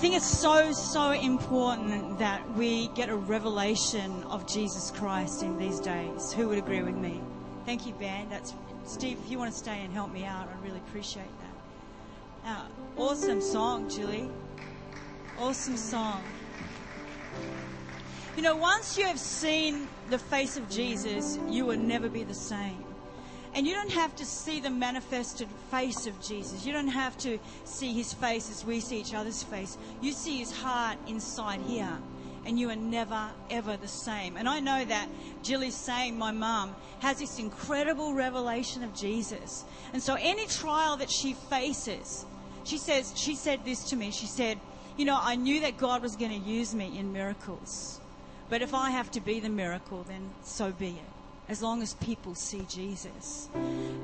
think 0.00 0.14
it's 0.14 0.24
so, 0.24 0.72
so 0.72 1.10
important 1.10 2.18
that 2.20 2.40
we 2.56 2.88
get 2.88 3.10
a 3.10 3.16
revelation 3.16 4.22
of 4.30 4.46
Jesus 4.46 4.90
Christ 4.90 5.42
in 5.42 5.58
these 5.58 5.78
days. 5.78 6.32
Who 6.32 6.48
would 6.48 6.56
agree 6.56 6.82
with 6.82 6.94
me? 6.94 7.20
Thank 7.66 7.86
you, 7.86 7.92
Ben. 7.92 8.26
That's 8.30 8.54
Steve. 8.86 9.18
If 9.22 9.30
you 9.30 9.38
want 9.38 9.52
to 9.52 9.58
stay 9.58 9.82
and 9.84 9.92
help 9.92 10.10
me 10.10 10.24
out, 10.24 10.48
I'd 10.48 10.64
really 10.64 10.78
appreciate 10.78 11.28
that. 11.40 12.48
Now, 12.48 12.66
awesome 12.96 13.42
song, 13.42 13.90
Julie. 13.90 14.30
Awesome 15.38 15.76
song. 15.76 16.24
You 18.36 18.42
know, 18.42 18.56
once 18.56 18.96
you 18.96 19.04
have 19.04 19.20
seen 19.20 19.86
the 20.08 20.18
face 20.18 20.56
of 20.56 20.70
Jesus, 20.70 21.38
you 21.50 21.66
will 21.66 21.78
never 21.78 22.08
be 22.08 22.24
the 22.24 22.32
same. 22.32 22.82
And 23.54 23.66
you 23.66 23.74
don't 23.74 23.90
have 23.90 24.14
to 24.16 24.24
see 24.24 24.60
the 24.60 24.70
manifested 24.70 25.48
face 25.70 26.06
of 26.06 26.20
Jesus. 26.20 26.64
You 26.64 26.72
don't 26.72 26.88
have 26.88 27.18
to 27.18 27.38
see 27.64 27.92
his 27.92 28.12
face 28.12 28.48
as 28.50 28.64
we 28.64 28.80
see 28.80 29.00
each 29.00 29.12
other's 29.12 29.42
face. 29.42 29.76
You 30.00 30.12
see 30.12 30.38
his 30.38 30.52
heart 30.52 30.98
inside 31.08 31.60
here. 31.62 31.98
And 32.46 32.58
you 32.58 32.70
are 32.70 32.76
never, 32.76 33.28
ever 33.50 33.76
the 33.76 33.88
same. 33.88 34.36
And 34.36 34.48
I 34.48 34.60
know 34.60 34.84
that 34.84 35.08
Jillie's 35.42 35.74
saying, 35.74 36.16
my 36.16 36.30
mum, 36.30 36.74
has 37.00 37.18
this 37.18 37.38
incredible 37.38 38.14
revelation 38.14 38.82
of 38.82 38.94
Jesus. 38.94 39.64
And 39.92 40.02
so 40.02 40.16
any 40.18 40.46
trial 40.46 40.96
that 40.98 41.10
she 41.10 41.34
faces, 41.34 42.24
she 42.64 42.78
says, 42.78 43.12
she 43.16 43.34
said 43.34 43.64
this 43.64 43.84
to 43.90 43.96
me. 43.96 44.10
She 44.10 44.26
said, 44.26 44.58
you 44.96 45.04
know, 45.04 45.18
I 45.20 45.34
knew 45.34 45.60
that 45.60 45.76
God 45.76 46.02
was 46.02 46.16
going 46.16 46.30
to 46.30 46.48
use 46.48 46.74
me 46.74 46.98
in 46.98 47.12
miracles. 47.12 48.00
But 48.48 48.62
if 48.62 48.74
I 48.74 48.90
have 48.90 49.10
to 49.12 49.20
be 49.20 49.40
the 49.40 49.48
miracle, 49.48 50.04
then 50.04 50.30
so 50.42 50.72
be 50.72 50.90
it 50.90 51.09
as 51.50 51.60
long 51.60 51.82
as 51.82 51.94
people 51.94 52.36
see 52.36 52.64
Jesus. 52.68 53.48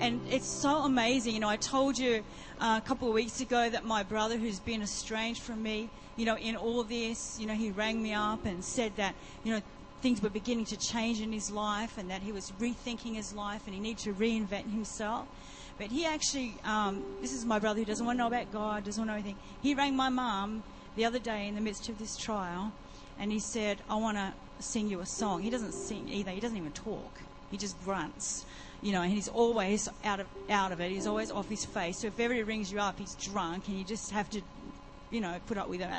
And 0.00 0.20
it's 0.28 0.48
so 0.48 0.78
amazing. 0.78 1.33
You 1.33 1.41
know, 1.41 1.48
I 1.48 1.56
told 1.56 1.97
you 1.97 2.25
uh, 2.61 2.80
a 2.83 2.86
couple 2.86 3.06
of 3.06 3.14
weeks 3.14 3.41
ago 3.41 3.70
that 3.70 3.84
my 3.84 4.02
brother, 4.02 4.36
who's 4.36 4.58
been 4.58 4.83
estranged 4.83 5.41
from 5.42 5.62
me, 5.62 5.89
you 6.17 6.27
know, 6.27 6.36
in 6.36 6.56
all 6.56 6.80
of 6.80 6.89
this, 6.89 7.39
you 7.39 7.47
know, 7.47 7.55
he 7.55 7.70
rang 7.70 8.02
me 8.02 8.12
up 8.12 8.44
and 8.44 8.64
said 8.64 8.97
that, 8.97 9.14
you 9.44 9.52
know, 9.52 9.62
things 10.02 10.20
were 10.20 10.28
beginning 10.28 10.64
to 10.67 10.77
change 10.77 11.20
in 11.20 11.33
his 11.33 11.52
life 11.52 11.97
and 11.98 12.11
that 12.11 12.20
he 12.20 12.33
was 12.33 12.50
rethinking 12.58 13.14
his 13.14 13.33
life 13.33 13.62
and 13.67 13.74
he 13.74 13.80
needed 13.80 14.02
to 14.02 14.12
reinvent 14.12 14.72
himself. 14.72 15.28
But 15.78 15.89
he 15.89 16.05
actually, 16.05 16.55
um, 16.64 17.05
this 17.20 17.33
is 17.33 17.44
my 17.44 17.61
brother 17.61 17.78
who 17.78 17.84
doesn't 17.84 18.05
want 18.05 18.17
to 18.17 18.22
know 18.22 18.27
about 18.27 18.50
God, 18.52 18.84
doesn't 18.84 19.00
want 19.00 19.08
to 19.08 19.12
know 19.12 19.19
anything. 19.20 19.36
He 19.62 19.74
rang 19.74 19.94
my 19.94 20.08
mum 20.08 20.64
the 20.97 21.05
other 21.05 21.20
day 21.20 21.47
in 21.47 21.55
the 21.55 21.61
midst 21.61 21.89
of 21.89 21.98
this 21.98 22.17
trial 22.17 22.72
and 23.20 23.30
he 23.30 23.39
said, 23.39 23.78
I 23.89 23.94
want 23.97 24.17
to 24.17 24.33
sing 24.58 24.89
you 24.89 25.00
a 25.00 25.06
song. 25.06 25.42
He 25.42 25.50
doesn't 25.50 25.72
sing 25.72 26.08
either, 26.08 26.30
he 26.30 26.41
doesn't 26.41 26.56
even 26.56 26.72
talk. 26.72 27.20
He 27.50 27.56
just 27.56 27.83
grunts, 27.84 28.44
you 28.83 28.92
know, 28.92 29.02
and 29.02 29.12
he's 29.12 29.28
always 29.28 29.89
out 30.05 30.20
of 30.20 30.27
out 30.50 30.72
of 30.72 30.80
it. 30.80 30.91
He's 30.91 31.06
always 31.06 31.30
off 31.30 31.48
his 31.48 31.64
face. 31.64 32.00
So 32.00 32.08
if 32.08 32.19
ever 32.19 32.34
he 32.34 32.42
rings 32.42 32.70
you 32.70 32.80
up, 32.80 32.98
he's 32.98 33.14
drunk, 33.14 33.69
and 33.69 33.77
you 33.77 33.84
just 33.84 34.11
have 34.12 34.28
to, 34.30 34.42
you 35.11 35.20
know, 35.20 35.39
put 35.47 35.56
up 35.56 35.69
with 35.69 35.80
him, 35.80 35.92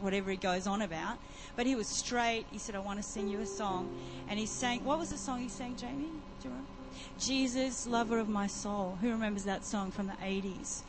whatever 0.00 0.30
he 0.30 0.36
goes 0.36 0.66
on 0.66 0.82
about. 0.82 1.18
But 1.56 1.66
he 1.66 1.74
was 1.74 1.88
straight. 1.98 2.46
He 2.50 2.58
said, 2.58 2.74
"I 2.74 2.78
want 2.78 2.98
to 2.98 3.02
sing 3.02 3.28
you 3.28 3.40
a 3.40 3.46
song," 3.46 3.90
and 4.28 4.38
he 4.38 4.46
sang. 4.46 4.84
What 4.84 4.98
was 4.98 5.08
the 5.08 5.18
song 5.18 5.40
he 5.40 5.48
sang, 5.48 5.76
Jamie? 5.76 6.12
Do 6.40 6.48
you 6.48 6.50
remember? 6.50 6.70
Jesus, 7.18 7.86
lover 7.86 8.18
of 8.18 8.28
my 8.28 8.46
soul. 8.46 8.96
Who 9.00 9.10
remembers 9.10 9.44
that 9.44 9.64
song 9.64 9.90
from 9.90 10.06
the 10.06 10.16
80s? 10.22 10.84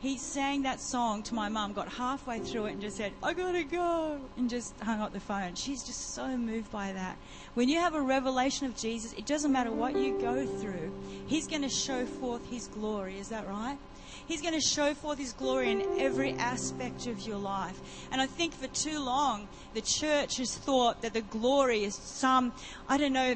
He 0.00 0.16
sang 0.16 0.62
that 0.62 0.80
song 0.80 1.22
to 1.24 1.34
my 1.34 1.48
mum, 1.48 1.72
got 1.72 1.88
halfway 1.88 2.38
through 2.38 2.66
it 2.66 2.72
and 2.72 2.80
just 2.80 2.96
said, 2.96 3.12
I 3.22 3.34
gotta 3.34 3.64
go, 3.64 4.20
and 4.36 4.48
just 4.48 4.78
hung 4.80 5.00
up 5.00 5.12
the 5.12 5.20
phone. 5.20 5.54
She's 5.54 5.82
just 5.82 6.14
so 6.14 6.36
moved 6.36 6.70
by 6.70 6.92
that. 6.92 7.16
When 7.54 7.68
you 7.68 7.78
have 7.78 7.94
a 7.94 8.00
revelation 8.00 8.66
of 8.66 8.76
Jesus, 8.76 9.12
it 9.14 9.26
doesn't 9.26 9.50
matter 9.50 9.72
what 9.72 9.96
you 9.96 10.18
go 10.20 10.46
through, 10.46 10.92
He's 11.26 11.46
to 11.46 11.68
show 11.68 12.06
forth 12.06 12.48
His 12.50 12.68
glory. 12.68 13.18
Is 13.18 13.28
that 13.28 13.48
right? 13.48 13.78
He's 14.26 14.42
going 14.42 14.54
to 14.54 14.60
show 14.60 14.94
forth 14.94 15.18
His 15.18 15.32
glory 15.32 15.72
in 15.72 15.82
every 15.98 16.32
aspect 16.34 17.06
of 17.06 17.20
your 17.26 17.38
life. 17.38 17.80
And 18.12 18.20
I 18.20 18.26
think 18.26 18.54
for 18.54 18.68
too 18.68 19.00
long, 19.00 19.48
the 19.74 19.80
church 19.80 20.36
has 20.36 20.54
thought 20.54 21.02
that 21.02 21.14
the 21.14 21.22
glory 21.22 21.84
is 21.84 21.94
some, 21.94 22.52
I 22.88 22.98
don't 22.98 23.12
know, 23.12 23.34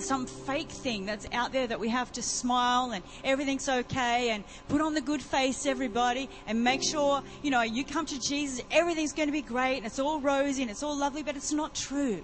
some 0.00 0.26
fake 0.26 0.70
thing 0.70 1.06
that's 1.06 1.26
out 1.32 1.52
there 1.52 1.66
that 1.66 1.80
we 1.80 1.88
have 1.88 2.12
to 2.12 2.22
smile 2.22 2.92
and 2.92 3.04
everything's 3.22 3.68
okay 3.68 4.30
and 4.30 4.44
put 4.68 4.80
on 4.80 4.94
the 4.94 5.00
good 5.00 5.22
face, 5.22 5.66
everybody, 5.66 6.28
and 6.46 6.62
make 6.62 6.82
sure, 6.82 7.22
you 7.42 7.50
know, 7.50 7.62
you 7.62 7.84
come 7.84 8.06
to 8.06 8.18
Jesus, 8.20 8.64
everything's 8.70 9.12
going 9.12 9.28
to 9.28 9.32
be 9.32 9.42
great 9.42 9.78
and 9.78 9.86
it's 9.86 9.98
all 9.98 10.20
rosy 10.20 10.62
and 10.62 10.70
it's 10.70 10.82
all 10.82 10.96
lovely, 10.96 11.22
but 11.22 11.36
it's 11.36 11.52
not 11.52 11.74
true. 11.74 12.22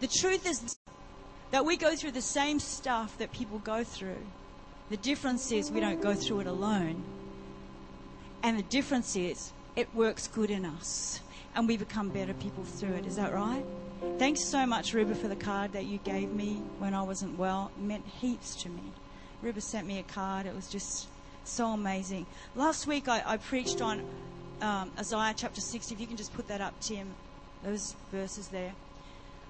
The 0.00 0.08
truth 0.08 0.46
is 0.46 0.78
that 1.50 1.64
we 1.64 1.76
go 1.76 1.94
through 1.94 2.12
the 2.12 2.22
same 2.22 2.58
stuff 2.58 3.18
that 3.18 3.32
people 3.32 3.58
go 3.58 3.84
through. 3.84 4.24
The 4.88 4.96
difference 4.96 5.52
is 5.52 5.70
we 5.70 5.80
don't 5.80 6.00
go 6.00 6.14
through 6.14 6.40
it 6.40 6.46
alone. 6.46 7.02
And 8.42 8.58
the 8.58 8.62
difference 8.64 9.16
is 9.16 9.52
it 9.76 9.94
works 9.94 10.26
good 10.26 10.50
in 10.50 10.64
us 10.64 11.20
and 11.54 11.68
we 11.68 11.76
become 11.76 12.08
better 12.08 12.34
people 12.34 12.64
through 12.64 12.94
it. 12.94 13.06
Is 13.06 13.16
that 13.16 13.32
right? 13.32 13.64
Thanks 14.18 14.50
so 14.50 14.66
much, 14.66 14.92
Ruba, 14.92 15.14
for 15.14 15.28
the 15.28 15.36
card 15.36 15.72
that 15.72 15.86
you 15.86 15.98
gave 15.98 16.32
me 16.32 16.62
when 16.78 16.94
I 16.94 17.02
wasn't 17.02 17.38
well. 17.38 17.70
It 17.76 17.82
meant 17.82 18.04
heaps 18.06 18.54
to 18.62 18.68
me. 18.68 18.82
Ruba 19.42 19.60
sent 19.60 19.86
me 19.86 19.98
a 19.98 20.02
card. 20.02 20.46
It 20.46 20.54
was 20.54 20.68
just 20.68 21.08
so 21.44 21.68
amazing. 21.68 22.26
Last 22.54 22.86
week 22.86 23.08
I, 23.08 23.22
I 23.26 23.36
preached 23.38 23.80
on 23.80 24.02
um, 24.60 24.90
Isaiah 24.98 25.34
chapter 25.36 25.60
60. 25.60 25.94
If 25.94 26.00
you 26.00 26.06
can 26.06 26.16
just 26.16 26.34
put 26.34 26.48
that 26.48 26.60
up, 26.60 26.74
Tim, 26.80 27.14
those 27.62 27.94
verses 28.12 28.48
there. 28.48 28.72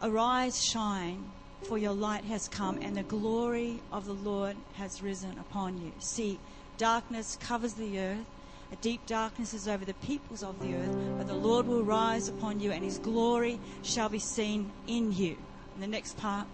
Arise, 0.02 0.62
shine, 0.72 1.24
for 1.62 1.76
your 1.76 1.92
light 1.92 2.24
has 2.24 2.48
come, 2.48 2.78
and 2.80 2.96
the 2.96 3.02
glory 3.02 3.80
of 3.92 4.06
the 4.06 4.14
Lord 4.14 4.56
has 4.76 5.02
risen 5.02 5.38
upon 5.38 5.78
you. 5.78 5.92
See, 6.00 6.38
darkness 6.78 7.36
covers 7.36 7.74
the 7.74 7.98
earth, 7.98 8.26
a 8.72 8.76
deep 8.76 9.04
darkness 9.06 9.52
is 9.52 9.66
over 9.66 9.84
the 9.84 9.94
peoples 9.94 10.42
of 10.42 10.60
the 10.60 10.74
earth, 10.74 10.96
but 11.18 11.26
the 11.26 11.34
Lord 11.34 11.66
will 11.66 11.82
rise 11.82 12.28
upon 12.28 12.60
you, 12.60 12.70
and 12.70 12.84
his 12.84 12.98
glory 12.98 13.58
shall 13.82 14.08
be 14.08 14.20
seen 14.20 14.70
in 14.86 15.12
you. 15.12 15.36
And 15.74 15.82
the 15.82 15.88
next 15.88 16.16
part. 16.16 16.46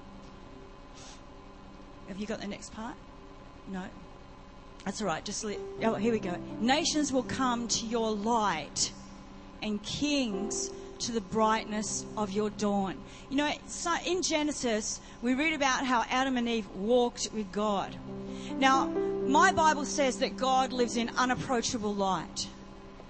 Have 2.09 2.19
you 2.19 2.26
got 2.26 2.41
the 2.41 2.47
next 2.47 2.72
part? 2.72 2.94
No. 3.69 3.82
That's 4.84 5.03
all 5.03 5.09
right. 5.09 5.25
Just 5.25 5.44
oh, 5.44 5.94
here 5.94 6.12
we 6.12 6.21
go. 6.21 6.37
Nations 6.60 7.12
will 7.12 7.25
come 7.25 7.69
to 7.69 7.87
your 7.87 8.12
light, 8.12 8.93
and 9.62 9.82
kings 9.82 10.71
to 11.00 11.12
the 11.12 11.21
brightness 11.21 12.06
of 12.16 12.31
your 12.31 12.50
dawn. 12.50 12.97
You 13.28 13.37
know, 13.37 13.53
in 14.06 14.22
Genesis, 14.22 15.00
we 15.21 15.34
read 15.34 15.53
about 15.53 15.84
how 15.84 16.05
Adam 16.09 16.37
and 16.37 16.49
Eve 16.49 16.69
walked 16.76 17.28
with 17.34 17.50
God. 17.53 17.94
Now, 18.59 18.91
my 19.26 19.53
Bible 19.53 19.84
says 19.84 20.19
that 20.19 20.37
God 20.37 20.72
lives 20.72 20.97
in 20.97 21.10
unapproachable 21.16 21.94
light. 21.94 22.48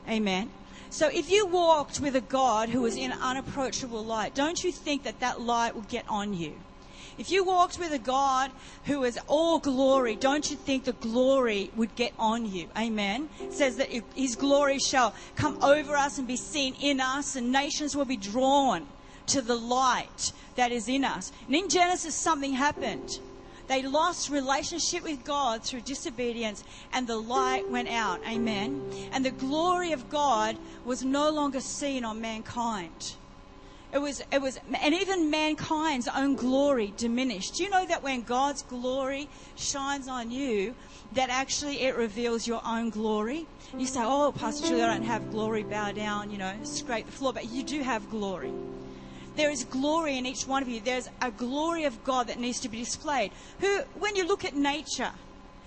Amen. 0.09 0.51
So 0.91 1.09
if 1.09 1.31
you 1.31 1.47
walked 1.47 2.01
with 2.01 2.17
a 2.17 2.21
God 2.21 2.69
who 2.69 2.83
was 2.83 2.97
in 2.97 3.13
unapproachable 3.13 4.05
light, 4.05 4.35
don't 4.35 4.63
you 4.63 4.73
think 4.73 5.03
that 5.03 5.21
that 5.21 5.41
light 5.41 5.75
will 5.75 5.83
get 5.83 6.05
on 6.09 6.33
you? 6.33 6.55
If 7.19 7.31
you 7.31 7.45
walked 7.45 7.79
with 7.79 7.93
a 7.93 7.99
God 7.99 8.51
who 8.85 9.05
is 9.05 9.19
all 9.27 9.59
glory, 9.59 10.17
don't 10.17 10.51
you 10.51 10.57
think 10.57 10.85
the 10.85 10.93
glory 10.93 11.71
would 11.75 11.95
get 11.97 12.13
on 12.19 12.45
you? 12.45 12.69
Amen. 12.77 13.31
It 13.41 13.55
says 13.55 13.77
that 13.77 13.89
his 14.15 14.37
glory 14.37 14.79
shall 14.79 15.15
come 15.35 15.59
over 15.63 15.97
us 15.97 16.19
and 16.19 16.27
be 16.29 16.37
seen 16.37 16.75
in 16.75 17.01
us, 17.01 17.35
and 17.37 17.51
nations 17.51 17.97
will 17.97 18.05
be 18.05 18.19
drawn 18.19 18.87
to 19.29 19.41
the 19.41 19.57
light 19.57 20.33
that 20.57 20.73
is 20.73 20.89
in 20.89 21.05
us. 21.05 21.33
And 21.47 21.57
in 21.57 21.69
Genesis, 21.69 22.15
something 22.15 22.53
happened. 22.53 23.19
They 23.69 23.83
lost 23.83 24.31
relationship 24.31 25.03
with 25.03 25.25
God 25.25 25.65
through 25.65 25.81
disobedience, 25.83 26.63
and 26.93 27.07
the 27.07 27.17
light 27.17 27.69
went 27.71 27.89
out. 27.89 28.21
Amen. 28.27 28.83
And 29.13 29.25
the 29.25 29.33
glory 29.33 29.93
of 29.93 30.09
God 30.09 30.57
was 30.85 31.05
no 31.05 31.31
longer 31.31 31.61
seen 31.61 32.05
on 32.05 32.21
mankind. 32.21 33.17
It 33.93 33.99
was, 33.99 34.23
it 34.33 34.43
was, 34.43 34.59
and 34.83 34.95
even 34.95 35.31
mankind's 35.31 36.09
own 36.09 36.35
glory 36.35 36.93
diminished. 36.97 37.55
Do 37.57 37.65
you 37.65 37.71
know 37.71 37.87
that 37.87 38.03
when 38.03 38.23
God's 38.23 38.63
glory 38.63 39.29
shines 39.57 40.09
on 40.09 40.31
you, 40.31 40.75
that 41.13 41.31
actually 41.31 41.81
it 41.83 41.97
reveals 41.97 42.47
your 42.47 42.61
own 42.67 42.91
glory? 42.91 43.47
You 43.79 43.87
say, 43.87 44.01
oh, 44.03 44.33
Pastor 44.33 44.69
Julie, 44.69 44.83
I 44.83 44.93
don't 44.93 45.07
have 45.07 45.31
glory, 45.31 45.63
bow 45.63 45.93
down, 45.93 46.31
you 46.31 46.39
know, 46.39 46.53
scrape 46.65 47.07
the 47.07 47.13
floor, 47.13 47.33
but 47.33 47.49
you 47.49 47.63
do 47.63 47.83
have 47.83 48.11
glory. 48.11 48.53
There 49.37 49.51
is 49.51 49.65
glory 49.65 50.17
in 50.17 50.25
each 50.27 50.47
one 50.47 50.63
of 50.63 50.69
you. 50.69 50.81
There's 50.81 51.09
a 51.21 51.31
glory 51.31 51.85
of 51.85 52.03
God 52.05 52.29
that 52.29 52.39
needs 52.39 52.61
to 52.61 52.69
be 52.69 52.79
displayed. 52.79 53.33
Who, 53.61 53.83
when 53.99 54.17
you 54.17 54.27
look 54.27 54.45
at 54.45 54.55
nature, 54.55 55.13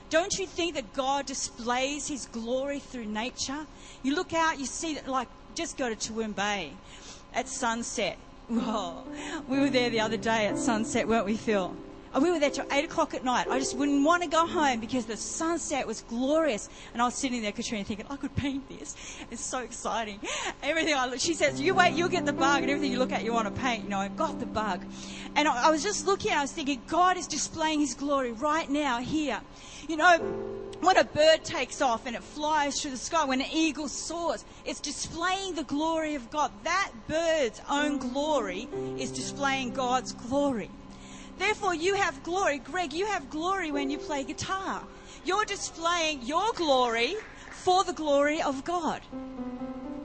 don't 0.10 0.33
you 0.39 0.48
think 0.48 0.74
that 0.75 0.92
God 0.94 1.27
displays 1.27 2.07
His 2.07 2.25
glory 2.25 2.80
through 2.80 3.06
nature? 3.06 3.68
You 4.01 4.16
look 4.16 4.33
out, 4.33 4.60
you 4.60 4.66
see 4.66 4.95
that, 4.95 5.07
like, 5.07 5.27
just 5.54 5.77
go 5.77 5.94
to 5.94 5.95
Toowoomba 5.95 6.36
Bay 6.36 6.74
at 7.33 7.48
sunset. 7.48 8.18
Whoa. 8.48 9.06
We 9.48 9.60
were 9.60 9.69
there 9.69 9.92
the 9.92 10.00
other 10.00 10.18
day 10.18 10.48
at 10.48 10.57
sunset, 10.57 11.07
weren't 11.07 11.27
we, 11.27 11.38
Phil? 11.38 11.75
And 12.14 12.24
we 12.24 12.32
were 12.32 12.40
there 12.40 12.50
till 12.50 12.66
8 12.72 12.86
o'clock 12.86 13.14
at 13.14 13.24
night. 13.24 13.48
I 13.50 13.60
just 13.60 13.78
wouldn't 13.78 14.04
want 14.04 14.24
to 14.24 14.30
go 14.30 14.48
home 14.48 14.80
because 14.80 15.06
the 15.06 15.18
sunset 15.18 15.86
was 15.86 16.02
glorious. 16.02 16.70
And 16.94 17.02
I 17.02 17.06
was 17.06 17.16
sitting 17.16 17.42
there, 17.42 17.52
Katrina, 17.52 17.84
thinking, 17.84 18.08
I 18.10 18.16
could 18.16 18.36
paint 18.36 18.68
this. 18.68 18.96
It's 19.30 19.44
so 19.44 19.60
exciting. 19.60 20.20
Everything 20.64 20.96
I 20.96 21.06
look, 21.06 21.20
she 21.20 21.36
says, 21.36 21.62
you 21.62 21.76
wait, 21.76 21.94
you'll 21.94 22.10
get 22.10 22.26
the 22.26 22.34
bug. 22.34 22.62
And 22.64 22.72
everything 22.72 22.92
you 22.92 22.98
look 22.98 23.12
at, 23.12 23.24
you 23.24 23.34
want 23.34 23.54
to 23.54 23.62
paint. 23.62 23.84
You 23.84 23.90
know, 23.90 24.00
I 24.00 24.08
got 24.08 24.40
the 24.40 24.48
bug. 24.48 24.84
And 25.36 25.48
I, 25.48 25.68
I 25.68 25.72
was 25.72 25.84
just 25.84 26.08
looking, 26.08 26.32
I 26.32 26.42
was 26.42 26.52
thinking, 26.52 26.82
God 26.88 27.18
is 27.18 27.28
displaying 27.28 27.80
His 27.80 27.94
glory 27.94 28.32
right 28.32 28.70
now 28.70 29.00
here. 29.00 29.40
You 29.88 29.98
know, 29.98 30.18
when 30.82 30.98
a 30.98 31.04
bird 31.04 31.44
takes 31.44 31.82
off 31.82 32.06
and 32.06 32.16
it 32.16 32.24
flies 32.24 32.82
through 32.82 32.92
the 32.92 32.98
sky, 32.98 33.26
when 33.26 33.42
an 33.42 33.48
eagle 33.52 33.88
soars, 33.88 34.46
it's 34.66 34.80
displaying 34.80 35.56
the 35.56 35.64
glory 35.64 36.16
of 36.16 36.30
God. 36.32 36.52
That 36.64 36.92
bird's 37.08 37.62
own 37.70 37.98
glory 37.98 38.68
is 38.98 39.12
displaying 39.12 39.74
God's 39.74 40.14
glory. 40.14 40.70
Therefore, 41.39 41.74
you 41.74 41.95
have 41.95 42.21
glory. 42.21 42.59
Greg, 42.59 42.91
you 42.91 43.06
have 43.07 43.30
glory 43.30 43.71
when 43.71 43.89
you 43.89 43.97
play 43.97 44.25
guitar. 44.25 44.83
You're 45.24 45.45
displaying 45.45 46.21
your 46.21 46.51
glory 46.56 47.15
for 47.50 47.86
the 47.86 47.94
glory 47.94 48.41
of 48.41 48.65
God. 48.65 49.01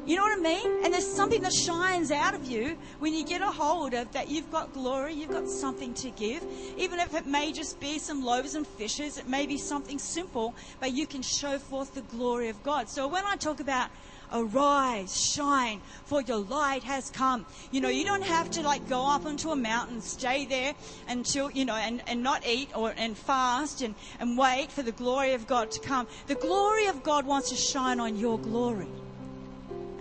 You 0.07 0.17
know 0.17 0.23
what 0.23 0.39
I 0.39 0.43
mean? 0.43 0.85
And 0.85 0.93
there's 0.93 1.17
something 1.17 1.41
that 1.41 1.53
shines 1.53 2.11
out 2.11 2.35
of 2.35 2.45
you 2.45 2.77
when 2.99 3.15
you 3.15 3.25
get 3.25 3.41
a 3.41 3.51
hold 3.51 3.95
of 3.95 4.13
that 4.13 4.29
you've 4.29 4.51
got 4.51 4.75
glory, 4.75 5.15
you've 5.15 5.33
got 5.33 5.49
something 5.49 5.95
to 5.95 6.11
give. 6.11 6.45
Even 6.77 7.01
if 7.01 7.15
it 7.15 7.27
may 7.27 7.53
just 7.53 7.81
be 7.81 7.99
some 7.99 8.23
loaves 8.23 8.55
and 8.55 8.67
fishes, 8.67 9.17
it 9.17 9.27
may 9.27 9.47
be 9.47 9.57
something 9.57 9.99
simple, 9.99 10.55
but 10.79 10.93
you 10.93 11.07
can 11.07 11.23
show 11.23 11.59
forth 11.59 11.95
the 11.95 12.03
glory 12.03 12.51
of 12.51 12.63
God. 12.63 12.91
So 12.91 13.09
when 13.09 13.25
I 13.25 13.37
talk 13.37 13.61
about 13.61 13.89
arise, 14.33 15.15
shine, 15.35 15.81
for 16.05 16.21
your 16.23 16.39
light 16.39 16.83
has 16.83 17.09
come. 17.11 17.47
You 17.71 17.81
know, 17.81 17.89
you 17.89 18.05
don't 18.05 18.25
have 18.25 18.51
to 18.53 18.63
like 18.63 18.89
go 18.89 19.15
up 19.15 19.25
onto 19.25 19.51
a 19.51 19.57
mountain, 19.57 20.01
stay 20.01 20.45
there 20.45 20.75
until, 21.09 21.51
you 21.51 21.65
know, 21.65 21.77
and, 21.77 22.03
and 22.07 22.23
not 22.23 22.47
eat 22.47 22.71
or, 22.75 22.93
and 22.97 23.17
fast 23.17 23.81
and, 23.81 23.95
and 24.19 24.37
wait 24.37 24.71
for 24.73 24.83
the 24.83 24.93
glory 24.93 25.33
of 25.33 25.47
God 25.47 25.71
to 25.71 25.81
come. 25.81 26.09
The 26.27 26.35
glory 26.35 26.89
of 26.89 27.03
God 27.03 27.27
wants 27.27 27.51
to 27.51 27.57
shine 27.57 28.01
on 28.01 28.17
your 28.17 28.39
glory. 28.39 28.91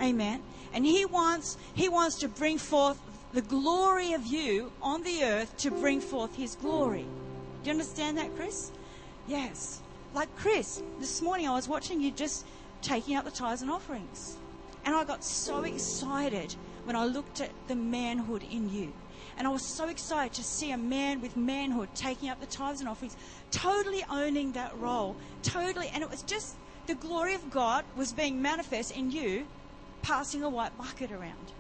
Amen. 0.03 0.43
And 0.73 0.85
he 0.85 1.05
wants, 1.05 1.57
he 1.75 1.87
wants 1.87 2.19
to 2.19 2.27
bring 2.27 2.57
forth 2.57 2.99
the 3.33 3.41
glory 3.41 4.13
of 4.13 4.25
you 4.25 4.71
on 4.81 5.01
the 5.03 5.23
earth 5.23 5.57
to 5.57 5.71
bring 5.71 6.01
forth 6.01 6.35
his 6.35 6.55
glory. 6.55 7.05
Do 7.63 7.69
you 7.69 7.71
understand 7.71 8.17
that, 8.17 8.35
Chris? 8.35 8.71
Yes. 9.27 9.81
Like 10.13 10.35
Chris, 10.35 10.83
this 10.99 11.21
morning 11.21 11.47
I 11.47 11.55
was 11.55 11.67
watching 11.67 12.01
you 12.01 12.11
just 12.11 12.45
taking 12.81 13.15
out 13.15 13.23
the 13.23 13.31
tithes 13.31 13.61
and 13.61 13.71
offerings. 13.71 14.37
And 14.85 14.93
I 14.93 15.05
got 15.05 15.23
so 15.23 15.63
excited 15.63 16.53
when 16.83 16.95
I 16.95 17.05
looked 17.05 17.39
at 17.39 17.51
the 17.67 17.75
manhood 17.75 18.43
in 18.51 18.69
you. 18.69 18.91
And 19.37 19.47
I 19.47 19.49
was 19.49 19.75
so 19.77 19.87
excited 19.87 20.33
to 20.33 20.43
see 20.43 20.71
a 20.71 20.77
man 20.77 21.21
with 21.21 21.37
manhood 21.37 21.89
taking 21.95 22.29
up 22.29 22.41
the 22.41 22.45
tithes 22.45 22.81
and 22.81 22.89
offerings, 22.89 23.15
totally 23.51 24.03
owning 24.11 24.51
that 24.51 24.77
role, 24.77 25.15
totally. 25.41 25.89
And 25.93 26.03
it 26.03 26.09
was 26.09 26.21
just 26.23 26.57
the 26.87 26.95
glory 26.95 27.33
of 27.33 27.49
God 27.49 27.85
was 27.95 28.11
being 28.11 28.41
manifest 28.41 28.91
in 28.91 29.09
you, 29.09 29.47
passing 30.03 30.43
a 30.43 30.49
white 30.49 30.77
bucket 30.77 31.11
around. 31.11 31.51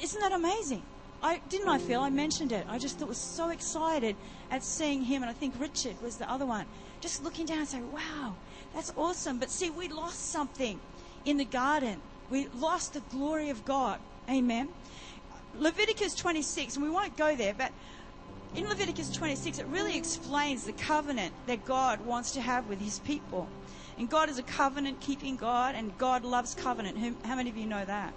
Isn't 0.00 0.20
that 0.20 0.32
amazing? 0.32 0.82
I 1.22 1.40
didn't 1.48 1.68
I 1.68 1.78
feel 1.78 2.00
I 2.00 2.10
mentioned 2.10 2.52
it. 2.52 2.66
I 2.68 2.78
just 2.78 2.98
thought 2.98 3.08
was 3.08 3.18
so 3.18 3.50
excited 3.50 4.16
at 4.50 4.62
seeing 4.62 5.02
him, 5.02 5.22
and 5.22 5.30
I 5.30 5.34
think 5.34 5.54
Richard 5.58 6.00
was 6.02 6.16
the 6.16 6.30
other 6.30 6.46
one. 6.46 6.66
Just 7.00 7.22
looking 7.22 7.46
down 7.46 7.58
and 7.58 7.68
saying, 7.68 7.92
"Wow, 7.92 8.36
that's 8.74 8.92
awesome. 8.96 9.38
But 9.38 9.50
see, 9.50 9.70
we 9.70 9.88
lost 9.88 10.30
something 10.30 10.80
in 11.24 11.36
the 11.36 11.44
garden. 11.44 12.00
We 12.30 12.48
lost 12.48 12.94
the 12.94 13.00
glory 13.00 13.50
of 13.50 13.64
God. 13.64 13.98
Amen. 14.28 14.68
Leviticus 15.58 16.14
26, 16.14 16.76
and 16.76 16.84
we 16.84 16.90
won't 16.90 17.16
go 17.16 17.34
there, 17.34 17.54
but 17.54 17.72
in 18.54 18.68
Leviticus 18.68 19.10
26, 19.12 19.58
it 19.58 19.66
really 19.66 19.96
explains 19.96 20.64
the 20.64 20.72
covenant 20.72 21.34
that 21.46 21.64
God 21.64 22.04
wants 22.04 22.32
to 22.32 22.40
have 22.40 22.68
with 22.68 22.80
his 22.80 22.98
people. 23.00 23.48
And 23.98 24.10
God 24.10 24.28
is 24.28 24.38
a 24.38 24.42
covenant 24.42 25.00
keeping 25.00 25.36
God, 25.36 25.74
and 25.74 25.96
God 25.98 26.24
loves 26.24 26.54
covenant. 26.54 27.16
How 27.24 27.34
many 27.34 27.48
of 27.48 27.56
you 27.56 27.66
know 27.66 27.84
that? 27.84 28.12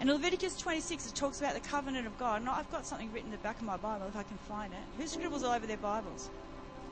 In 0.00 0.08
Leviticus 0.08 0.56
26, 0.58 1.06
it 1.06 1.14
talks 1.14 1.40
about 1.40 1.54
the 1.54 1.60
covenant 1.60 2.06
of 2.06 2.18
God. 2.18 2.40
And 2.40 2.50
I've 2.50 2.70
got 2.70 2.86
something 2.86 3.10
written 3.12 3.28
in 3.28 3.32
the 3.32 3.42
back 3.42 3.58
of 3.58 3.64
my 3.64 3.76
Bible 3.76 4.06
if 4.08 4.16
I 4.16 4.22
can 4.22 4.36
find 4.48 4.72
it. 4.72 4.78
Who 4.98 5.06
scribbles 5.06 5.42
all 5.42 5.54
over 5.54 5.66
their 5.66 5.76
Bibles? 5.78 6.30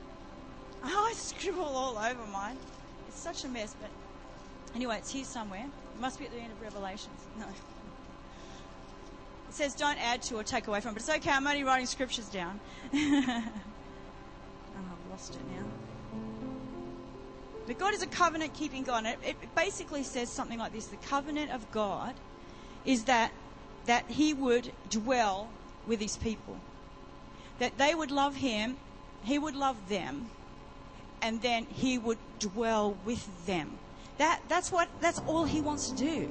I 0.83 1.13
scribble 1.15 1.63
all 1.63 1.97
over 1.97 2.25
mine. 2.31 2.57
It's 3.07 3.19
such 3.19 3.43
a 3.43 3.47
mess, 3.47 3.75
but 3.79 3.89
anyway, 4.75 4.97
it's 4.97 5.11
here 5.11 5.25
somewhere. 5.25 5.65
It 5.65 6.01
must 6.01 6.19
be 6.19 6.25
at 6.25 6.31
the 6.31 6.37
end 6.37 6.51
of 6.51 6.61
Revelations. 6.61 7.27
No. 7.39 7.45
It 9.47 9.53
says 9.53 9.75
don't 9.75 9.97
add 10.03 10.21
to 10.23 10.35
or 10.35 10.43
take 10.43 10.67
away 10.67 10.81
from, 10.81 10.93
but 10.93 11.01
it's 11.01 11.09
okay. 11.09 11.31
I'm 11.31 11.47
only 11.47 11.63
writing 11.63 11.85
scriptures 11.85 12.27
down. 12.27 12.59
oh, 12.93 13.43
I've 14.75 15.11
lost 15.11 15.35
it 15.35 15.41
now. 15.55 15.63
But 17.67 17.79
God 17.79 17.93
is 17.93 18.01
a 18.01 18.07
covenant 18.07 18.53
keeping 18.53 18.83
God. 18.83 19.05
It, 19.05 19.19
it 19.23 19.55
basically 19.55 20.03
says 20.03 20.29
something 20.29 20.59
like 20.59 20.73
this: 20.73 20.87
the 20.87 20.97
covenant 20.97 21.51
of 21.51 21.71
God 21.71 22.13
is 22.85 23.05
that 23.05 23.31
that 23.85 24.05
He 24.09 24.33
would 24.33 24.71
dwell 24.89 25.49
with 25.87 25.99
His 25.99 26.17
people, 26.17 26.57
that 27.59 27.77
they 27.77 27.93
would 27.95 28.11
love 28.11 28.35
Him, 28.35 28.77
He 29.23 29.39
would 29.39 29.55
love 29.55 29.89
them, 29.89 30.29
and 31.25 31.41
then 31.41 31.65
he 31.73 31.97
would 31.97 32.19
dwell 32.37 32.95
with 33.03 33.47
them. 33.47 33.79
That, 34.19 34.41
that's 34.47 34.71
what, 34.71 34.87
that's 35.01 35.19
all 35.27 35.45
he 35.45 35.59
wants 35.59 35.89
to 35.89 35.95
do. 35.95 36.29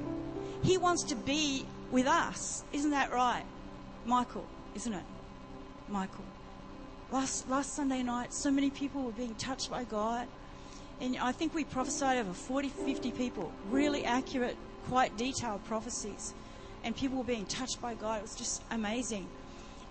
He 0.62 0.78
wants 0.78 1.02
to 1.04 1.16
be 1.16 1.66
with 1.90 2.06
us. 2.06 2.62
Isn't 2.72 2.92
that 2.92 3.12
right? 3.12 3.44
Michael, 4.06 4.46
isn't 4.76 4.92
it? 4.92 5.02
Michael. 5.88 6.25
Last, 7.10 7.48
last 7.48 7.75
Sunday 7.75 8.04
night, 8.04 8.32
so 8.32 8.52
many 8.52 8.70
people 8.70 9.02
were 9.02 9.10
being 9.10 9.34
touched 9.34 9.69
by 9.69 9.82
God. 9.82 10.28
And 11.00 11.17
I 11.19 11.32
think 11.32 11.55
we 11.55 11.64
prophesied 11.64 12.19
over 12.19 12.32
40, 12.32 12.69
50 12.69 13.11
people. 13.12 13.52
Really 13.70 14.05
accurate, 14.05 14.56
quite 14.88 15.17
detailed 15.17 15.64
prophecies. 15.64 16.35
And 16.82 16.96
people 16.96 17.19
were 17.19 17.25
being 17.25 17.46
touched 17.46 17.81
by 17.81 17.94
God. 17.94 18.19
It 18.19 18.23
was 18.23 18.35
just 18.37 18.62
amazing. 18.70 19.26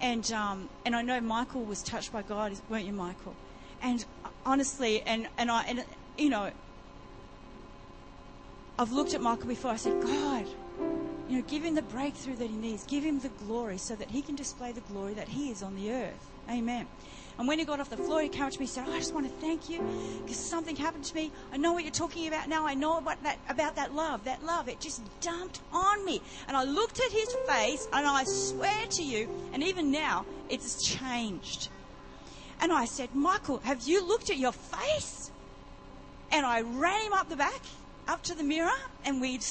And, 0.01 0.31
um, 0.31 0.69
and 0.85 0.95
I 0.95 1.01
know 1.01 1.19
Michael 1.21 1.63
was 1.63 1.81
touched 1.81 2.11
by 2.11 2.21
God, 2.21 2.53
weren't 2.69 2.85
you, 2.85 2.93
Michael? 2.93 3.35
And 3.81 4.03
honestly, 4.45 5.01
and, 5.01 5.27
and 5.37 5.51
I, 5.51 5.63
and, 5.63 5.85
you 6.17 6.29
know, 6.29 6.51
I've 8.77 8.91
looked 8.91 9.13
at 9.13 9.21
Michael 9.21 9.47
before. 9.47 9.71
I 9.71 9.75
said, 9.75 10.01
God, 10.01 10.45
you 11.29 11.37
know, 11.37 11.43
give 11.47 11.63
him 11.63 11.75
the 11.75 11.81
breakthrough 11.81 12.35
that 12.35 12.49
he 12.49 12.55
needs. 12.55 12.85
Give 12.85 13.03
him 13.03 13.19
the 13.19 13.29
glory 13.29 13.77
so 13.77 13.95
that 13.95 14.09
he 14.09 14.21
can 14.21 14.35
display 14.35 14.71
the 14.71 14.81
glory 14.81 15.13
that 15.13 15.27
he 15.27 15.51
is 15.51 15.63
on 15.63 15.75
the 15.75 15.91
earth. 15.91 16.29
Amen. 16.49 16.87
And 17.37 17.47
when 17.47 17.57
he 17.57 17.65
got 17.65 17.79
off 17.79 17.89
the 17.89 17.97
floor, 17.97 18.21
he 18.21 18.29
came 18.29 18.43
up 18.43 18.51
to 18.51 18.59
me 18.59 18.65
and 18.65 18.69
said, 18.69 18.85
oh, 18.87 18.93
I 18.93 18.99
just 18.99 19.13
want 19.13 19.25
to 19.25 19.33
thank 19.41 19.69
you 19.69 19.83
because 20.21 20.37
something 20.37 20.75
happened 20.75 21.03
to 21.05 21.15
me. 21.15 21.31
I 21.51 21.57
know 21.57 21.73
what 21.73 21.83
you're 21.83 21.91
talking 21.91 22.27
about 22.27 22.47
now. 22.47 22.65
I 22.65 22.75
know 22.75 22.97
about 22.97 23.23
that, 23.23 23.39
about 23.49 23.75
that 23.75 23.93
love. 23.93 24.23
That 24.25 24.43
love, 24.43 24.69
it 24.69 24.79
just 24.79 25.01
dumped 25.19 25.59
on 25.71 26.05
me. 26.05 26.21
And 26.47 26.55
I 26.55 26.63
looked 26.63 26.99
at 26.99 27.11
his 27.11 27.35
face 27.47 27.87
and 27.91 28.05
I 28.05 28.23
swear 28.23 28.85
to 28.91 29.03
you, 29.03 29.29
and 29.51 29.63
even 29.63 29.91
now, 29.91 30.25
it's 30.49 30.83
changed. 30.83 31.69
And 32.61 32.71
I 32.71 32.85
said, 32.85 33.13
Michael, 33.15 33.59
have 33.59 33.81
you 33.87 34.05
looked 34.05 34.29
at 34.29 34.37
your 34.37 34.53
face? 34.53 35.31
And 36.31 36.45
I 36.45 36.61
ran 36.61 37.01
him 37.07 37.13
up 37.13 37.29
the 37.29 37.35
back, 37.35 37.61
up 38.07 38.23
to 38.23 38.35
the 38.35 38.43
mirror, 38.43 38.71
and 39.05 39.19
we'd 39.19 39.45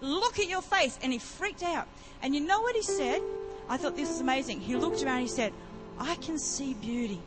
look 0.00 0.38
at 0.38 0.48
your 0.48 0.62
face. 0.62 0.98
And 1.02 1.12
he 1.12 1.18
freaked 1.18 1.62
out. 1.62 1.86
And 2.20 2.34
you 2.34 2.40
know 2.40 2.60
what 2.60 2.74
he 2.74 2.82
said? 2.82 3.22
I 3.68 3.76
thought 3.76 3.96
this 3.96 4.08
was 4.08 4.20
amazing. 4.20 4.60
He 4.60 4.76
looked 4.76 5.02
around 5.02 5.18
and 5.18 5.22
he 5.22 5.28
said, 5.28 5.52
I 5.98 6.14
can 6.16 6.38
see 6.38 6.74
beauty. 6.74 7.20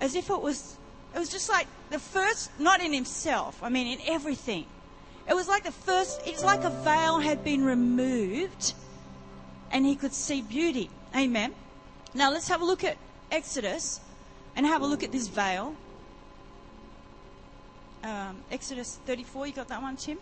As 0.00 0.14
if 0.14 0.30
it 0.30 0.40
was, 0.40 0.76
it 1.14 1.18
was 1.18 1.28
just 1.28 1.48
like 1.48 1.66
the 1.90 1.98
first, 1.98 2.50
not 2.58 2.80
in 2.80 2.92
himself, 2.92 3.62
I 3.62 3.68
mean 3.68 3.98
in 3.98 4.06
everything. 4.06 4.66
It 5.28 5.34
was 5.34 5.48
like 5.48 5.64
the 5.64 5.72
first, 5.72 6.22
it's 6.26 6.42
like 6.42 6.64
a 6.64 6.70
veil 6.70 7.18
had 7.18 7.44
been 7.44 7.64
removed 7.64 8.74
and 9.70 9.84
he 9.84 9.94
could 9.94 10.14
see 10.14 10.40
beauty. 10.40 10.88
Amen. 11.14 11.54
Now 12.14 12.30
let's 12.30 12.48
have 12.48 12.62
a 12.62 12.64
look 12.64 12.84
at 12.84 12.96
Exodus 13.30 14.00
and 14.56 14.64
have 14.64 14.82
a 14.82 14.86
look 14.86 15.02
at 15.02 15.12
this 15.12 15.28
veil. 15.28 15.74
Um, 18.02 18.38
Exodus 18.50 18.98
34, 19.04 19.48
you 19.48 19.52
got 19.52 19.68
that 19.68 19.82
one, 19.82 19.96
Tim? 19.96 20.18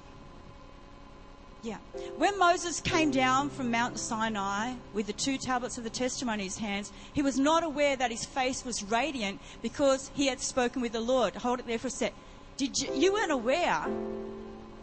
Yeah. 1.62 1.78
When 2.16 2.38
Moses 2.38 2.80
came 2.80 3.10
down 3.10 3.50
from 3.50 3.70
Mount 3.70 3.98
Sinai 3.98 4.74
with 4.92 5.06
the 5.06 5.12
two 5.12 5.36
tablets 5.36 5.78
of 5.78 5.84
the 5.84 5.90
testimony 5.90 6.44
in 6.44 6.48
his 6.48 6.58
hands, 6.58 6.92
he 7.12 7.22
was 7.22 7.38
not 7.38 7.64
aware 7.64 7.96
that 7.96 8.10
his 8.10 8.24
face 8.24 8.64
was 8.64 8.82
radiant 8.84 9.40
because 9.62 10.10
he 10.14 10.28
had 10.28 10.40
spoken 10.40 10.80
with 10.80 10.92
the 10.92 11.00
Lord. 11.00 11.34
Hold 11.36 11.60
it 11.60 11.66
there 11.66 11.78
for 11.78 11.88
a 11.88 11.90
sec. 11.90 12.14
Did 12.56 12.76
you, 12.78 12.94
you 12.94 13.12
weren't 13.12 13.32
aware 13.32 13.86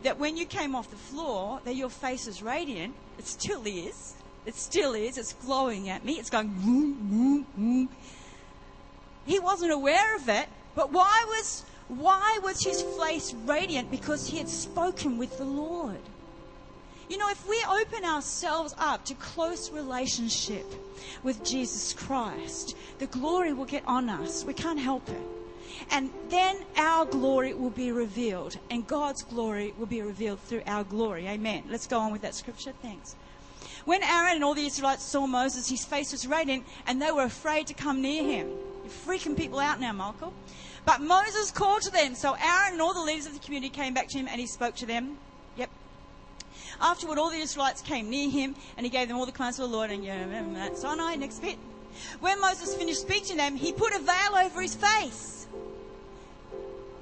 that 0.04 0.20
when 0.20 0.36
you 0.36 0.46
came 0.46 0.76
off 0.76 0.90
the 0.90 0.98
floor 0.98 1.62
that 1.64 1.76
your 1.76 1.90
face 1.90 2.28
is 2.28 2.44
radiant? 2.44 2.96
It 3.18 3.28
still 3.28 3.66
is. 3.66 4.16
It 4.46 4.56
still 4.56 4.94
is. 4.94 5.18
It's 5.18 5.34
glowing 5.34 5.90
at 5.90 6.04
me. 6.04 6.14
It's 6.14 6.30
going 6.30 6.50
boom, 6.50 6.94
boom, 7.10 7.46
boom. 7.56 7.90
He 9.26 9.40
wasn't 9.40 9.72
aware 9.72 10.16
of 10.18 10.28
it, 10.28 10.50
but 10.76 10.92
why 10.92 11.24
was 11.28 11.64
why 11.88 12.40
was 12.44 12.62
his 12.64 12.82
face 12.82 13.34
radiant? 13.46 13.92
Because 13.92 14.28
he 14.28 14.38
had 14.38 14.50
spoken 14.50 15.18
with 15.18 15.38
the 15.38 15.46
Lord. 15.46 16.00
You 17.14 17.20
know, 17.20 17.30
if 17.30 17.48
we 17.48 17.64
open 17.70 18.06
ourselves 18.06 18.74
up 18.80 19.06
to 19.06 19.14
close 19.14 19.72
relationship 19.72 20.66
with 21.22 21.44
Jesus 21.44 21.94
Christ, 21.94 22.76
the 22.98 23.06
glory 23.06 23.54
will 23.54 23.66
get 23.66 23.84
on 23.86 24.10
us. 24.10 24.44
We 24.44 24.56
can't 24.56 24.80
help 24.80 25.08
it. 25.10 25.22
And 25.92 26.10
then 26.30 26.58
our 26.76 27.06
glory 27.06 27.54
will 27.54 27.70
be 27.70 27.92
revealed, 27.92 28.58
and 28.72 28.88
God's 28.88 29.22
glory 29.22 29.76
will 29.78 29.86
be 29.86 30.02
revealed 30.02 30.40
through 30.40 30.64
our 30.66 30.84
glory. 30.84 31.28
Amen. 31.28 31.66
Let's 31.70 31.86
go 31.86 32.00
on 32.00 32.12
with 32.12 32.24
that 32.24 32.34
scripture. 32.34 32.74
Thanks. 32.82 33.16
When 33.86 34.02
Aaron 34.02 34.38
and 34.38 34.44
all 34.44 34.56
the 34.56 34.66
Israelites 34.66 35.12
saw 35.12 35.28
Moses, 35.28 35.70
his 35.70 35.86
face 35.86 36.12
was 36.12 36.26
radiant, 36.26 36.66
and 36.88 37.00
they 37.00 37.12
were 37.12 37.26
afraid 37.26 37.68
to 37.68 37.76
come 37.76 38.02
near 38.02 38.24
him. 38.24 38.48
You're 38.84 38.92
freaking 38.92 39.38
people 39.38 39.60
out 39.60 39.80
now, 39.80 39.94
Michael. 39.94 40.34
But 40.84 41.00
Moses 41.00 41.52
called 41.52 41.84
to 41.84 41.92
them. 41.92 42.16
So 42.16 42.34
Aaron 42.34 42.72
and 42.72 42.82
all 42.82 42.96
the 42.96 43.04
leaders 43.04 43.28
of 43.28 43.34
the 43.34 43.40
community 43.40 43.70
came 43.70 43.94
back 43.94 44.08
to 44.10 44.18
him, 44.18 44.28
and 44.28 44.42
he 44.42 44.48
spoke 44.48 44.76
to 44.78 44.88
them. 44.88 45.18
Yep. 45.58 45.70
Afterward, 46.80 47.18
all 47.18 47.30
the 47.30 47.38
Israelites 47.38 47.82
came 47.82 48.10
near 48.10 48.30
him, 48.30 48.56
and 48.78 48.86
he 48.86 48.90
gave 48.90 49.08
them 49.08 49.18
all 49.18 49.26
the 49.26 49.32
commands 49.32 49.60
of 49.60 49.70
the 49.70 49.76
Lord. 49.76 49.92
And 49.92 50.04
yeah, 50.04 50.22
remember 50.22 50.60
that. 50.60 50.78
Sinai, 50.78 51.16
next 51.16 51.40
bit. 51.40 51.58
When 52.20 52.40
Moses 52.42 52.76
finished 52.76 53.02
speaking 53.02 53.30
to 53.30 53.36
them, 53.36 53.56
he 53.56 53.72
put 53.72 53.94
a 53.94 54.00
veil 54.00 54.36
over 54.46 54.62
his 54.62 54.76
face. 54.76 55.48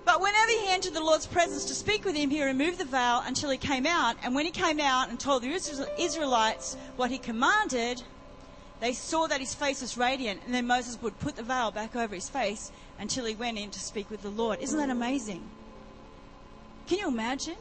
But 0.03 0.20
whenever 0.20 0.51
he 0.51 0.67
entered 0.67 0.93
the 0.93 1.03
Lord's 1.03 1.27
presence 1.27 1.65
to 1.65 1.75
speak 1.75 2.05
with 2.05 2.15
him, 2.15 2.29
he 2.29 2.43
removed 2.43 2.79
the 2.79 2.86
veil 2.86 3.22
until 3.25 3.50
he 3.50 3.58
came 3.58 3.86
out. 3.86 4.15
And 4.24 4.34
when 4.34 4.46
he 4.46 4.51
came 4.51 4.79
out 4.79 5.10
and 5.10 5.20
told 5.20 5.43
the 5.43 5.51
Israelites 5.98 6.75
what 6.96 7.12
he 7.12 7.17
commanded, 7.17 8.01
they 8.79 8.93
saw 8.93 9.27
that 9.27 9.39
his 9.39 9.53
face 9.53 9.79
was 9.79 9.98
radiant. 9.98 10.41
And 10.46 10.53
then 10.53 10.65
Moses 10.65 11.00
would 11.01 11.20
put 11.20 11.36
the 11.36 11.43
veil 11.43 11.72
back 11.72 11.96
over 11.96 12.15
his 12.15 12.27
face 12.27 12.72
until 13.00 13.25
he 13.25 13.36
went 13.36 13.60
in 13.60 13.70
to 13.72 13.79
speak 13.79 14.10
with 14.10 14.24
the 14.24 14.29
Lord. 14.29 14.60
Isn't 14.60 14.79
that 14.79 14.89
amazing? 14.89 15.48
Can 16.88 16.98
you 16.98 17.08
imagine? 17.08 17.58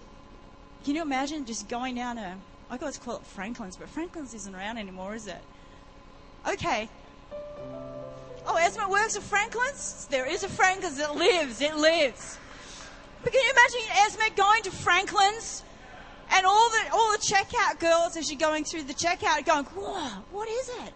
Can 0.85 0.95
you 0.95 1.03
imagine 1.03 1.45
just 1.45 1.69
going 1.69 1.95
down 1.95 2.19
a, 2.19 2.37
I 2.71 2.77
always 2.77 2.99
call 2.99 3.17
it 3.17 3.23
Franklin's, 3.25 3.77
but 3.77 3.89
Franklin's 3.89 4.35
isn't 4.35 4.55
around 4.55 4.79
anymore, 4.79 5.15
is 5.15 5.27
it? 5.27 5.43
Okay, 6.49 6.89
Oh, 8.47 8.57
Esme 8.57 8.89
works 8.91 9.17
at 9.17 9.23
Franklin's? 9.23 10.07
There 10.11 10.27
is 10.27 10.43
a 10.43 10.49
Franklin's 10.49 10.97
that 10.97 11.15
lives. 11.15 11.61
It 11.61 11.77
lives. 11.77 12.39
But 13.23 13.33
can 13.33 13.43
you 13.43 13.53
imagine 13.53 13.81
Esme 14.07 14.35
going 14.35 14.63
to 14.63 14.71
Franklin's 14.71 15.63
and 16.33 16.47
all 16.47 16.71
the 16.71 16.93
all 16.93 17.13
the 17.13 17.19
checkout 17.19 17.79
girls 17.79 18.17
as 18.17 18.31
you're 18.31 18.39
going 18.39 18.65
through 18.65 18.85
the 18.85 18.95
checkout 18.95 19.45
going, 19.45 19.65
Whoa, 19.67 20.23
what 20.31 20.49
is 20.49 20.69
it? 20.69 20.95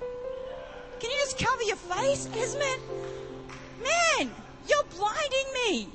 Can 1.00 1.11
you 1.11 1.17
just 1.19 1.38
cover 1.38 1.62
your 1.64 1.76
face, 1.76 2.29
Esme? 2.35 2.81
Man, 3.83 4.31
you're 4.69 4.85
blinding 4.97 5.47
me. 5.67 5.88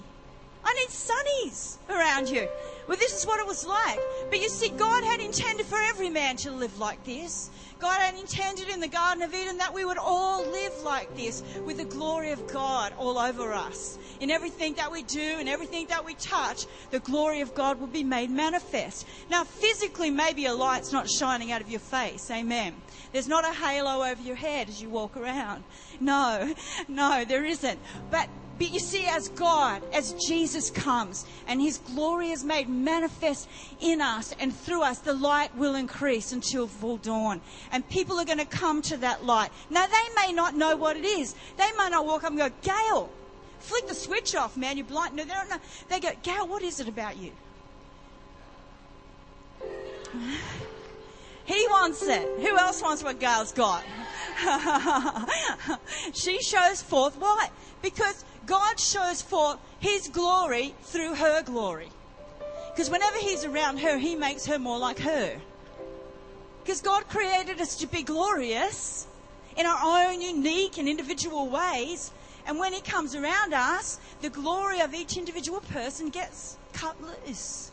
I 0.63 0.73
need 0.73 0.89
sunnies 0.89 1.77
around 1.89 2.29
you. 2.29 2.47
Well, 2.89 2.97
this 2.97 3.13
is 3.13 3.27
what 3.27 3.39
it 3.39 3.45
was 3.45 3.67
like. 3.67 3.99
But 4.31 4.41
you 4.41 4.49
see, 4.49 4.69
God 4.69 5.03
had 5.03 5.19
intended 5.19 5.67
for 5.67 5.77
every 5.77 6.09
man 6.09 6.37
to 6.37 6.51
live 6.51 6.79
like 6.79 7.03
this. 7.03 7.51
God 7.79 7.99
had 7.99 8.15
intended 8.15 8.67
in 8.67 8.79
the 8.79 8.87
Garden 8.87 9.21
of 9.21 9.31
Eden 9.31 9.59
that 9.59 9.75
we 9.75 9.85
would 9.85 9.99
all 9.99 10.41
live 10.41 10.73
like 10.83 11.15
this 11.15 11.43
with 11.67 11.77
the 11.77 11.85
glory 11.85 12.31
of 12.31 12.47
God 12.51 12.91
all 12.97 13.19
over 13.19 13.53
us. 13.53 13.99
In 14.19 14.31
everything 14.31 14.73
that 14.73 14.91
we 14.91 15.03
do 15.03 15.35
and 15.37 15.47
everything 15.47 15.85
that 15.89 16.03
we 16.03 16.15
touch, 16.15 16.65
the 16.89 16.99
glory 16.99 17.41
of 17.41 17.53
God 17.53 17.79
will 17.79 17.85
be 17.85 18.03
made 18.03 18.31
manifest. 18.31 19.05
Now, 19.29 19.43
physically, 19.43 20.09
maybe 20.09 20.47
a 20.47 20.53
light's 20.55 20.91
not 20.91 21.07
shining 21.07 21.51
out 21.51 21.61
of 21.61 21.69
your 21.69 21.79
face. 21.79 22.31
Amen. 22.31 22.73
There's 23.13 23.27
not 23.27 23.47
a 23.47 23.53
halo 23.53 24.03
over 24.03 24.21
your 24.23 24.35
head 24.35 24.67
as 24.67 24.81
you 24.81 24.89
walk 24.89 25.15
around. 25.15 25.63
No, 25.99 26.55
no, 26.87 27.23
there 27.23 27.45
isn't. 27.45 27.79
But 28.09 28.29
but 28.59 28.73
you 28.73 28.79
see, 28.79 29.07
as 29.07 29.29
God, 29.29 29.81
as 29.93 30.11
Jesus 30.27 30.69
comes 30.69 31.25
and 31.47 31.61
his 31.61 31.77
glory 31.77 32.31
is 32.31 32.43
made 32.43 32.67
manifest 32.67 33.47
in 33.79 34.01
us 34.01 34.35
and 34.37 34.53
through 34.53 34.83
us, 34.83 34.99
the 34.99 35.13
light 35.13 35.55
will 35.55 35.75
increase 35.75 36.33
until 36.33 36.67
full 36.67 36.97
dawn. 36.97 37.39
And 37.71 37.87
people 37.87 38.19
are 38.19 38.25
going 38.25 38.37
to 38.37 38.45
come 38.45 38.81
to 38.83 38.97
that 38.97 39.25
light. 39.25 39.51
Now, 39.69 39.87
they 39.87 40.27
may 40.27 40.33
not 40.33 40.57
know 40.57 40.75
what 40.75 40.97
it 40.97 41.05
is. 41.05 41.35
They 41.55 41.71
may 41.77 41.89
not 41.89 42.05
walk 42.05 42.25
up 42.25 42.31
and 42.31 42.37
go, 42.37 42.49
Gail, 42.61 43.09
flick 43.59 43.87
the 43.87 43.95
switch 43.95 44.35
off, 44.35 44.57
man, 44.57 44.75
you're 44.75 44.85
blind. 44.85 45.15
No, 45.15 45.23
they 45.23 45.33
don't 45.33 45.49
know. 45.49 45.59
They 45.87 46.01
go, 46.01 46.09
Gail, 46.21 46.45
what 46.45 46.61
is 46.61 46.81
it 46.81 46.89
about 46.89 47.15
you? 47.17 47.31
He 51.49 51.65
wants 51.67 52.03
it. 52.03 52.29
Who 52.41 52.55
else 52.59 52.79
wants 52.79 53.03
what 53.03 53.19
Gail's 53.19 53.51
got? 53.53 53.83
she 56.13 56.39
shows 56.43 56.83
forth 56.83 57.17
what? 57.17 57.51
Because 57.81 58.23
God 58.49 58.79
shows 58.79 59.21
forth 59.21 59.59
His 59.79 60.07
glory 60.07 60.73
through 60.81 61.13
her 61.13 61.43
glory. 61.43 61.89
Because 62.71 62.89
whenever 62.89 63.17
He's 63.17 63.45
around 63.45 63.77
her, 63.77 63.99
He 63.99 64.15
makes 64.15 64.47
her 64.47 64.57
more 64.57 64.79
like 64.79 64.97
her. 64.99 65.39
Because 66.63 66.81
God 66.81 67.07
created 67.07 67.61
us 67.61 67.75
to 67.77 67.87
be 67.87 68.01
glorious 68.01 69.05
in 69.55 69.67
our 69.67 70.07
own 70.07 70.19
unique 70.19 70.79
and 70.79 70.89
individual 70.89 71.47
ways. 71.47 72.11
And 72.47 72.57
when 72.57 72.73
He 72.73 72.81
comes 72.81 73.13
around 73.13 73.53
us, 73.53 73.99
the 74.21 74.31
glory 74.31 74.79
of 74.79 74.95
each 74.95 75.15
individual 75.15 75.61
person 75.61 76.09
gets 76.09 76.57
cut 76.73 76.95
loose. 76.99 77.69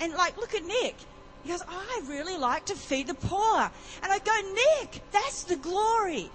And 0.00 0.12
like, 0.14 0.36
look 0.38 0.56
at 0.56 0.64
Nick. 0.64 0.96
He 1.44 1.50
goes, 1.50 1.62
I 1.68 2.02
really 2.06 2.36
like 2.36 2.66
to 2.66 2.74
feed 2.74 3.06
the 3.06 3.14
poor. 3.14 3.70
And 4.02 4.12
I 4.12 4.18
go, 4.18 4.32
Nick, 4.80 5.02
that's 5.12 5.44
the 5.44 5.56
glory. 5.56 6.30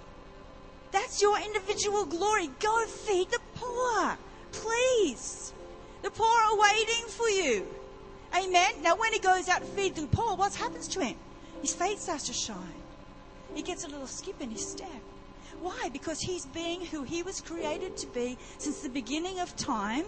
That's 0.92 1.20
your 1.20 1.38
individual 1.38 2.04
glory. 2.04 2.50
Go 2.60 2.86
feed 2.86 3.30
the 3.30 3.40
poor. 3.54 4.16
Please. 4.52 5.52
The 6.02 6.10
poor 6.10 6.26
are 6.26 6.58
waiting 6.58 7.06
for 7.08 7.28
you. 7.28 7.66
Amen. 8.36 8.82
Now, 8.82 8.96
when 8.96 9.12
he 9.12 9.18
goes 9.18 9.48
out 9.48 9.60
to 9.60 9.66
feed 9.66 9.94
the 9.94 10.06
poor, 10.06 10.36
what 10.36 10.54
happens 10.54 10.88
to 10.88 11.00
him? 11.00 11.16
His 11.60 11.74
face 11.74 12.02
starts 12.02 12.26
to 12.26 12.32
shine. 12.32 12.82
He 13.54 13.62
gets 13.62 13.84
a 13.84 13.88
little 13.88 14.06
skip 14.06 14.40
in 14.40 14.50
his 14.50 14.66
step. 14.66 15.02
Why? 15.60 15.88
Because 15.92 16.20
he's 16.20 16.44
being 16.46 16.84
who 16.84 17.02
he 17.02 17.22
was 17.22 17.40
created 17.40 17.96
to 17.98 18.06
be 18.08 18.36
since 18.58 18.80
the 18.80 18.88
beginning 18.88 19.40
of 19.40 19.56
time 19.56 20.04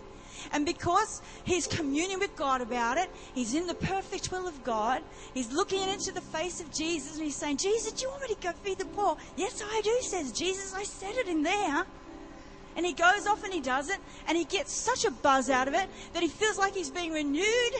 and 0.52 0.64
because 0.64 1.22
he's 1.44 1.66
communing 1.66 2.18
with 2.18 2.34
God 2.36 2.60
about 2.60 2.98
it, 2.98 3.10
he's 3.34 3.54
in 3.54 3.66
the 3.66 3.74
perfect 3.74 4.30
will 4.30 4.46
of 4.46 4.62
God. 4.64 5.02
He's 5.34 5.52
looking 5.52 5.88
into 5.88 6.12
the 6.12 6.20
face 6.20 6.60
of 6.60 6.72
Jesus 6.72 7.16
and 7.16 7.24
he's 7.24 7.36
saying, 7.36 7.58
Jesus, 7.58 7.92
do 7.92 8.02
you 8.02 8.08
want 8.08 8.22
me 8.22 8.34
to 8.34 8.40
go 8.40 8.52
feed 8.52 8.78
the 8.78 8.86
poor? 8.86 9.16
Yes, 9.36 9.62
I 9.64 9.80
do, 9.82 9.96
says 10.00 10.32
Jesus. 10.32 10.74
I 10.74 10.84
said 10.84 11.14
it 11.14 11.28
in 11.28 11.42
there. 11.42 11.86
And 12.76 12.86
he 12.86 12.92
goes 12.92 13.26
off 13.26 13.42
and 13.42 13.52
he 13.52 13.60
does 13.60 13.90
it, 13.90 13.98
and 14.28 14.38
he 14.38 14.44
gets 14.44 14.72
such 14.72 15.04
a 15.04 15.10
buzz 15.10 15.50
out 15.50 15.66
of 15.66 15.74
it 15.74 15.88
that 16.12 16.22
he 16.22 16.28
feels 16.28 16.58
like 16.58 16.74
he's 16.74 16.90
being 16.90 17.12
renewed 17.12 17.74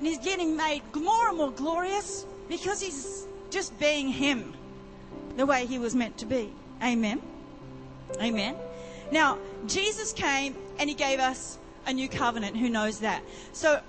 and 0.00 0.06
he's 0.08 0.18
getting 0.18 0.56
made 0.56 0.82
more 0.94 1.28
and 1.28 1.36
more 1.36 1.52
glorious 1.52 2.24
because 2.48 2.80
he's 2.80 3.26
just 3.50 3.78
being 3.78 4.08
him 4.08 4.54
the 5.36 5.44
way 5.44 5.66
he 5.66 5.78
was 5.78 5.94
meant 5.94 6.16
to 6.18 6.26
be. 6.26 6.52
Amen. 6.82 7.20
Amen. 8.20 8.56
Now, 9.10 9.38
Jesus 9.66 10.12
came 10.12 10.54
and 10.78 10.88
he 10.88 10.94
gave 10.94 11.18
us 11.18 11.58
a 11.86 11.92
new 11.92 12.08
covenant. 12.08 12.56
Who 12.56 12.68
knows 12.68 13.00
that? 13.00 13.22
So, 13.52 13.80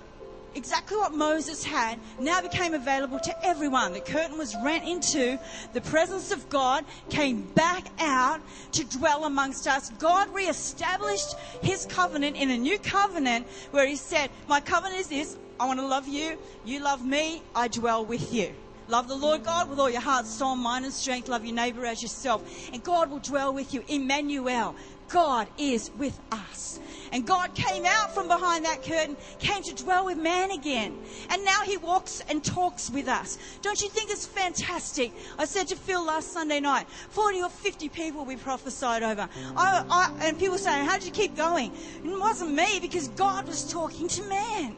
exactly 0.55 0.97
what 0.97 1.13
Moses 1.13 1.63
had 1.63 1.99
now 2.19 2.41
became 2.41 2.73
available 2.73 3.19
to 3.19 3.45
everyone. 3.45 3.93
The 3.93 4.01
curtain 4.01 4.37
was 4.37 4.55
rent 4.63 4.87
into. 4.87 5.39
The 5.73 5.81
presence 5.81 6.31
of 6.31 6.49
God 6.49 6.85
came 7.09 7.43
back 7.53 7.85
out 7.99 8.41
to 8.73 8.83
dwell 8.83 9.25
amongst 9.25 9.67
us. 9.67 9.89
God 9.91 10.33
reestablished 10.33 11.35
his 11.61 11.85
covenant 11.85 12.35
in 12.35 12.49
a 12.49 12.57
new 12.57 12.79
covenant 12.79 13.47
where 13.71 13.87
he 13.87 13.95
said, 13.95 14.29
My 14.47 14.59
covenant 14.59 14.99
is 15.01 15.07
this. 15.07 15.37
I 15.59 15.67
want 15.67 15.79
to 15.79 15.85
love 15.85 16.07
you. 16.07 16.37
You 16.65 16.79
love 16.79 17.05
me. 17.05 17.43
I 17.55 17.67
dwell 17.67 18.05
with 18.05 18.33
you. 18.33 18.55
Love 18.87 19.07
the 19.07 19.15
Lord 19.15 19.43
God 19.43 19.69
with 19.69 19.79
all 19.79 19.89
your 19.89 20.01
heart, 20.01 20.25
soul, 20.25 20.55
mind, 20.55 20.85
and 20.85 20.93
strength. 20.93 21.27
Love 21.27 21.45
your 21.45 21.55
neighbor 21.55 21.85
as 21.85 22.01
yourself. 22.01 22.43
And 22.73 22.83
God 22.83 23.09
will 23.09 23.19
dwell 23.19 23.53
with 23.53 23.73
you. 23.73 23.83
Emmanuel. 23.87 24.75
God 25.11 25.49
is 25.57 25.91
with 25.97 26.19
us. 26.31 26.79
And 27.11 27.27
God 27.27 27.53
came 27.53 27.83
out 27.85 28.13
from 28.13 28.27
behind 28.29 28.63
that 28.65 28.81
curtain, 28.81 29.17
came 29.39 29.61
to 29.63 29.73
dwell 29.73 30.05
with 30.05 30.17
man 30.17 30.51
again. 30.51 30.97
And 31.29 31.43
now 31.43 31.61
he 31.63 31.75
walks 31.77 32.21
and 32.29 32.43
talks 32.43 32.89
with 32.89 33.09
us. 33.09 33.37
Don't 33.61 33.81
you 33.81 33.89
think 33.89 34.09
it's 34.09 34.25
fantastic? 34.25 35.13
I 35.37 35.45
said 35.45 35.67
to 35.67 35.75
Phil 35.75 36.05
last 36.05 36.31
Sunday 36.31 36.61
night, 36.61 36.87
40 37.09 37.41
or 37.41 37.49
50 37.49 37.89
people 37.89 38.23
we 38.23 38.37
prophesied 38.37 39.03
over. 39.03 39.27
I, 39.57 39.85
I, 39.89 40.27
and 40.27 40.39
people 40.39 40.57
saying, 40.57 40.85
how 40.85 40.97
did 40.97 41.05
you 41.05 41.11
keep 41.11 41.35
going? 41.35 41.73
It 42.03 42.19
wasn't 42.19 42.53
me 42.53 42.79
because 42.79 43.09
God 43.09 43.47
was 43.47 43.69
talking 43.69 44.07
to 44.07 44.23
man. 44.23 44.75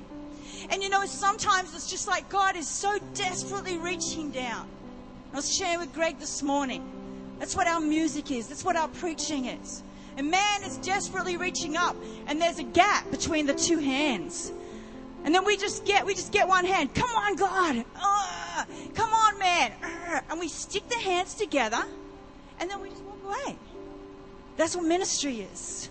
And 0.70 0.82
you 0.82 0.90
know, 0.90 1.06
sometimes 1.06 1.74
it's 1.74 1.90
just 1.90 2.08
like 2.08 2.30
God 2.30 2.56
is 2.56 2.68
so 2.68 2.98
desperately 3.14 3.78
reaching 3.78 4.32
down. 4.32 4.68
I 5.32 5.38
was 5.38 5.54
sharing 5.54 5.80
with 5.80 5.94
Greg 5.94 6.20
this 6.20 6.42
morning. 6.44 6.84
That's 7.40 7.56
what 7.56 7.68
our 7.68 7.80
music 7.80 8.32
is. 8.32 8.48
That's 8.48 8.64
what 8.64 8.76
our 8.76 8.88
preaching 8.88 9.46
is. 9.46 9.84
And 10.16 10.30
man 10.30 10.64
is 10.64 10.78
desperately 10.78 11.38
reaching 11.38 11.76
up, 11.76 11.96
and 12.28 12.40
there's 12.40 12.60
a 12.60 12.64
gap 12.64 13.10
between 13.10 13.48
the 13.48 13.54
two 13.54 13.80
hands. 13.80 14.54
And 15.24 15.34
then 15.34 15.46
we 15.46 15.58
just 15.58 15.86
get, 15.86 16.06
we 16.06 16.14
just 16.14 16.32
get 16.32 16.48
one 16.48 16.66
hand. 16.66 16.94
Come 16.94 17.10
on, 17.10 17.36
God. 17.36 17.86
Uh, 17.96 18.66
come 18.94 19.10
on, 19.10 19.40
man. 19.40 19.72
Uh, 19.82 20.22
and 20.30 20.40
we 20.40 20.50
stick 20.50 20.88
the 20.90 21.00
hands 21.00 21.34
together, 21.34 21.84
and 22.60 22.70
then 22.70 22.80
we 22.82 22.90
just 22.90 23.04
walk 23.04 23.24
away. 23.24 23.58
That's 24.58 24.76
what 24.76 24.86
ministry 24.86 25.42
is. 25.42 25.90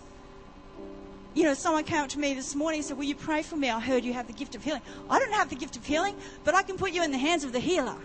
You 1.35 1.45
know, 1.45 1.55
someone 1.55 1.85
came 1.85 1.99
up 1.99 2.09
to 2.11 2.19
me 2.19 2.35
this 2.35 2.55
morning 2.55 2.79
and 2.79 2.87
said, 2.87 2.97
Will 2.97 3.05
you 3.05 3.15
pray 3.15 3.43
for 3.43 3.57
me? 3.57 3.71
I 3.71 3.81
heard 3.81 4.05
you 4.05 4.13
have 4.13 4.27
the 4.27 4.33
gift 4.33 4.55
of 4.55 4.63
healing. 4.63 4.83
I 5.09 5.19
don't 5.19 5.33
have 5.33 5.49
the 5.49 5.57
gift 5.57 5.77
of 5.77 5.85
healing, 5.85 6.15
but 6.45 6.55
I 6.55 6.63
can 6.63 6.77
put 6.77 6.93
you 6.93 7.03
in 7.03 7.11
the 7.11 7.19
hands 7.19 7.45
of 7.45 7.53
the 7.53 7.61
healer. 7.61 7.97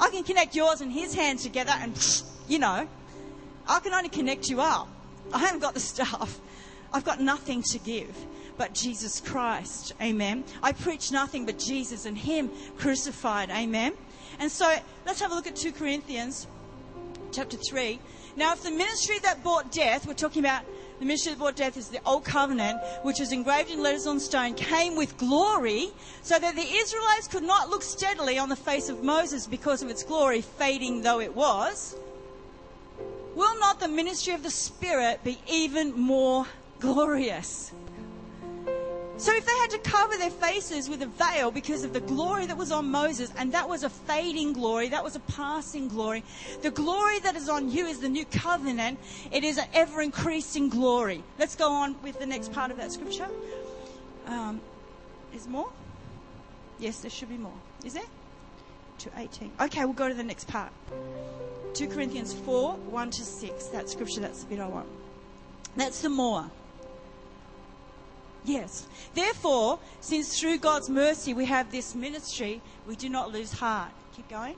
I 0.00 0.10
can 0.10 0.24
connect 0.24 0.56
yours 0.56 0.80
and 0.80 0.90
his 0.90 1.14
hands 1.14 1.42
together 1.42 1.72
and, 1.76 2.22
you 2.48 2.58
know, 2.58 2.88
I 3.68 3.80
can 3.80 3.92
only 3.92 4.08
connect 4.08 4.48
you 4.48 4.60
up. 4.60 4.88
I 5.32 5.38
haven't 5.38 5.60
got 5.60 5.74
the 5.74 5.80
stuff. 5.80 6.40
I've 6.92 7.04
got 7.04 7.20
nothing 7.20 7.62
to 7.62 7.78
give 7.78 8.14
but 8.56 8.74
Jesus 8.74 9.20
Christ. 9.20 9.94
Amen. 10.00 10.44
I 10.62 10.72
preach 10.72 11.10
nothing 11.10 11.46
but 11.46 11.58
Jesus 11.58 12.06
and 12.06 12.16
Him 12.16 12.50
crucified. 12.78 13.50
Amen. 13.50 13.94
And 14.38 14.50
so 14.50 14.72
let's 15.06 15.20
have 15.20 15.32
a 15.32 15.34
look 15.34 15.46
at 15.46 15.56
2 15.56 15.72
Corinthians 15.72 16.46
chapter 17.32 17.56
3. 17.56 17.98
Now, 18.36 18.52
if 18.52 18.62
the 18.62 18.70
ministry 18.70 19.18
that 19.20 19.42
brought 19.42 19.72
death, 19.72 20.06
we're 20.06 20.14
talking 20.14 20.40
about 20.40 20.64
the 21.02 21.06
ministry 21.06 21.32
that 21.32 21.38
brought 21.40 21.56
death 21.56 21.76
is 21.76 21.88
the 21.88 21.98
old 22.06 22.24
covenant, 22.24 22.80
which 23.02 23.18
was 23.18 23.32
engraved 23.32 23.72
in 23.72 23.82
letters 23.82 24.06
on 24.06 24.20
stone, 24.20 24.54
came 24.54 24.94
with 24.94 25.16
glory, 25.16 25.88
so 26.22 26.38
that 26.38 26.54
the 26.54 26.62
Israelites 26.62 27.26
could 27.26 27.42
not 27.42 27.68
look 27.68 27.82
steadily 27.82 28.38
on 28.38 28.48
the 28.48 28.54
face 28.54 28.88
of 28.88 29.02
Moses 29.02 29.48
because 29.48 29.82
of 29.82 29.90
its 29.90 30.04
glory, 30.04 30.42
fading 30.42 31.02
though 31.02 31.18
it 31.18 31.34
was. 31.34 31.96
Will 33.34 33.58
not 33.58 33.80
the 33.80 33.88
ministry 33.88 34.32
of 34.32 34.44
the 34.44 34.50
Spirit 34.50 35.24
be 35.24 35.40
even 35.48 35.98
more 35.98 36.46
glorious? 36.78 37.72
So 39.18 39.32
if 39.36 39.46
they 39.46 39.52
had 39.52 39.70
to 39.70 39.78
cover 39.78 40.16
their 40.16 40.30
faces 40.30 40.88
with 40.88 41.02
a 41.02 41.06
veil 41.06 41.50
because 41.50 41.84
of 41.84 41.92
the 41.92 42.00
glory 42.00 42.46
that 42.46 42.56
was 42.56 42.72
on 42.72 42.90
Moses, 42.90 43.32
and 43.36 43.52
that 43.52 43.68
was 43.68 43.84
a 43.84 43.90
fading 43.90 44.52
glory, 44.52 44.88
that 44.88 45.04
was 45.04 45.14
a 45.14 45.20
passing 45.20 45.88
glory, 45.88 46.24
the 46.62 46.70
glory 46.70 47.20
that 47.20 47.36
is 47.36 47.48
on 47.48 47.70
you 47.70 47.86
is 47.86 48.00
the 48.00 48.08
new 48.08 48.24
covenant. 48.24 48.98
It 49.30 49.44
is 49.44 49.58
an 49.58 49.66
ever 49.74 50.02
increasing 50.02 50.68
glory. 50.68 51.22
Let's 51.38 51.54
go 51.54 51.70
on 51.70 51.96
with 52.02 52.18
the 52.18 52.26
next 52.26 52.52
part 52.52 52.70
of 52.70 52.78
that 52.78 52.90
scripture. 52.92 53.28
Um, 54.26 54.60
is 55.34 55.46
more? 55.46 55.70
Yes, 56.78 57.00
there 57.00 57.10
should 57.10 57.28
be 57.28 57.38
more. 57.38 57.54
Is 57.84 57.94
there? 57.94 58.02
To 58.98 59.10
18. 59.16 59.52
Okay, 59.60 59.84
we'll 59.84 59.94
go 59.94 60.08
to 60.08 60.14
the 60.14 60.24
next 60.24 60.48
part. 60.48 60.72
2 61.74 61.88
Corinthians 61.88 62.32
4 62.32 62.74
1 62.74 63.10
to 63.10 63.24
6. 63.24 63.66
That 63.66 63.88
scripture, 63.88 64.20
that's 64.20 64.42
the 64.42 64.46
bit 64.46 64.60
I 64.60 64.66
want. 64.66 64.88
That's 65.76 66.02
the 66.02 66.08
more. 66.08 66.50
Yes. 68.44 68.86
Therefore, 69.14 69.78
since 70.00 70.38
through 70.38 70.58
God's 70.58 70.90
mercy 70.90 71.32
we 71.32 71.46
have 71.46 71.70
this 71.70 71.94
ministry, 71.94 72.60
we 72.86 72.96
do 72.96 73.08
not 73.08 73.32
lose 73.32 73.52
heart. 73.52 73.90
Keep 74.16 74.28
going. 74.28 74.56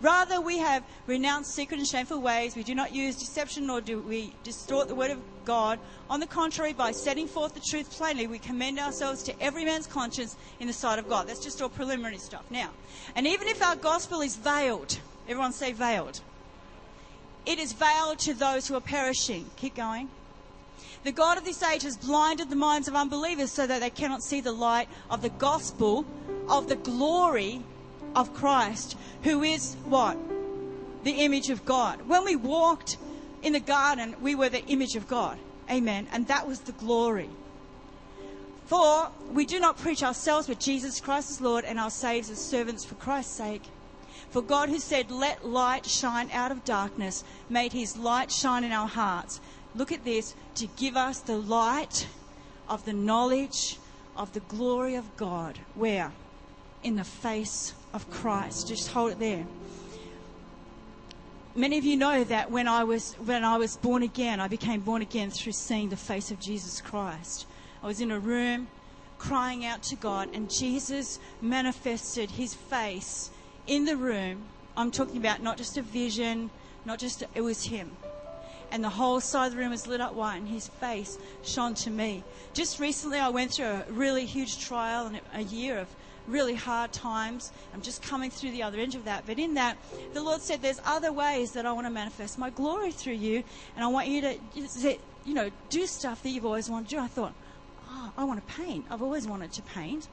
Rather, 0.00 0.40
we 0.40 0.58
have 0.58 0.84
renounced 1.06 1.54
secret 1.54 1.78
and 1.78 1.88
shameful 1.88 2.20
ways. 2.20 2.56
We 2.56 2.62
do 2.62 2.74
not 2.74 2.94
use 2.94 3.16
deception 3.16 3.66
nor 3.66 3.80
do 3.80 4.00
we 4.00 4.32
distort 4.44 4.88
the 4.88 4.94
word 4.94 5.10
of 5.10 5.20
God. 5.44 5.78
On 6.10 6.20
the 6.20 6.26
contrary, 6.26 6.72
by 6.72 6.92
setting 6.92 7.26
forth 7.26 7.54
the 7.54 7.60
truth 7.60 7.90
plainly, 7.90 8.26
we 8.26 8.38
commend 8.38 8.78
ourselves 8.78 9.22
to 9.24 9.42
every 9.42 9.64
man's 9.64 9.86
conscience 9.86 10.36
in 10.60 10.66
the 10.66 10.72
sight 10.72 10.98
of 10.98 11.08
God. 11.08 11.28
That's 11.28 11.42
just 11.42 11.60
all 11.60 11.68
preliminary 11.68 12.18
stuff. 12.18 12.44
Now, 12.50 12.70
and 13.14 13.26
even 13.26 13.48
if 13.48 13.62
our 13.62 13.76
gospel 13.76 14.20
is 14.20 14.36
veiled, 14.36 14.98
everyone 15.28 15.52
say 15.52 15.72
veiled. 15.72 16.20
It 17.46 17.58
is 17.58 17.72
veiled 17.72 18.18
to 18.20 18.34
those 18.34 18.68
who 18.68 18.74
are 18.74 18.80
perishing. 18.80 19.46
Keep 19.56 19.76
going. 19.76 20.08
The 21.04 21.12
God 21.12 21.38
of 21.38 21.44
this 21.44 21.62
age 21.62 21.82
has 21.82 21.96
blinded 21.96 22.50
the 22.50 22.56
minds 22.56 22.88
of 22.88 22.94
unbelievers 22.94 23.52
so 23.52 23.66
that 23.66 23.80
they 23.80 23.90
cannot 23.90 24.22
see 24.22 24.40
the 24.40 24.52
light 24.52 24.88
of 25.10 25.22
the 25.22 25.28
gospel 25.28 26.04
of 26.48 26.68
the 26.68 26.76
glory 26.76 27.62
of 28.14 28.34
Christ, 28.34 28.96
who 29.22 29.42
is 29.42 29.76
what? 29.84 30.16
The 31.04 31.12
image 31.12 31.50
of 31.50 31.64
God. 31.64 32.08
When 32.08 32.24
we 32.24 32.36
walked 32.36 32.96
in 33.42 33.52
the 33.52 33.60
garden, 33.60 34.16
we 34.20 34.34
were 34.34 34.48
the 34.48 34.64
image 34.66 34.96
of 34.96 35.06
God. 35.06 35.38
Amen. 35.70 36.08
And 36.12 36.26
that 36.26 36.48
was 36.48 36.60
the 36.60 36.72
glory. 36.72 37.30
For 38.66 39.10
we 39.32 39.46
do 39.46 39.60
not 39.60 39.78
preach 39.78 40.02
ourselves, 40.02 40.46
but 40.46 40.60
Jesus 40.60 41.00
Christ 41.00 41.30
is 41.30 41.40
Lord 41.40 41.64
and 41.64 41.78
ourselves 41.78 42.28
as 42.28 42.38
servants 42.38 42.84
for 42.84 42.96
Christ's 42.96 43.34
sake. 43.34 43.62
For 44.30 44.42
God, 44.42 44.68
who 44.68 44.78
said, 44.78 45.10
Let 45.10 45.46
light 45.46 45.86
shine 45.86 46.30
out 46.32 46.52
of 46.52 46.64
darkness, 46.64 47.24
made 47.48 47.72
his 47.72 47.96
light 47.96 48.30
shine 48.30 48.64
in 48.64 48.72
our 48.72 48.88
hearts 48.88 49.40
look 49.74 49.92
at 49.92 50.04
this, 50.04 50.34
to 50.56 50.66
give 50.76 50.96
us 50.96 51.20
the 51.20 51.36
light 51.36 52.08
of 52.68 52.84
the 52.84 52.92
knowledge 52.92 53.78
of 54.16 54.32
the 54.32 54.40
glory 54.40 54.94
of 54.94 55.16
God. 55.16 55.58
Where? 55.74 56.12
In 56.82 56.96
the 56.96 57.04
face 57.04 57.74
of 57.92 58.10
Christ. 58.10 58.68
Just 58.68 58.90
hold 58.90 59.12
it 59.12 59.18
there. 59.18 59.46
Many 61.54 61.78
of 61.78 61.84
you 61.84 61.96
know 61.96 62.22
that 62.24 62.50
when 62.50 62.68
I 62.68 62.84
was 62.84 63.14
when 63.14 63.42
I 63.42 63.56
was 63.56 63.76
born 63.76 64.02
again, 64.02 64.38
I 64.38 64.46
became 64.46 64.80
born 64.80 65.02
again 65.02 65.30
through 65.30 65.52
seeing 65.52 65.88
the 65.88 65.96
face 65.96 66.30
of 66.30 66.38
Jesus 66.38 66.80
Christ. 66.80 67.46
I 67.82 67.86
was 67.86 68.00
in 68.00 68.10
a 68.10 68.18
room 68.18 68.68
crying 69.18 69.64
out 69.64 69.82
to 69.84 69.96
God, 69.96 70.28
and 70.32 70.48
Jesus 70.48 71.18
manifested 71.40 72.30
his 72.30 72.54
face 72.54 73.30
in 73.66 73.84
the 73.86 73.96
room. 73.96 74.44
I'm 74.76 74.92
talking 74.92 75.16
about 75.16 75.42
not 75.42 75.56
just 75.56 75.76
a 75.76 75.82
vision, 75.82 76.50
not 76.84 77.00
just, 77.00 77.22
a, 77.22 77.28
it 77.34 77.40
was 77.40 77.64
him 77.64 77.96
and 78.70 78.84
the 78.84 78.90
whole 78.90 79.20
side 79.20 79.46
of 79.46 79.52
the 79.52 79.58
room 79.58 79.70
was 79.70 79.86
lit 79.86 80.00
up 80.00 80.14
white, 80.14 80.36
and 80.36 80.48
his 80.48 80.68
face 80.68 81.18
shone 81.42 81.74
to 81.74 81.90
me. 81.90 82.22
Just 82.52 82.78
recently, 82.78 83.18
I 83.18 83.28
went 83.28 83.54
through 83.54 83.66
a 83.66 83.84
really 83.90 84.26
huge 84.26 84.58
trial 84.58 85.06
and 85.06 85.20
a 85.34 85.42
year 85.42 85.78
of 85.78 85.88
really 86.26 86.54
hard 86.54 86.92
times. 86.92 87.50
I'm 87.72 87.80
just 87.80 88.02
coming 88.02 88.30
through 88.30 88.50
the 88.50 88.62
other 88.62 88.78
end 88.78 88.94
of 88.94 89.04
that. 89.04 89.24
But 89.26 89.38
in 89.38 89.54
that, 89.54 89.78
the 90.12 90.22
Lord 90.22 90.42
said, 90.42 90.62
There's 90.62 90.80
other 90.84 91.12
ways 91.12 91.52
that 91.52 91.66
I 91.66 91.72
want 91.72 91.86
to 91.86 91.90
manifest 91.90 92.38
my 92.38 92.50
glory 92.50 92.92
through 92.92 93.14
you, 93.14 93.42
and 93.74 93.84
I 93.84 93.88
want 93.88 94.08
you 94.08 94.20
to, 94.20 94.38
you 95.24 95.34
know, 95.34 95.50
do 95.70 95.86
stuff 95.86 96.22
that 96.22 96.30
you've 96.30 96.46
always 96.46 96.68
wanted 96.68 96.90
to 96.90 96.96
do. 96.96 97.00
I 97.00 97.08
thought, 97.08 97.32
Oh, 97.90 98.12
I 98.16 98.24
want 98.24 98.46
to 98.46 98.54
paint. 98.54 98.84
I've 98.90 99.02
always 99.02 99.26
wanted 99.26 99.52
to 99.52 99.62
paint. 99.62 100.08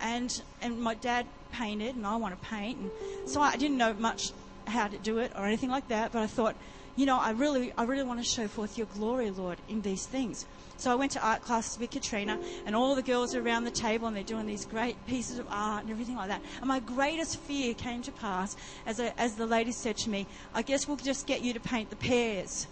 And, 0.00 0.42
and 0.60 0.80
my 0.80 0.94
dad 0.94 1.26
painted, 1.52 1.96
and 1.96 2.06
I 2.06 2.16
want 2.16 2.40
to 2.40 2.48
paint. 2.48 2.78
And 2.78 2.90
so 3.26 3.40
I 3.40 3.56
didn't 3.56 3.78
know 3.78 3.94
much 3.94 4.32
how 4.66 4.88
to 4.88 4.98
do 4.98 5.18
it 5.18 5.32
or 5.36 5.46
anything 5.46 5.70
like 5.70 5.88
that, 5.88 6.12
but 6.12 6.22
I 6.22 6.26
thought, 6.26 6.56
you 6.96 7.06
know, 7.06 7.18
I 7.18 7.30
really, 7.30 7.72
I 7.76 7.84
really 7.84 8.04
want 8.04 8.20
to 8.20 8.24
show 8.24 8.46
forth 8.46 8.78
your 8.78 8.86
glory, 8.88 9.30
Lord, 9.30 9.58
in 9.68 9.82
these 9.82 10.06
things. 10.06 10.46
So 10.76 10.90
I 10.90 10.94
went 10.94 11.12
to 11.12 11.26
art 11.26 11.42
classes 11.42 11.78
with 11.78 11.90
Katrina, 11.90 12.38
and 12.66 12.74
all 12.74 12.94
the 12.94 13.02
girls 13.02 13.34
are 13.34 13.40
around 13.40 13.64
the 13.64 13.70
table, 13.70 14.06
and 14.06 14.16
they're 14.16 14.24
doing 14.24 14.46
these 14.46 14.64
great 14.64 14.96
pieces 15.06 15.38
of 15.38 15.46
art 15.50 15.82
and 15.82 15.90
everything 15.90 16.16
like 16.16 16.28
that. 16.28 16.42
And 16.58 16.66
my 16.66 16.80
greatest 16.80 17.38
fear 17.40 17.74
came 17.74 18.02
to 18.02 18.12
pass 18.12 18.56
as, 18.86 19.00
a, 19.00 19.18
as 19.20 19.34
the 19.34 19.46
lady 19.46 19.72
said 19.72 19.96
to 19.98 20.10
me, 20.10 20.26
I 20.52 20.62
guess 20.62 20.86
we'll 20.86 20.96
just 20.96 21.26
get 21.26 21.42
you 21.42 21.52
to 21.52 21.60
paint 21.60 21.90
the 21.90 21.96
pears. 21.96 22.66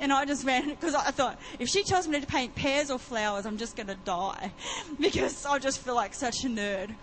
And 0.00 0.12
I 0.12 0.24
just 0.24 0.46
ran 0.46 0.68
because 0.68 0.94
I 0.94 1.10
thought 1.10 1.40
if 1.58 1.68
she 1.68 1.82
tells 1.82 2.06
me 2.06 2.20
to 2.20 2.26
paint 2.26 2.54
pears 2.54 2.90
or 2.90 2.98
flowers, 2.98 3.46
I'm 3.46 3.58
just 3.58 3.76
going 3.76 3.88
to 3.88 3.96
die 3.96 4.52
because 5.00 5.44
I 5.44 5.58
just 5.58 5.80
feel 5.80 5.94
like 5.94 6.14
such 6.14 6.44
a 6.44 6.48
nerd. 6.48 6.94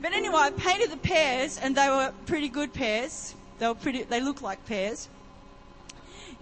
But 0.00 0.12
anyway, 0.12 0.36
I 0.36 0.50
painted 0.50 0.90
the 0.90 0.98
pears, 0.98 1.58
and 1.58 1.74
they 1.74 1.88
were 1.88 2.12
pretty 2.26 2.48
good 2.48 2.74
pears. 2.74 3.34
They 3.58 3.66
were 3.66 3.74
pretty. 3.74 4.02
They 4.02 4.20
look 4.20 4.42
like 4.42 4.66
pears. 4.66 5.08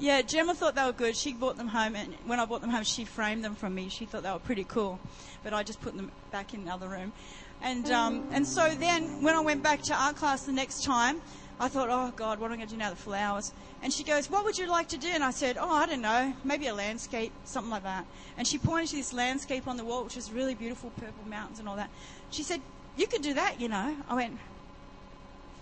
Yeah, 0.01 0.23
Gemma 0.23 0.55
thought 0.55 0.77
they 0.77 0.85
were 0.85 0.93
good. 0.93 1.15
She 1.15 1.35
bought 1.35 1.59
them 1.59 1.69
home, 1.69 1.95
and 1.95 2.15
when 2.25 2.41
I 2.41 2.47
bought 2.47 2.63
them 2.63 2.71
home, 2.71 2.85
she 2.85 3.05
framed 3.05 3.45
them 3.45 3.55
from 3.55 3.75
me. 3.75 3.91
She 3.91 4.07
thought 4.07 4.23
they 4.23 4.31
were 4.31 4.39
pretty 4.39 4.65
cool, 4.65 4.99
but 5.45 5.53
I 5.53 5.63
just 5.63 5.83
put 5.83 5.95
them 5.95 6.11
back 6.31 6.55
in 6.55 6.65
the 6.65 6.73
other 6.73 6.89
room. 6.89 7.13
And 7.61 7.91
um, 7.91 8.25
and 8.33 8.47
so 8.47 8.75
then 8.75 9.23
when 9.23 9.35
I 9.35 9.41
went 9.41 9.63
back 9.63 9.83
to 9.83 9.95
art 9.95 10.17
class 10.17 10.47
the 10.47 10.53
next 10.53 10.85
time, 10.85 11.21
I 11.61 11.69
thought, 11.69 11.91
oh 11.91 12.15
God, 12.17 12.41
what 12.41 12.47
am 12.47 12.55
I 12.55 12.57
going 12.57 12.69
to 12.69 12.75
do 12.75 12.79
now? 12.79 12.89
The 12.89 12.97
flowers. 12.97 13.53
And 13.83 13.93
she 13.93 14.03
goes, 14.03 14.31
what 14.31 14.47
would 14.47 14.57
you 14.57 14.71
like 14.71 14.89
to 14.89 14.97
do? 14.97 15.09
And 15.09 15.23
I 15.23 15.33
said, 15.33 15.59
oh, 15.61 15.71
I 15.71 15.85
don't 15.85 16.01
know, 16.01 16.33
maybe 16.45 16.67
a 16.69 16.75
landscape, 16.75 17.33
something 17.45 17.71
like 17.71 17.83
that. 17.83 18.07
And 18.39 18.47
she 18.47 18.57
pointed 18.57 18.89
to 18.91 18.97
this 18.97 19.13
landscape 19.13 19.69
on 19.69 19.77
the 19.77 19.85
wall, 19.85 20.05
which 20.05 20.17
was 20.17 20.33
really 20.33 20.55
beautiful, 20.55 20.89
purple 20.97 21.29
mountains 21.29 21.59
and 21.59 21.69
all 21.69 21.77
that. 21.77 21.91
She 22.31 22.43
said, 22.43 22.63
you 22.97 23.07
could 23.07 23.21
do 23.21 23.35
that, 23.35 23.61
you 23.61 23.69
know. 23.69 23.95
I 24.09 24.15
went, 24.15 24.39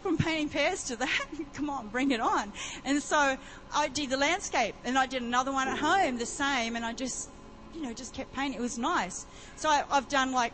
from 0.03 0.17
painting 0.17 0.49
pears 0.49 0.85
to 0.85 0.97
that. 0.97 1.27
Come 1.55 1.71
on, 1.71 1.89
bring 1.89 2.11
it 2.11 2.21
on. 2.21 2.53
And 2.85 3.03
so 3.03 3.37
I 3.75 3.89
did 3.89 4.11
the 4.11 4.17
landscape 4.17 4.75
and 4.85 4.99
I 4.99 5.07
did 5.07 5.23
another 5.23 5.53
one 5.53 5.69
at 5.69 5.79
home, 5.79 6.19
the 6.19 6.27
same, 6.27 6.77
and 6.77 6.85
I 6.85 6.93
just, 6.93 7.29
you 7.75 7.83
know, 7.83 7.93
just 7.93 8.15
kept 8.15 8.33
painting. 8.35 8.59
It 8.59 8.63
was 8.63 8.79
nice. 8.79 9.27
So 9.57 9.69
I, 9.69 9.85
I've 9.91 10.09
done 10.09 10.33
like 10.33 10.53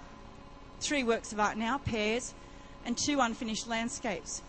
three 0.80 1.04
works 1.04 1.32
of 1.32 1.40
art 1.40 1.56
now, 1.56 1.78
pears, 1.78 2.34
and 2.84 2.96
two 2.96 3.20
unfinished 3.20 3.68
landscapes. 3.68 4.42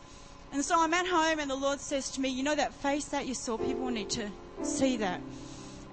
And 0.52 0.64
so 0.64 0.76
I'm 0.80 0.94
at 0.94 1.08
home 1.08 1.40
and 1.40 1.50
the 1.50 1.56
Lord 1.56 1.80
says 1.80 2.10
to 2.12 2.22
me, 2.22 2.30
you 2.30 2.44
know 2.44 2.56
that 2.56 2.74
face 2.74 3.06
that 3.06 3.28
you 3.28 3.34
saw, 3.34 3.58
people 3.58 3.90
need 3.90 4.10
to 4.12 4.30
see 4.64 4.98
that. 4.98 5.22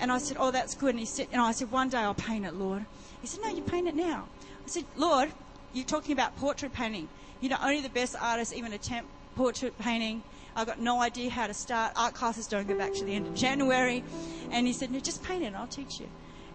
And 0.01 0.11
I 0.11 0.19
said, 0.19 0.37
oh, 0.41 0.51
that's 0.51 0.75
good. 0.75 0.91
And 0.91 0.99
he 0.99 1.07
said, 1.07 1.29
and 1.33 1.41
I 1.41 1.53
said, 1.53 1.71
one 1.71 1.89
day 1.89 1.99
I'll 1.99 2.15
paint 2.15 2.45
it, 2.45 2.55
Lord. 2.55 2.85
He 3.21 3.27
said, 3.29 3.41
no, 3.43 3.51
you 3.51 3.63
paint 3.63 3.87
it 3.87 3.95
now. 3.95 4.27
I 4.65 4.69
said, 4.69 4.85
Lord, 4.97 5.31
you're 5.73 5.85
talking 5.85 6.13
about 6.13 6.37
portrait 6.37 6.73
painting. 6.73 7.09
You 7.41 7.49
know, 7.49 7.57
only 7.63 7.81
the 7.81 7.89
best 7.89 8.15
artists 8.21 8.55
even 8.55 8.73
attempt 8.73 9.11
portrait 9.37 9.79
painting. 9.79 10.23
I've 10.55 10.67
got 10.67 10.79
no 10.79 11.01
idea 11.01 11.31
how 11.31 11.47
to 11.47 11.55
start. 11.55 11.93
Art 11.97 12.15
classes 12.15 12.47
don't 12.47 12.69
go 12.69 12.77
back 12.77 12.93
to 12.95 13.05
the 13.05 13.15
end 13.15 13.27
of 13.27 13.35
January. 13.35 14.05
And 14.51 14.67
he 14.67 14.73
said, 14.73 14.91
no, 14.91 15.01
just 15.01 15.23
paint 15.23 15.43
it 15.43 15.47
and 15.47 15.57
I'll 15.57 15.67
teach 15.67 15.99
you. 15.99 16.09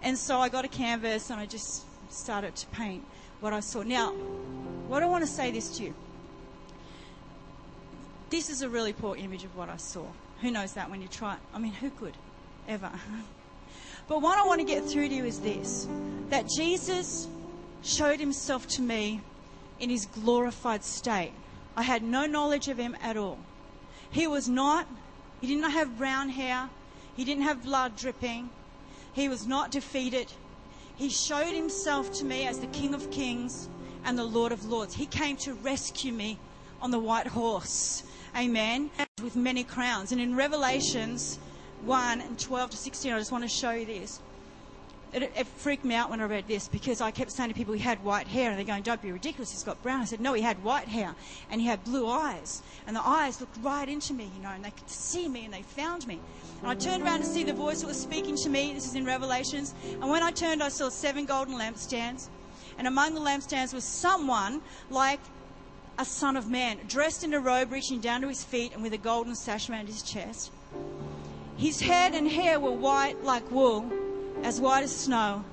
And 0.03 0.17
so 0.17 0.39
I 0.39 0.49
got 0.49 0.65
a 0.65 0.67
canvas 0.67 1.30
and 1.30 1.39
I 1.39 1.45
just 1.45 1.84
started 2.12 2.56
to 2.56 2.67
paint 2.67 3.03
what 3.39 3.53
I 3.53 3.60
saw. 3.60 3.82
Now, 3.82 4.12
what 4.88 5.03
I 5.03 5.08
want 5.08 5.25
to 5.25 5.32
say 5.32 5.51
this 5.51 5.77
to 5.77 5.84
you. 5.84 5.93
This 8.30 8.49
is 8.49 8.62
a 8.62 8.69
really 8.69 8.93
poor 8.93 9.15
image 9.15 9.43
of 9.43 9.56
what 9.56 9.69
I 9.69 9.77
saw. 9.77 10.06
Who 10.41 10.51
knows 10.51 10.73
that 10.73 10.89
when 10.89 11.01
you 11.01 11.08
try 11.08 11.34
it? 11.34 11.39
I 11.53 11.60
mean, 11.60 11.73
who 11.73 11.89
could? 11.89 12.15
Ever. 12.67 12.91
But 14.08 14.21
what 14.21 14.38
I 14.38 14.45
want 14.47 14.62
to 14.62 14.65
get 14.65 14.86
through 14.86 15.10
to 15.10 15.13
you 15.13 15.25
is 15.25 15.41
this 15.41 15.86
that 16.30 16.47
Jesus 16.47 17.27
showed 17.83 18.19
himself 18.19 18.67
to 18.67 18.81
me 18.81 19.21
in 19.79 19.89
his 19.89 20.05
glorified 20.05 20.83
state. 20.83 21.33
I 21.75 21.83
had 21.83 22.03
no 22.03 22.25
knowledge 22.25 22.67
of 22.67 22.77
him 22.77 22.95
at 23.01 23.17
all. 23.17 23.37
He 24.11 24.27
was 24.27 24.49
not, 24.49 24.87
he 25.41 25.47
didn't 25.47 25.69
have 25.69 25.97
brown 25.97 26.29
hair, 26.29 26.69
he 27.15 27.23
didn't 27.23 27.43
have 27.43 27.63
blood 27.63 27.95
dripping, 27.97 28.49
he 29.13 29.29
was 29.29 29.47
not 29.47 29.71
defeated. 29.71 30.27
He 30.95 31.09
showed 31.09 31.53
himself 31.53 32.11
to 32.19 32.25
me 32.25 32.47
as 32.47 32.59
the 32.59 32.67
King 32.67 32.93
of 32.93 33.11
Kings 33.11 33.67
and 34.05 34.17
the 34.17 34.23
Lord 34.23 34.51
of 34.51 34.65
Lords. 34.65 34.95
He 34.95 35.05
came 35.05 35.35
to 35.37 35.53
rescue 35.53 36.11
me 36.11 36.39
on 36.81 36.91
the 36.91 36.99
white 36.99 37.27
horse. 37.27 38.03
Amen. 38.35 38.89
With 39.21 39.35
many 39.35 39.63
crowns. 39.63 40.11
And 40.11 40.21
in 40.21 40.35
Revelations 40.35 41.39
1 41.85 42.21
and 42.21 42.39
12 42.39 42.69
to 42.71 42.77
16, 42.77 43.13
I 43.13 43.19
just 43.19 43.31
want 43.31 43.43
to 43.43 43.49
show 43.49 43.71
you 43.71 43.85
this. 43.85 44.19
It, 45.13 45.24
it, 45.24 45.48
freaked 45.48 45.86
me 45.86 45.96
out 45.96 46.10
when 46.10 46.20
I 46.20 46.26
read 46.26 46.48
this 46.48 46.67
because 46.67 47.00
I 47.00 47.12
kept 47.12 47.32
saying 47.32 47.50
to 47.50 47.56
people 47.56 47.74
he 47.74 47.80
had 47.80 48.04
white 48.04 48.28
hair 48.28 48.50
and 48.50 48.58
they're 48.58 48.65
going, 48.65 48.84
don't 48.84 49.02
be 49.02 49.12
ridiculous, 49.12 49.52
he's 49.52 49.63
got 49.63 49.82
brown. 49.82 50.02
I 50.02 50.06
said, 50.06 50.20
no, 50.20 50.34
he 50.34 50.41
had 50.41 50.62
white 50.63 50.89
hair 50.89 51.15
and 51.50 51.62
he 51.62 51.67
had 51.67 51.84
blue 51.86 52.08
eyes. 52.10 52.62
And 52.86 52.96
the 52.96 53.08
eyes 53.08 53.39
looked 53.39 53.58
right 53.62 53.88
into 53.88 54.13
me, 54.13 54.30
you 54.36 54.43
know, 54.43 54.50
and 54.50 54.65
they 54.65 54.72
could 54.72 54.89
see 54.89 55.30
me 55.30 55.46
and 55.46 55.54
they 55.54 55.62
found 55.62 56.06
me. 56.08 56.20
And 56.62 56.70
I 56.70 56.76
turned 56.76 57.04
around 57.04 57.20
to 57.20 57.26
see 57.26 57.43
the 57.43 57.54
voice 57.54 57.82
that 57.82 57.88
was 57.88 58.00
speaking 58.00 58.36
to 58.38 58.50
me. 58.50 58.74
This 58.74 58.86
is 58.86 58.96
in 58.96 59.06
Revelations. 59.06 59.74
And 59.93 60.10
when 60.10 60.24
I 60.24 60.32
turned, 60.32 60.62
I 60.62 60.70
saw 60.70 60.89
seven 60.89 61.26
golden 61.26 61.56
lampstands. 61.58 62.28
And 62.78 62.86
among 62.86 63.13
the 63.13 63.22
lampstands 63.22 63.74
was 63.74 63.86
someone 63.86 64.62
like 64.89 65.22
a 65.98 66.06
son 66.06 66.38
of 66.38 66.50
man, 66.50 66.80
dressed 66.88 67.24
in 67.24 67.34
a 67.34 67.39
robe 67.39 67.72
reaching 67.72 68.00
down 68.00 68.22
to 68.22 68.28
his 68.28 68.43
feet 68.43 68.74
and 68.74 68.84
with 68.84 68.93
a 68.93 68.98
golden 68.98 69.36
sash 69.36 69.70
around 69.70 69.88
his 69.88 70.04
chest. 70.04 70.52
His 71.58 71.80
head 71.80 72.13
and 72.13 72.28
hair 72.28 72.60
were 72.60 72.72
white 72.72 73.24
like 73.24 73.50
wool, 73.50 73.91
as 74.43 74.60
white 74.60 74.84
as 74.84 74.95
snow, 74.95 75.43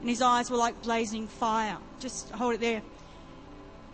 and 0.00 0.08
his 0.08 0.22
eyes 0.22 0.50
were 0.50 0.56
like 0.56 0.82
blazing 0.82 1.26
fire. 1.26 1.78
Just 1.98 2.30
hold 2.30 2.54
it 2.54 2.60
there. 2.60 2.82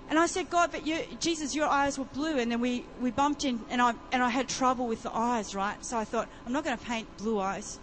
And 0.08 0.18
I 0.18 0.26
said, 0.26 0.50
God, 0.50 0.70
but 0.70 0.86
you, 0.86 1.00
Jesus, 1.18 1.54
your 1.54 1.66
eyes 1.66 1.98
were 1.98 2.04
blue. 2.04 2.38
And 2.38 2.50
then 2.52 2.60
we, 2.60 2.84
we 3.00 3.10
bumped 3.10 3.44
in, 3.44 3.60
and 3.70 3.82
I, 3.82 3.94
and 4.12 4.22
I 4.22 4.28
had 4.28 4.48
trouble 4.48 4.86
with 4.86 5.02
the 5.02 5.12
eyes, 5.12 5.54
right? 5.54 5.84
So 5.84 5.98
I 5.98 6.04
thought, 6.04 6.28
I'm 6.46 6.52
not 6.52 6.64
going 6.64 6.78
to 6.78 6.84
paint 6.84 7.08
blue 7.18 7.40
eyes 7.40 7.80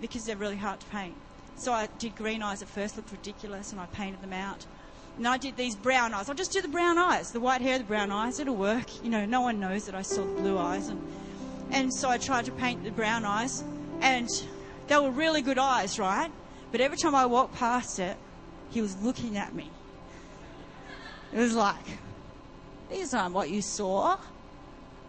because 0.00 0.26
they're 0.26 0.36
really 0.36 0.56
hard 0.56 0.80
to 0.80 0.86
paint. 0.86 1.14
So 1.56 1.72
I 1.72 1.88
did 1.98 2.14
green 2.16 2.42
eyes 2.42 2.60
at 2.60 2.68
first, 2.68 2.96
looked 2.96 3.10
ridiculous, 3.10 3.72
and 3.72 3.80
I 3.80 3.86
painted 3.86 4.20
them 4.20 4.34
out. 4.34 4.66
And 5.16 5.26
I 5.26 5.38
did 5.38 5.56
these 5.56 5.74
brown 5.74 6.12
eyes. 6.12 6.28
I'll 6.28 6.34
just 6.34 6.52
do 6.52 6.60
the 6.60 6.68
brown 6.68 6.98
eyes, 6.98 7.32
the 7.32 7.40
white 7.40 7.62
hair, 7.62 7.78
the 7.78 7.84
brown 7.84 8.12
eyes. 8.12 8.38
It'll 8.38 8.54
work. 8.54 9.02
You 9.02 9.10
know, 9.10 9.24
no 9.24 9.40
one 9.40 9.58
knows 9.58 9.86
that 9.86 9.94
I 9.94 10.02
saw 10.02 10.24
the 10.24 10.40
blue 10.40 10.58
eyes. 10.58 10.88
And 10.88 11.02
and 11.70 11.92
so 11.92 12.08
I 12.08 12.18
tried 12.18 12.46
to 12.46 12.52
paint 12.52 12.82
the 12.82 12.90
brown 12.90 13.24
eyes, 13.24 13.62
and 14.00 14.28
they 14.88 14.96
were 14.98 15.10
really 15.10 15.42
good 15.42 15.58
eyes, 15.58 15.98
right? 15.98 16.30
But 16.72 16.80
every 16.80 16.96
time 16.96 17.14
I 17.14 17.26
walked 17.26 17.54
past 17.54 17.98
it, 17.98 18.16
he 18.70 18.80
was 18.80 19.00
looking 19.02 19.36
at 19.36 19.54
me. 19.54 19.70
It 21.32 21.38
was 21.38 21.54
like, 21.54 21.84
these 22.90 23.14
aren't 23.14 23.34
what 23.34 23.50
you 23.50 23.62
saw. 23.62 24.18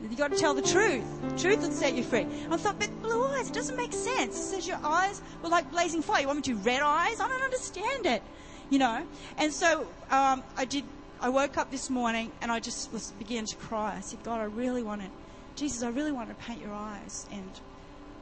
You 0.01 0.15
got 0.15 0.31
to 0.31 0.37
tell 0.37 0.53
the 0.53 0.61
truth. 0.61 1.03
The 1.29 1.37
truth 1.37 1.61
will 1.61 1.71
set 1.71 1.93
you 1.93 2.03
free. 2.03 2.25
I 2.49 2.57
thought, 2.57 2.79
but 2.79 3.01
blue 3.01 3.25
eyes, 3.25 3.49
it 3.49 3.53
doesn't 3.53 3.75
make 3.75 3.91
sense. 3.91 4.37
It 4.37 4.43
says 4.43 4.67
your 4.67 4.79
eyes 4.81 5.21
were 5.43 5.49
like 5.49 5.69
blazing 5.71 6.01
fire. 6.01 6.21
You 6.21 6.27
want 6.27 6.37
me 6.37 6.53
to 6.53 6.55
red 6.55 6.81
eyes? 6.81 7.19
I 7.19 7.27
don't 7.27 7.41
understand 7.41 8.05
it. 8.05 8.21
You 8.69 8.79
know? 8.79 9.05
And 9.37 9.53
so 9.53 9.87
um, 10.09 10.43
I 10.55 10.65
did. 10.65 10.83
I 11.21 11.27
woke 11.27 11.57
up 11.57 11.69
this 11.69 11.89
morning 11.89 12.31
and 12.41 12.49
I 12.49 12.61
just 12.61 12.93
was 12.93 13.11
began 13.19 13.45
to 13.45 13.55
cry. 13.57 13.95
I 13.97 13.99
said, 13.99 14.23
God, 14.23 14.39
I 14.39 14.45
really 14.45 14.83
want 14.83 15.01
to 15.01 15.09
Jesus, 15.57 15.83
I 15.83 15.89
really 15.89 16.13
want 16.13 16.29
to 16.29 16.35
paint 16.35 16.61
your 16.61 16.73
eyes. 16.73 17.27
And 17.29 17.51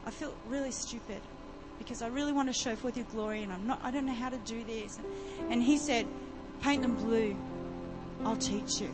I 0.04 0.10
feel 0.10 0.34
really 0.48 0.72
stupid 0.72 1.20
because 1.78 2.02
I 2.02 2.08
really 2.08 2.32
want 2.32 2.48
to 2.48 2.52
show 2.52 2.74
forth 2.76 2.96
your 2.96 3.06
glory 3.06 3.42
and 3.42 3.52
I'm 3.52 3.66
not, 3.66 3.80
I 3.82 3.90
don't 3.90 4.06
know 4.06 4.14
how 4.14 4.28
to 4.28 4.38
do 4.38 4.64
this. 4.64 4.98
And 5.50 5.62
he 5.62 5.78
said, 5.78 6.06
paint 6.62 6.82
them 6.82 6.94
blue. 6.94 7.36
I'll 8.24 8.36
teach 8.36 8.80
you. 8.80 8.90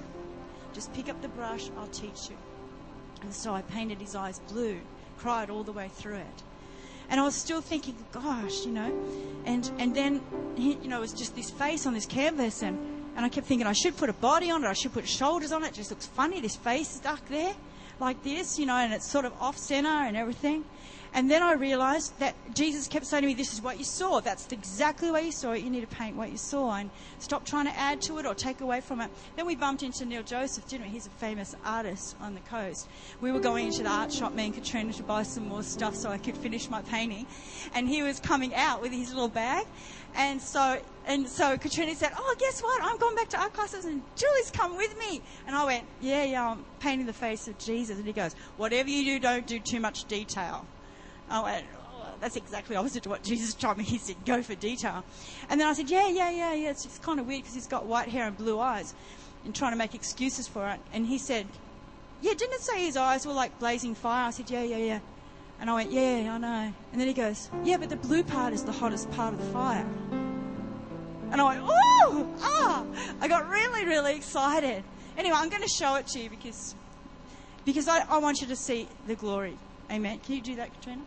Just 0.72 0.92
pick 0.92 1.08
up 1.08 1.20
the 1.22 1.28
brush. 1.28 1.70
I'll 1.78 1.88
teach 1.88 2.28
you. 2.28 2.36
And 3.22 3.32
so 3.32 3.54
I 3.54 3.62
painted 3.62 4.00
his 4.00 4.14
eyes 4.14 4.38
blue, 4.50 4.78
cried 5.18 5.50
all 5.50 5.64
the 5.64 5.72
way 5.72 5.88
through 5.88 6.16
it. 6.16 6.42
And 7.08 7.20
I 7.20 7.24
was 7.24 7.34
still 7.34 7.60
thinking, 7.60 7.94
gosh, 8.12 8.64
you 8.64 8.72
know, 8.72 8.92
and, 9.44 9.70
and 9.78 9.94
then, 9.94 10.20
he, 10.56 10.74
you 10.74 10.88
know, 10.88 10.98
it 10.98 11.00
was 11.00 11.12
just 11.12 11.36
this 11.36 11.50
face 11.50 11.86
on 11.86 11.94
this 11.94 12.06
canvas 12.06 12.62
and, 12.62 12.78
and 13.16 13.24
I 13.24 13.28
kept 13.28 13.46
thinking 13.46 13.66
I 13.66 13.72
should 13.72 13.96
put 13.96 14.08
a 14.08 14.14
body 14.14 14.50
on 14.50 14.64
it. 14.64 14.66
I 14.66 14.72
should 14.72 14.92
put 14.92 15.08
shoulders 15.08 15.52
on 15.52 15.62
it. 15.64 15.68
It 15.68 15.74
just 15.74 15.90
looks 15.90 16.06
funny. 16.06 16.40
This 16.40 16.56
face 16.56 16.88
stuck 16.88 17.26
there 17.28 17.54
like 18.00 18.22
this, 18.24 18.58
you 18.58 18.66
know, 18.66 18.74
and 18.74 18.92
it's 18.92 19.06
sort 19.06 19.24
of 19.24 19.32
off 19.40 19.56
center 19.56 19.88
and 19.88 20.16
everything. 20.16 20.64
And 21.16 21.30
then 21.30 21.44
I 21.44 21.52
realized 21.52 22.18
that 22.18 22.34
Jesus 22.54 22.88
kept 22.88 23.06
saying 23.06 23.22
to 23.22 23.28
me, 23.28 23.34
This 23.34 23.52
is 23.52 23.62
what 23.62 23.78
you 23.78 23.84
saw. 23.84 24.20
That's 24.20 24.50
exactly 24.50 25.12
way 25.12 25.26
you 25.26 25.32
saw 25.32 25.52
it. 25.52 25.62
You 25.62 25.70
need 25.70 25.88
to 25.88 25.96
paint 25.96 26.16
what 26.16 26.32
you 26.32 26.36
saw 26.36 26.74
and 26.74 26.90
stop 27.20 27.46
trying 27.46 27.66
to 27.66 27.78
add 27.78 28.02
to 28.02 28.18
it 28.18 28.26
or 28.26 28.34
take 28.34 28.60
away 28.60 28.80
from 28.80 29.00
it. 29.00 29.12
Then 29.36 29.46
we 29.46 29.54
bumped 29.54 29.84
into 29.84 30.04
Neil 30.04 30.24
Joseph, 30.24 30.66
didn't 30.68 30.86
we? 30.86 30.92
He's 30.92 31.06
a 31.06 31.10
famous 31.10 31.54
artist 31.64 32.16
on 32.20 32.34
the 32.34 32.40
coast. 32.40 32.88
We 33.20 33.30
were 33.30 33.38
going 33.38 33.66
into 33.66 33.84
the 33.84 33.90
art 33.90 34.12
shop, 34.12 34.34
me 34.34 34.46
and 34.46 34.54
Katrina, 34.54 34.92
to 34.92 35.04
buy 35.04 35.22
some 35.22 35.46
more 35.46 35.62
stuff 35.62 35.94
so 35.94 36.10
I 36.10 36.18
could 36.18 36.36
finish 36.36 36.68
my 36.68 36.82
painting. 36.82 37.26
And 37.76 37.88
he 37.88 38.02
was 38.02 38.18
coming 38.18 38.52
out 38.52 38.82
with 38.82 38.90
his 38.90 39.10
little 39.10 39.28
bag. 39.28 39.66
And 40.16 40.42
so, 40.42 40.80
and 41.06 41.28
so 41.28 41.56
Katrina 41.58 41.94
said, 41.94 42.12
"Oh, 42.16 42.36
guess 42.40 42.60
what? 42.60 42.82
I'm 42.82 42.98
going 42.98 43.14
back 43.14 43.28
to 43.30 43.40
art 43.40 43.52
classes, 43.52 43.84
and 43.84 44.02
Julie's 44.16 44.50
come 44.50 44.76
with 44.76 44.96
me." 44.98 45.22
And 45.46 45.54
I 45.54 45.64
went, 45.64 45.86
"Yeah, 46.00 46.24
yeah, 46.24 46.50
I'm 46.50 46.64
painting 46.80 47.06
the 47.06 47.12
face 47.12 47.46
of 47.46 47.58
Jesus." 47.58 47.98
And 47.98 48.06
he 48.06 48.12
goes, 48.12 48.34
"Whatever 48.56 48.88
you 48.88 49.04
do, 49.04 49.18
don't 49.20 49.46
do 49.46 49.60
too 49.60 49.80
much 49.80 50.04
detail." 50.04 50.66
I 51.28 51.42
went, 51.42 51.66
oh, 51.76 52.06
"That's 52.20 52.36
exactly 52.36 52.76
opposite 52.76 53.02
to 53.04 53.08
what 53.08 53.22
Jesus 53.22 53.54
told 53.54 53.78
me." 53.78 53.84
He 53.84 53.98
said, 53.98 54.16
"Go 54.24 54.42
for 54.42 54.54
detail." 54.54 55.04
And 55.48 55.60
then 55.60 55.68
I 55.68 55.72
said, 55.72 55.90
"Yeah, 55.90 56.08
yeah, 56.08 56.30
yeah, 56.30 56.54
yeah." 56.54 56.70
It's, 56.70 56.84
it's 56.84 56.98
kind 56.98 57.20
of 57.20 57.26
weird 57.26 57.42
because 57.42 57.54
he's 57.54 57.66
got 57.66 57.86
white 57.86 58.08
hair 58.08 58.26
and 58.26 58.36
blue 58.36 58.60
eyes, 58.60 58.94
and 59.44 59.54
trying 59.54 59.72
to 59.72 59.78
make 59.78 59.94
excuses 59.94 60.48
for 60.48 60.68
it. 60.70 60.80
And 60.92 61.06
he 61.06 61.18
said, 61.18 61.46
"Yeah, 62.20 62.32
didn't 62.32 62.54
it 62.54 62.62
say 62.62 62.84
his 62.84 62.96
eyes 62.96 63.26
were 63.26 63.32
like 63.32 63.58
blazing 63.58 63.94
fire?" 63.94 64.28
I 64.28 64.30
said, 64.30 64.50
"Yeah, 64.50 64.62
yeah, 64.62 64.76
yeah." 64.76 65.00
And 65.60 65.70
I 65.70 65.74
went, 65.74 65.92
yeah, 65.92 66.32
I 66.32 66.38
know. 66.38 66.74
And 66.92 67.00
then 67.00 67.06
he 67.06 67.14
goes, 67.14 67.48
yeah, 67.62 67.76
but 67.76 67.88
the 67.88 67.96
blue 67.96 68.22
part 68.22 68.52
is 68.52 68.64
the 68.64 68.72
hottest 68.72 69.10
part 69.12 69.32
of 69.32 69.40
the 69.40 69.46
fire. 69.46 69.86
And 71.30 71.40
I 71.40 71.44
went, 71.44 71.60
oh, 71.64 72.34
ah, 72.42 72.84
I 73.20 73.28
got 73.28 73.48
really, 73.48 73.86
really 73.86 74.16
excited. 74.16 74.84
Anyway, 75.16 75.36
I'm 75.38 75.48
going 75.48 75.62
to 75.62 75.68
show 75.68 75.94
it 75.94 76.06
to 76.08 76.20
you 76.20 76.28
because, 76.28 76.74
because 77.64 77.88
I, 77.88 78.04
I 78.10 78.18
want 78.18 78.40
you 78.40 78.46
to 78.48 78.56
see 78.56 78.88
the 79.06 79.14
glory. 79.14 79.56
Amen. 79.90 80.18
Can 80.18 80.34
you 80.34 80.42
do 80.42 80.56
that, 80.56 80.74
Katrina? 80.74 81.02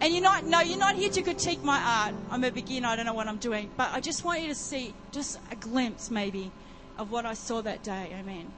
And 0.00 0.12
you're 0.14 0.22
not, 0.22 0.44
no, 0.44 0.60
you're 0.60 0.78
not 0.78 0.94
here 0.94 1.10
to 1.10 1.22
critique 1.22 1.64
my 1.64 1.78
art. 1.78 2.14
I'm 2.30 2.44
a 2.44 2.50
beginner. 2.50 2.88
I 2.88 2.96
don't 2.96 3.06
know 3.06 3.14
what 3.14 3.26
I'm 3.26 3.38
doing. 3.38 3.68
But 3.76 3.90
I 3.92 4.00
just 4.00 4.24
want 4.24 4.42
you 4.42 4.48
to 4.48 4.54
see 4.54 4.94
just 5.10 5.38
a 5.50 5.56
glimpse, 5.56 6.10
maybe, 6.10 6.52
of 6.98 7.10
what 7.10 7.26
I 7.26 7.34
saw 7.34 7.62
that 7.62 7.82
day. 7.82 8.14
Amen. 8.18 8.52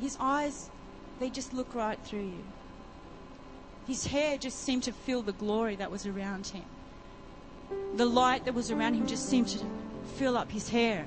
His 0.00 0.16
eyes, 0.20 0.70
they 1.18 1.30
just 1.30 1.54
look 1.54 1.74
right 1.74 1.98
through 2.04 2.26
you. 2.26 2.44
His 3.86 4.06
hair 4.06 4.38
just 4.38 4.60
seemed 4.60 4.84
to 4.84 4.92
fill 4.92 5.22
the 5.22 5.32
glory 5.32 5.76
that 5.76 5.90
was 5.90 6.06
around 6.06 6.46
him. 6.48 6.64
The 7.96 8.06
light 8.06 8.44
that 8.44 8.54
was 8.54 8.70
around 8.70 8.94
him 8.94 9.06
just 9.06 9.28
seemed 9.28 9.48
to 9.48 9.58
fill 10.16 10.36
up 10.36 10.50
his 10.50 10.68
hair. 10.68 11.06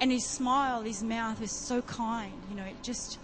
And 0.00 0.12
his 0.12 0.26
smile, 0.26 0.82
his 0.82 1.02
mouth 1.02 1.40
was 1.40 1.66
so 1.66 1.82
kind. 1.82 2.32
You 2.50 2.56
know, 2.56 2.64
it 2.64 2.82
just, 2.82 3.18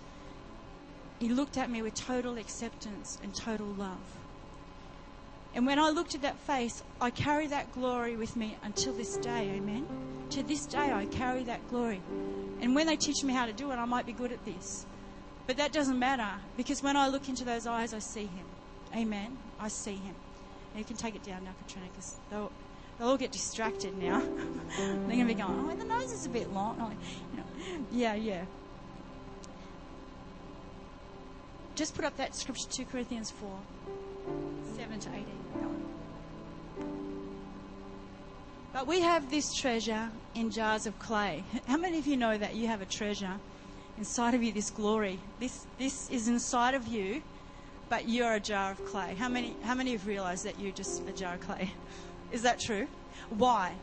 he 1.20 1.28
looked 1.28 1.56
at 1.56 1.70
me 1.70 1.82
with 1.82 1.94
total 1.94 2.36
acceptance 2.36 3.18
and 3.22 3.34
total 3.34 3.66
love. 3.66 4.00
And 5.54 5.66
when 5.66 5.78
I 5.78 5.90
looked 5.90 6.16
at 6.16 6.22
that 6.22 6.36
face, 6.38 6.82
I 7.00 7.10
carry 7.10 7.46
that 7.46 7.72
glory 7.72 8.16
with 8.16 8.34
me 8.34 8.56
until 8.64 8.92
this 8.92 9.16
day. 9.18 9.52
Amen. 9.54 9.86
To 10.30 10.42
this 10.42 10.66
day, 10.66 10.92
I 10.92 11.06
carry 11.06 11.44
that 11.44 11.68
glory. 11.68 12.00
And 12.60 12.74
when 12.74 12.88
they 12.88 12.96
teach 12.96 13.22
me 13.22 13.32
how 13.32 13.46
to 13.46 13.52
do 13.52 13.70
it, 13.70 13.76
I 13.76 13.84
might 13.84 14.04
be 14.04 14.12
good 14.12 14.32
at 14.32 14.44
this. 14.44 14.84
But 15.46 15.58
that 15.58 15.72
doesn't 15.72 15.98
matter 15.98 16.28
because 16.56 16.82
when 16.82 16.96
I 16.96 17.08
look 17.08 17.28
into 17.28 17.44
those 17.44 17.66
eyes, 17.66 17.94
I 17.94 18.00
see 18.00 18.26
Him. 18.26 18.46
Amen. 18.96 19.38
I 19.60 19.68
see 19.68 19.94
Him. 19.94 20.14
You 20.74 20.84
can 20.84 20.96
take 20.96 21.14
it 21.14 21.22
down 21.22 21.44
now, 21.44 21.52
Katrina, 21.66 21.88
they'll, 22.98 23.08
all 23.08 23.16
get 23.16 23.32
distracted 23.32 23.96
now. 23.98 24.20
They're 24.76 24.96
going 24.96 25.18
to 25.18 25.24
be 25.24 25.34
going, 25.34 25.68
oh, 25.70 25.76
the 25.76 25.84
nose 25.84 26.12
is 26.12 26.26
a 26.26 26.28
bit 26.28 26.52
long. 26.52 26.78
Like, 26.78 26.96
you 27.32 27.38
know, 27.38 27.84
yeah, 27.92 28.14
yeah. 28.14 28.44
Just 31.74 31.94
put 31.94 32.04
up 32.04 32.16
that 32.18 32.36
scripture, 32.36 32.68
2 32.70 32.84
Corinthians 32.84 33.32
4, 33.32 33.50
7 34.76 35.00
to 35.00 35.08
18. 35.10 35.24
But 38.74 38.88
we 38.88 39.00
have 39.02 39.30
this 39.30 39.54
treasure 39.54 40.10
in 40.34 40.50
jars 40.50 40.86
of 40.86 40.98
clay. 40.98 41.44
How 41.68 41.76
many 41.76 41.98
of 41.98 42.08
you 42.08 42.16
know 42.16 42.36
that 42.36 42.56
you 42.56 42.66
have 42.66 42.82
a 42.82 42.84
treasure 42.84 43.34
inside 43.96 44.34
of 44.34 44.42
you, 44.42 44.52
this 44.52 44.70
glory? 44.70 45.20
This, 45.38 45.64
this 45.78 46.10
is 46.10 46.26
inside 46.26 46.74
of 46.74 46.88
you, 46.88 47.22
but 47.88 48.08
you're 48.08 48.34
a 48.34 48.40
jar 48.40 48.72
of 48.72 48.84
clay. 48.84 49.14
How 49.16 49.28
many, 49.28 49.54
how 49.62 49.74
many 49.76 49.92
have 49.92 50.08
realized 50.08 50.44
that 50.44 50.58
you're 50.58 50.72
just 50.72 51.06
a 51.08 51.12
jar 51.12 51.34
of 51.34 51.40
clay? 51.40 51.72
Is 52.34 52.42
that 52.42 52.58
true? 52.58 52.88
Why? 53.30 53.74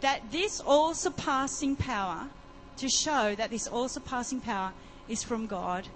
That 0.00 0.32
this 0.32 0.58
all 0.58 0.94
surpassing 0.94 1.76
power 1.76 2.28
to 2.76 2.88
show 2.88 3.36
that 3.36 3.50
this 3.50 3.68
all 3.68 3.88
surpassing 3.88 4.40
power 4.40 4.72
is 5.08 5.22
from 5.22 5.46
God 5.46 5.86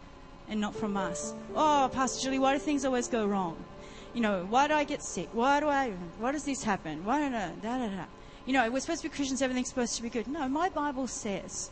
and 0.48 0.60
not 0.60 0.76
from 0.76 0.96
us. 0.96 1.34
Oh, 1.56 1.90
Pastor 1.92 2.22
Julie, 2.22 2.38
why 2.38 2.52
do 2.52 2.60
things 2.60 2.84
always 2.84 3.08
go 3.08 3.26
wrong? 3.26 3.56
You 4.14 4.20
know, 4.20 4.46
why 4.48 4.68
do 4.68 4.74
I 4.74 4.84
get 4.84 5.02
sick? 5.02 5.28
Why 5.32 5.58
do 5.58 5.66
I, 5.68 5.90
why 6.20 6.30
does 6.30 6.44
this 6.44 6.62
happen? 6.62 7.04
Why 7.04 7.26
I, 7.26 7.30
da, 7.30 7.50
da, 7.78 7.88
da. 7.88 8.04
You 8.46 8.52
know, 8.52 8.70
we're 8.70 8.78
supposed 8.78 9.02
to 9.02 9.08
be 9.08 9.14
Christians, 9.16 9.42
everything's 9.42 9.70
supposed 9.70 9.96
to 9.96 10.02
be 10.02 10.08
good. 10.08 10.28
No, 10.28 10.48
my 10.48 10.68
Bible 10.68 11.08
says 11.08 11.70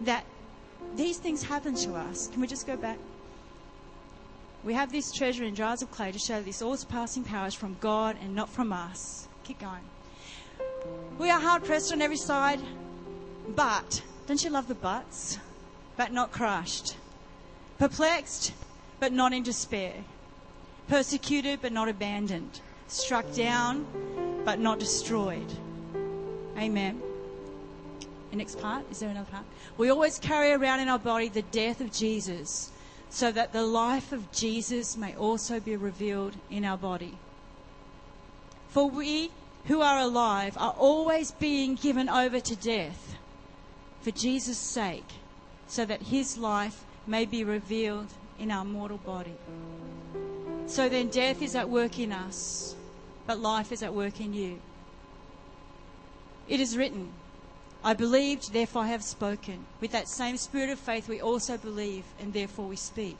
that 0.00 0.24
these 0.96 1.18
things 1.18 1.44
happen 1.44 1.76
to 1.76 1.94
us. 1.94 2.26
Can 2.32 2.40
we 2.40 2.48
just 2.48 2.66
go 2.66 2.76
back? 2.76 2.98
We 4.64 4.74
have 4.74 4.92
this 4.92 5.10
treasure 5.10 5.42
in 5.42 5.56
jars 5.56 5.82
of 5.82 5.90
clay 5.90 6.12
to 6.12 6.18
show 6.18 6.36
that 6.36 6.44
this 6.44 6.62
all 6.62 6.76
surpassing 6.76 7.24
power 7.24 7.48
is 7.48 7.54
from 7.54 7.76
God 7.80 8.16
and 8.22 8.34
not 8.34 8.48
from 8.48 8.72
us. 8.72 9.26
Keep 9.42 9.60
going. 9.60 9.82
We 11.18 11.30
are 11.30 11.40
hard 11.40 11.64
pressed 11.64 11.92
on 11.92 12.00
every 12.00 12.16
side, 12.16 12.60
but, 13.56 14.02
don't 14.26 14.42
you 14.42 14.50
love 14.50 14.68
the 14.68 14.76
buts? 14.76 15.38
But 15.96 16.12
not 16.12 16.30
crushed. 16.30 16.96
Perplexed, 17.78 18.52
but 19.00 19.12
not 19.12 19.32
in 19.32 19.42
despair. 19.42 19.94
Persecuted, 20.86 21.60
but 21.60 21.72
not 21.72 21.88
abandoned. 21.88 22.60
Struck 22.86 23.32
down, 23.34 23.84
but 24.44 24.60
not 24.60 24.78
destroyed. 24.78 25.52
Amen. 26.56 27.02
The 28.30 28.36
next 28.36 28.60
part, 28.60 28.84
is 28.92 29.00
there 29.00 29.10
another 29.10 29.30
part? 29.30 29.44
We 29.76 29.90
always 29.90 30.18
carry 30.18 30.52
around 30.52 30.80
in 30.80 30.88
our 30.88 30.98
body 31.00 31.28
the 31.28 31.42
death 31.42 31.80
of 31.80 31.92
Jesus 31.92 32.70
so 33.12 33.30
that 33.30 33.52
the 33.52 33.62
life 33.62 34.10
of 34.10 34.32
Jesus 34.32 34.96
may 34.96 35.14
also 35.14 35.60
be 35.60 35.76
revealed 35.76 36.34
in 36.50 36.64
our 36.64 36.78
body. 36.78 37.18
For 38.70 38.88
we 38.88 39.30
who 39.66 39.82
are 39.82 39.98
alive 39.98 40.56
are 40.56 40.74
always 40.78 41.30
being 41.30 41.74
given 41.74 42.08
over 42.08 42.40
to 42.40 42.56
death 42.56 43.16
for 44.00 44.12
Jesus' 44.12 44.58
sake, 44.58 45.06
so 45.68 45.84
that 45.84 46.02
his 46.02 46.38
life 46.38 46.84
may 47.06 47.26
be 47.26 47.44
revealed 47.44 48.08
in 48.38 48.50
our 48.50 48.64
mortal 48.64 48.96
body. 48.96 49.36
So 50.66 50.88
then, 50.88 51.08
death 51.08 51.42
is 51.42 51.54
at 51.54 51.68
work 51.68 51.98
in 51.98 52.12
us, 52.12 52.74
but 53.26 53.38
life 53.38 53.72
is 53.72 53.82
at 53.82 53.92
work 53.92 54.20
in 54.20 54.32
you. 54.32 54.58
It 56.48 56.60
is 56.60 56.78
written, 56.78 57.12
I 57.84 57.94
believed, 57.94 58.52
therefore 58.52 58.82
I 58.82 58.88
have 58.88 59.02
spoken. 59.02 59.66
With 59.80 59.90
that 59.92 60.08
same 60.08 60.36
spirit 60.36 60.70
of 60.70 60.78
faith, 60.78 61.08
we 61.08 61.20
also 61.20 61.56
believe, 61.58 62.04
and 62.20 62.32
therefore 62.32 62.66
we 62.66 62.76
speak. 62.76 63.16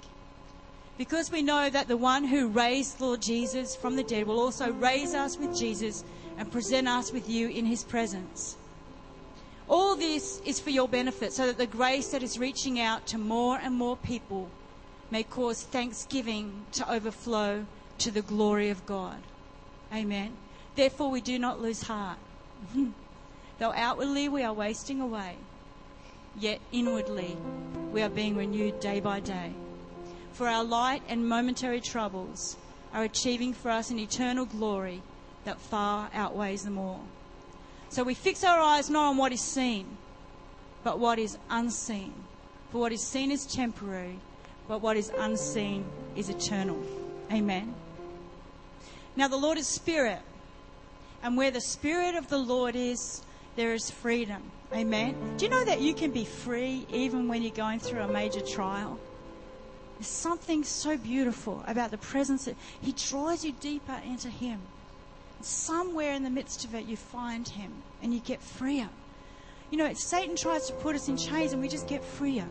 Because 0.97 1.33
we 1.33 1.43
know 1.43 1.69
that 1.69 1.89
the 1.89 1.97
one 1.97 2.25
who 2.25 2.47
raised 2.47 3.01
Lord 3.01 3.23
Jesus 3.23 3.75
from 3.75 3.97
the 3.97 4.05
dead 4.05 4.27
will 4.27 4.39
also 4.39 4.71
raise 4.71 5.15
us 5.15 5.37
with 5.37 5.57
Jesus 5.59 6.05
and 6.39 6.51
present 6.53 6.87
us 6.87 7.13
with 7.13 7.29
you 7.29 7.49
in 7.49 7.67
his 7.67 7.83
presence. 7.83 8.57
All 9.69 9.97
this 9.97 10.41
is 10.45 10.61
for 10.61 10.71
your 10.71 10.87
benefit, 10.87 11.33
so 11.33 11.47
that 11.47 11.59
the 11.59 11.67
grace 11.67 12.09
that 12.09 12.23
is 12.23 12.39
reaching 12.39 12.79
out 12.79 13.07
to 13.09 13.19
more 13.19 13.59
and 13.59 13.75
more 13.75 13.97
people 13.97 14.49
may 15.11 15.25
cause 15.25 15.63
thanksgiving 15.63 16.67
to 16.73 16.93
overflow 16.93 17.67
to 17.99 18.11
the 18.11 18.23
glory 18.23 18.71
of 18.71 18.87
God. 18.87 19.19
Amen. 19.93 20.37
Therefore, 20.77 21.11
we 21.11 21.21
do 21.21 21.39
not 21.39 21.61
lose 21.61 21.83
heart. 21.83 22.19
Though 23.63 23.73
outwardly 23.75 24.29
we 24.29 24.43
are 24.43 24.53
wasting 24.53 25.01
away, 25.01 25.37
yet 26.37 26.61
inwardly 26.73 27.37
we 27.93 28.03
are 28.03 28.09
being 28.09 28.35
renewed 28.35 28.81
day 28.81 28.99
by 28.99 29.21
day. 29.21 29.53
For 30.33 30.49
our 30.49 30.65
light 30.65 31.05
and 31.09 31.29
momentary 31.29 31.81
troubles 31.81 32.57
are 32.93 33.05
achieving 33.05 33.53
for 33.53 33.71
us 33.71 33.89
an 33.91 34.01
eternal 34.01 34.47
glory 34.47 35.01
that 35.45 35.61
far 35.61 36.11
outweighs 36.13 36.65
them 36.65 36.77
all. 36.77 37.05
So 37.89 38.03
we 38.03 38.15
fix 38.15 38.43
our 38.43 38.59
eyes 38.59 38.91
not 38.91 39.11
on 39.11 39.17
what 39.17 39.31
is 39.31 39.41
seen, 39.41 39.97
but 40.83 40.99
what 40.99 41.21
is 41.21 41.39
unseen. 41.49 42.15
For 42.73 42.79
what 42.79 42.91
is 42.91 43.07
seen 43.07 43.31
is 43.31 43.47
temporary, 43.47 44.19
but 44.67 44.83
what 44.83 44.97
is 44.97 45.13
unseen 45.17 45.85
is 46.17 46.29
eternal. 46.29 46.83
Amen. 47.31 47.77
Now 49.15 49.29
the 49.29 49.37
Lord 49.37 49.57
is 49.57 49.69
Spirit, 49.69 50.23
and 51.23 51.37
where 51.37 51.53
the 51.53 51.61
Spirit 51.61 52.17
of 52.17 52.29
the 52.29 52.39
Lord 52.39 52.75
is, 52.75 53.23
there 53.57 53.73
is 53.73 53.91
freedom. 53.91 54.43
Amen. 54.73 55.15
Do 55.37 55.45
you 55.45 55.51
know 55.51 55.65
that 55.65 55.81
you 55.81 55.95
can 55.95 56.11
be 56.11 56.25
free 56.25 56.87
even 56.91 57.29
when 57.29 57.43
you're 57.43 57.53
going 57.53 57.79
through 57.79 58.01
a 58.01 58.09
major 58.09 58.41
trial? 58.41 58.99
There's 59.99 60.09
something 60.09 60.65
so 60.65 60.97
beautiful 60.97 61.63
about 61.67 61.91
the 61.91 61.99
presence. 61.99 62.47
Of, 62.47 62.57
he 62.81 62.93
draws 62.93 63.45
you 63.45 63.53
deeper 63.53 64.01
into 64.07 64.29
Him. 64.29 64.61
Somewhere 65.43 66.15
in 66.15 66.25
the 66.25 66.31
midst 66.31 66.65
of 66.65 66.75
it, 66.75 66.87
you 66.87 66.97
find 66.97 67.47
Him 67.47 67.73
and 68.03 68.15
you 68.15 68.21
get 68.21 68.41
freer. 68.41 68.89
You 69.71 69.79
know, 69.79 69.93
Satan 69.95 70.37
tries 70.37 70.67
to 70.67 70.73
put 70.75 70.97
us 70.97 71.09
in 71.09 71.17
chains 71.17 71.53
and 71.53 71.61
we 71.61 71.69
just 71.69 71.89
get 71.89 72.03
freer. 72.03 72.47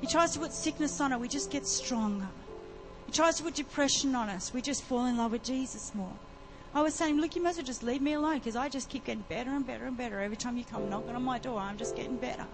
He 0.00 0.06
tries 0.06 0.32
to 0.32 0.40
put 0.40 0.52
sickness 0.52 1.00
on 1.00 1.12
us, 1.12 1.20
we 1.20 1.28
just 1.28 1.50
get 1.50 1.66
stronger. 1.66 2.28
He 3.06 3.12
tries 3.12 3.36
to 3.36 3.44
put 3.44 3.54
depression 3.54 4.14
on 4.14 4.28
us, 4.28 4.52
we 4.52 4.60
just 4.60 4.82
fall 4.84 5.06
in 5.06 5.16
love 5.16 5.32
with 5.32 5.44
Jesus 5.44 5.94
more. 5.94 6.12
I 6.74 6.80
was 6.80 6.94
saying, 6.94 7.20
look, 7.20 7.36
you 7.36 7.42
must 7.42 7.58
have 7.58 7.66
just 7.66 7.82
leave 7.82 8.00
me 8.00 8.14
alone 8.14 8.38
because 8.38 8.56
I 8.56 8.68
just 8.68 8.88
keep 8.88 9.04
getting 9.04 9.24
better 9.28 9.50
and 9.50 9.66
better 9.66 9.84
and 9.84 9.96
better. 9.96 10.20
Every 10.20 10.36
time 10.36 10.56
you 10.56 10.64
come 10.64 10.88
knocking 10.88 11.14
on 11.14 11.22
my 11.22 11.38
door, 11.38 11.60
I'm 11.60 11.76
just 11.76 11.94
getting 11.94 12.16
better. 12.16 12.46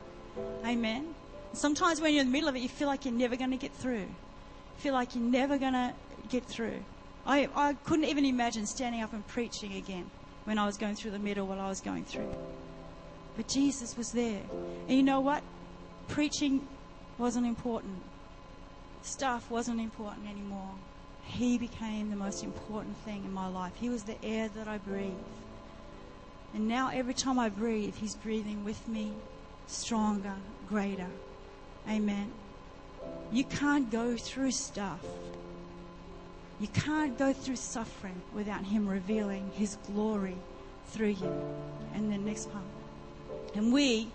Amen. 0.64 1.14
Sometimes 1.52 2.00
when 2.00 2.12
you're 2.12 2.22
in 2.22 2.26
the 2.26 2.32
middle 2.32 2.48
of 2.48 2.56
it, 2.56 2.60
you 2.60 2.68
feel 2.68 2.88
like 2.88 3.04
you're 3.04 3.14
never 3.14 3.36
going 3.36 3.50
to 3.50 3.56
get 3.56 3.72
through. 3.72 4.00
You 4.00 4.78
feel 4.78 4.94
like 4.94 5.14
you're 5.14 5.24
never 5.24 5.56
going 5.56 5.72
to 5.72 5.94
get 6.28 6.44
through. 6.44 6.82
I, 7.26 7.48
I 7.54 7.74
couldn't 7.84 8.06
even 8.06 8.24
imagine 8.24 8.66
standing 8.66 9.02
up 9.02 9.12
and 9.12 9.26
preaching 9.26 9.74
again 9.74 10.10
when 10.44 10.58
I 10.58 10.66
was 10.66 10.76
going 10.76 10.96
through 10.96 11.12
the 11.12 11.18
middle 11.18 11.46
while 11.46 11.60
I 11.60 11.68
was 11.68 11.80
going 11.80 12.04
through. 12.04 12.34
But 13.36 13.48
Jesus 13.48 13.96
was 13.96 14.10
there. 14.10 14.40
And 14.88 14.96
you 14.96 15.02
know 15.02 15.20
what? 15.20 15.42
Preaching 16.08 16.66
wasn't 17.18 17.46
important. 17.46 18.02
Stuff 19.02 19.50
wasn't 19.50 19.80
important 19.80 20.28
anymore. 20.28 20.72
He 21.28 21.58
became 21.58 22.10
the 22.10 22.16
most 22.16 22.42
important 22.42 22.96
thing 22.98 23.24
in 23.24 23.32
my 23.32 23.48
life. 23.48 23.72
He 23.76 23.88
was 23.88 24.04
the 24.04 24.16
air 24.24 24.48
that 24.48 24.66
I 24.66 24.78
breathe. 24.78 25.12
And 26.54 26.66
now 26.66 26.90
every 26.92 27.14
time 27.14 27.38
I 27.38 27.48
breathe, 27.50 27.94
He's 27.94 28.16
breathing 28.16 28.64
with 28.64 28.88
me, 28.88 29.12
stronger, 29.66 30.34
greater. 30.68 31.10
Amen. 31.88 32.32
You 33.30 33.44
can't 33.44 33.90
go 33.90 34.16
through 34.16 34.52
stuff. 34.52 35.04
You 36.58 36.68
can't 36.68 37.16
go 37.16 37.32
through 37.32 37.56
suffering 37.56 38.20
without 38.34 38.64
Him 38.64 38.88
revealing 38.88 39.50
His 39.54 39.76
glory 39.86 40.36
through 40.88 41.08
you. 41.08 41.32
And 41.94 42.10
then 42.10 42.24
next 42.24 42.50
part. 42.50 42.64
And 43.54 43.72
we, 43.72 44.08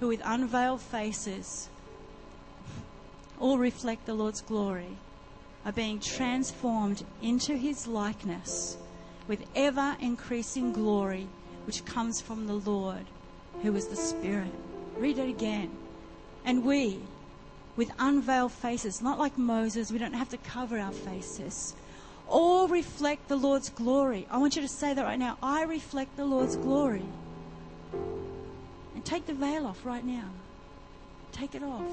who 0.00 0.08
with 0.08 0.20
unveiled 0.24 0.80
faces 0.80 1.68
all 3.38 3.56
reflect 3.56 4.06
the 4.06 4.14
Lord's 4.14 4.40
glory, 4.40 4.96
are 5.66 5.72
being 5.72 5.98
transformed 5.98 7.04
into 7.20 7.56
his 7.56 7.88
likeness 7.88 8.78
with 9.26 9.44
ever 9.56 9.96
increasing 10.00 10.72
glory 10.72 11.26
which 11.64 11.84
comes 11.84 12.20
from 12.20 12.46
the 12.46 12.54
Lord, 12.54 13.04
who 13.62 13.74
is 13.74 13.88
the 13.88 13.96
Spirit. 13.96 14.52
Read 14.96 15.18
it 15.18 15.28
again. 15.28 15.76
And 16.44 16.64
we, 16.64 17.00
with 17.74 17.90
unveiled 17.98 18.52
faces, 18.52 19.02
not 19.02 19.18
like 19.18 19.36
Moses, 19.36 19.90
we 19.90 19.98
don't 19.98 20.12
have 20.12 20.28
to 20.28 20.38
cover 20.38 20.78
our 20.78 20.92
faces, 20.92 21.74
all 22.28 22.68
reflect 22.68 23.26
the 23.26 23.34
Lord's 23.34 23.68
glory. 23.70 24.28
I 24.30 24.38
want 24.38 24.54
you 24.54 24.62
to 24.62 24.68
say 24.68 24.94
that 24.94 25.04
right 25.04 25.18
now. 25.18 25.36
I 25.42 25.64
reflect 25.64 26.16
the 26.16 26.24
Lord's 26.24 26.54
glory. 26.54 27.04
And 28.94 29.04
take 29.04 29.26
the 29.26 29.34
veil 29.34 29.66
off 29.66 29.84
right 29.84 30.04
now. 30.04 30.30
Take 31.32 31.56
it 31.56 31.64
off. 31.64 31.90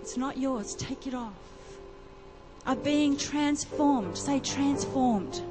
It's 0.00 0.16
not 0.16 0.38
yours. 0.38 0.74
Take 0.74 1.06
it 1.06 1.14
off 1.14 1.34
are 2.66 2.76
being 2.76 3.16
transformed, 3.16 4.16
say 4.16 4.38
transformed, 4.40 5.42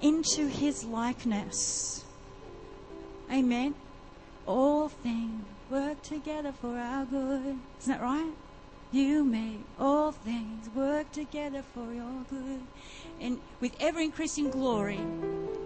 into 0.00 0.46
his 0.46 0.84
likeness. 0.84 2.04
Amen. 3.30 3.74
All 4.46 4.88
things 4.88 5.44
work 5.70 6.00
together 6.02 6.52
for 6.52 6.78
our 6.78 7.04
good. 7.04 7.58
Isn't 7.80 7.92
that 7.92 8.00
right? 8.00 8.32
You 8.90 9.22
make 9.22 9.60
all 9.78 10.12
things 10.12 10.70
work 10.74 11.12
together 11.12 11.62
for 11.74 11.92
your 11.92 12.24
good. 12.30 12.62
And 13.20 13.38
with 13.60 13.76
ever 13.80 14.00
increasing 14.00 14.50
glory, 14.50 14.96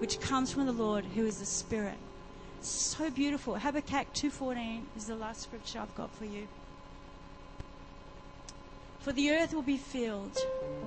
which 0.01 0.21
comes 0.21 0.53
from 0.53 0.67
the 0.67 0.73
Lord, 0.73 1.05
who 1.05 1.25
is 1.25 1.39
the 1.39 1.47
Spirit. 1.47 1.99
So 2.63 3.11
beautiful. 3.11 3.57
Habakkuk 3.57 4.13
2.14 4.15 4.83
is 4.97 5.07
the 5.07 5.15
last 5.15 5.43
scripture 5.43 5.81
I've 5.81 5.95
got 5.95 6.13
for 6.17 6.25
you. 6.25 6.49
For 9.03 9.13
the 9.13 9.33
earth 9.33 9.53
will 9.53 9.63
be 9.63 9.79
filled 9.79 10.39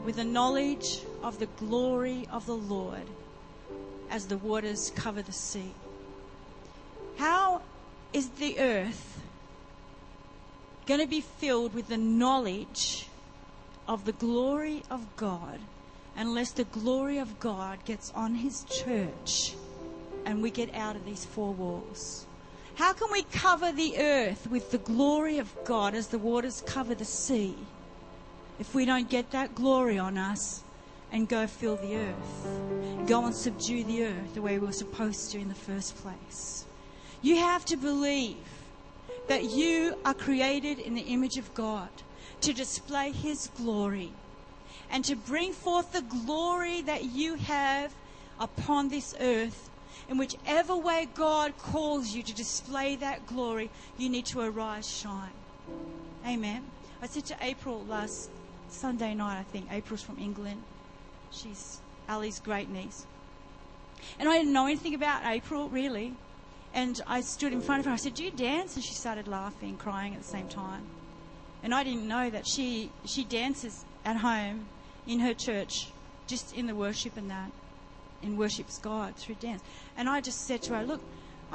with 0.05 0.15
the 0.15 0.23
knowledge 0.23 1.01
of 1.21 1.37
the 1.37 1.47
glory 1.47 2.25
of 2.31 2.45
the 2.45 2.55
Lord 2.55 3.03
as 4.09 4.27
the 4.27 4.37
waters 4.37 4.89
cover 4.95 5.21
the 5.21 5.33
sea. 5.33 5.73
How 7.17 7.61
is 8.13 8.29
the 8.29 8.57
earth 8.57 9.21
going 10.85 11.01
to 11.01 11.07
be 11.07 11.19
filled 11.19 11.73
with 11.73 11.89
the 11.89 11.97
knowledge 11.97 13.09
of 13.85 14.05
the 14.05 14.13
glory 14.13 14.83
of 14.89 15.17
God 15.17 15.59
unless 16.15 16.53
the 16.53 16.63
glory 16.63 17.17
of 17.17 17.37
God 17.41 17.83
gets 17.83 18.11
on 18.11 18.35
His 18.35 18.63
church 18.63 19.55
and 20.25 20.41
we 20.41 20.51
get 20.51 20.73
out 20.73 20.95
of 20.95 21.05
these 21.05 21.25
four 21.25 21.51
walls? 21.51 22.25
How 22.75 22.93
can 22.93 23.11
we 23.11 23.23
cover 23.23 23.73
the 23.73 23.97
earth 23.97 24.47
with 24.49 24.71
the 24.71 24.77
glory 24.77 25.37
of 25.37 25.53
God 25.65 25.93
as 25.93 26.07
the 26.07 26.17
waters 26.17 26.63
cover 26.65 26.95
the 26.95 27.03
sea 27.03 27.57
if 28.59 28.73
we 28.73 28.85
don't 28.85 29.09
get 29.09 29.31
that 29.31 29.55
glory 29.55 29.97
on 29.97 30.17
us 30.17 30.63
and 31.11 31.27
go 31.27 31.47
fill 31.47 31.75
the 31.77 31.95
earth? 31.95 33.07
Go 33.07 33.25
and 33.25 33.35
subdue 33.35 33.83
the 33.83 34.05
earth 34.05 34.33
the 34.33 34.41
way 34.41 34.57
we 34.57 34.65
were 34.65 34.73
supposed 34.73 35.31
to 35.31 35.39
in 35.39 35.47
the 35.47 35.55
first 35.55 35.95
place. 35.97 36.65
You 37.21 37.37
have 37.37 37.65
to 37.65 37.77
believe 37.77 38.37
that 39.27 39.43
you 39.43 39.95
are 40.05 40.13
created 40.13 40.79
in 40.79 40.95
the 40.95 41.01
image 41.01 41.37
of 41.37 41.53
God 41.53 41.89
to 42.41 42.53
display 42.53 43.11
His 43.11 43.49
glory 43.57 44.11
and 44.89 45.03
to 45.05 45.15
bring 45.15 45.53
forth 45.53 45.91
the 45.91 46.01
glory 46.01 46.81
that 46.81 47.05
you 47.05 47.35
have 47.35 47.93
upon 48.39 48.89
this 48.89 49.15
earth. 49.19 49.69
In 50.07 50.17
whichever 50.17 50.75
way 50.75 51.07
God 51.15 51.57
calls 51.57 52.13
you 52.13 52.21
to 52.21 52.33
display 52.33 52.95
that 52.97 53.25
glory, 53.25 53.71
you 53.97 54.09
need 54.09 54.27
to 54.27 54.41
arise, 54.41 54.87
shine. 54.87 55.33
Amen. 56.25 56.63
I 57.01 57.07
said 57.07 57.25
to 57.25 57.35
April 57.41 57.83
last 57.89 58.29
Sunday 58.75 59.13
night, 59.13 59.39
I 59.39 59.43
think. 59.43 59.71
April's 59.71 60.01
from 60.01 60.17
England. 60.19 60.61
She's 61.31 61.79
Ali's 62.07 62.39
great 62.39 62.69
niece. 62.69 63.05
And 64.19 64.29
I 64.29 64.37
didn't 64.37 64.53
know 64.53 64.65
anything 64.65 64.93
about 64.93 65.25
April, 65.25 65.69
really. 65.69 66.13
And 66.73 66.99
I 67.07 67.21
stood 67.21 67.53
in 67.53 67.61
front 67.61 67.79
of 67.79 67.85
her. 67.85 67.91
I 67.91 67.95
said, 67.95 68.15
Do 68.15 68.23
you 68.23 68.31
dance? 68.31 68.75
And 68.75 68.83
she 68.83 68.93
started 68.93 69.27
laughing, 69.27 69.77
crying 69.77 70.13
at 70.13 70.21
the 70.21 70.27
same 70.27 70.47
time. 70.47 70.83
And 71.63 71.73
I 71.73 71.83
didn't 71.83 72.07
know 72.07 72.29
that 72.29 72.45
she, 72.45 72.91
she 73.05 73.23
dances 73.23 73.85
at 74.03 74.17
home 74.17 74.67
in 75.07 75.19
her 75.19 75.33
church, 75.33 75.87
just 76.27 76.55
in 76.55 76.67
the 76.67 76.75
worship 76.75 77.17
and 77.17 77.29
that, 77.31 77.51
and 78.21 78.37
worships 78.37 78.77
God 78.77 79.15
through 79.15 79.35
dance. 79.35 79.63
And 79.97 80.09
I 80.09 80.21
just 80.21 80.45
said 80.45 80.61
to 80.63 80.75
her, 80.75 80.83
Look, 80.83 81.01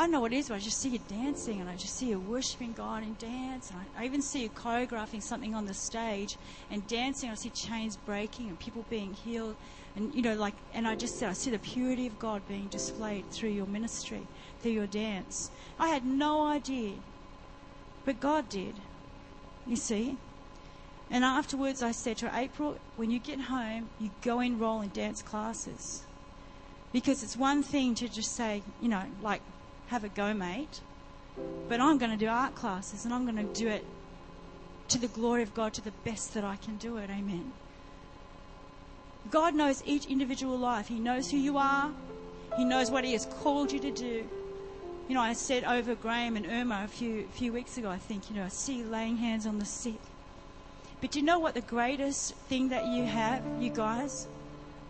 I 0.01 0.07
know 0.07 0.23
what 0.23 0.33
it 0.33 0.37
is, 0.37 0.49
but 0.49 0.55
I 0.55 0.61
just 0.61 0.81
see 0.81 0.89
you 0.89 0.99
dancing 1.11 1.61
and 1.61 1.69
I 1.69 1.77
just 1.77 1.99
see 1.99 2.09
you 2.09 2.19
worshiping 2.19 2.73
God 2.73 3.03
in 3.03 3.17
dance. 3.17 3.71
And 3.71 3.81
I, 3.81 4.03
I 4.03 4.07
even 4.07 4.23
see 4.23 4.41
you 4.41 4.49
choreographing 4.49 5.23
something 5.23 5.55
on 5.55 5.67
the 5.67 5.75
stage 5.75 6.39
and 6.71 6.89
dancing. 6.89 7.29
I 7.29 7.35
see 7.35 7.51
chains 7.51 7.99
breaking 7.99 8.49
and 8.49 8.59
people 8.59 8.87
being 8.89 9.13
healed. 9.13 9.57
And, 9.95 10.15
you 10.15 10.23
know, 10.23 10.35
like, 10.37 10.55
and 10.73 10.89
I 10.89 10.95
just 10.95 11.19
said, 11.19 11.29
I 11.29 11.35
see 11.35 11.51
the 11.51 11.59
purity 11.59 12.07
of 12.07 12.19
God 12.19 12.41
being 12.49 12.69
displayed 12.69 13.27
through 13.31 13.51
your 13.51 13.67
ministry, 13.67 14.27
through 14.63 14.71
your 14.71 14.87
dance. 14.87 15.51
I 15.79 15.89
had 15.89 16.07
no 16.07 16.47
idea, 16.47 16.95
but 18.07 18.21
God 18.21 18.49
did. 18.49 18.77
You 19.67 19.77
see? 19.77 20.17
And 21.11 21.25
afterwards, 21.25 21.83
I 21.83 21.93
said 21.93 22.17
to 22.19 22.31
her, 22.31 22.41
April, 22.41 22.79
when 22.97 23.11
you 23.11 23.19
get 23.19 23.39
home, 23.39 23.91
you 24.01 24.09
go 24.23 24.41
enroll 24.41 24.81
in 24.81 24.89
dance 24.89 25.21
classes. 25.21 26.05
Because 26.91 27.23
it's 27.23 27.37
one 27.37 27.63
thing 27.63 27.95
to 27.97 28.09
just 28.09 28.35
say, 28.35 28.63
you 28.81 28.89
know, 28.89 29.03
like, 29.23 29.43
have 29.91 30.05
a 30.05 30.09
go, 30.09 30.33
mate. 30.33 30.81
But 31.69 31.81
I'm 31.81 31.99
going 31.99 32.13
to 32.13 32.17
do 32.17 32.29
art 32.29 32.55
classes 32.55 33.05
and 33.05 33.13
I'm 33.13 33.25
going 33.25 33.37
to 33.37 33.61
do 33.61 33.69
it 33.69 33.85
to 34.89 34.99
the 34.99 35.09
glory 35.09 35.43
of 35.43 35.53
God, 35.53 35.75
to 35.75 35.81
the 35.81 35.93
best 36.05 36.35
that 36.35 36.45
I 36.45 36.57
can 36.57 36.77
do 36.77 36.97
it. 36.97 37.11
Amen. 37.11 37.53
God 39.31 39.55
knows 39.55 39.83
each 39.85 40.07
individual 40.07 40.57
life. 40.57 40.89
He 40.89 40.99
knows 40.99 41.31
who 41.31 41.37
you 41.37 41.59
are. 41.59 41.91
He 42.57 42.65
knows 42.65 42.91
what 42.91 43.05
He 43.05 43.13
has 43.13 43.27
called 43.27 43.73
you 43.73 43.81
to 43.81 43.91
do. 43.91 44.29
You 45.09 45.15
know, 45.15 45.21
I 45.21 45.33
said 45.33 45.65
over 45.65 45.97
Graham 45.97 46.37
and 46.37 46.47
Irma 46.47 46.83
a 46.85 46.89
few 46.89 47.27
few 47.33 47.53
weeks 47.53 47.77
ago. 47.77 47.91
I 47.91 47.99
think 47.99 48.31
you 48.31 48.37
know, 48.37 48.45
I 48.45 48.49
see 48.49 48.79
you 48.79 48.85
laying 48.85 49.17
hands 49.17 49.45
on 49.45 49.59
the 49.59 49.65
sick. 49.65 50.01
But 51.01 51.13
do 51.13 51.19
you 51.19 51.25
know 51.25 51.41
what 51.41 51.55
the 51.55 51.63
greatest 51.63 52.35
thing 52.49 52.69
that 52.69 52.87
you 52.87 53.05
have, 53.05 53.43
you 53.61 53.71
guys? 53.71 54.29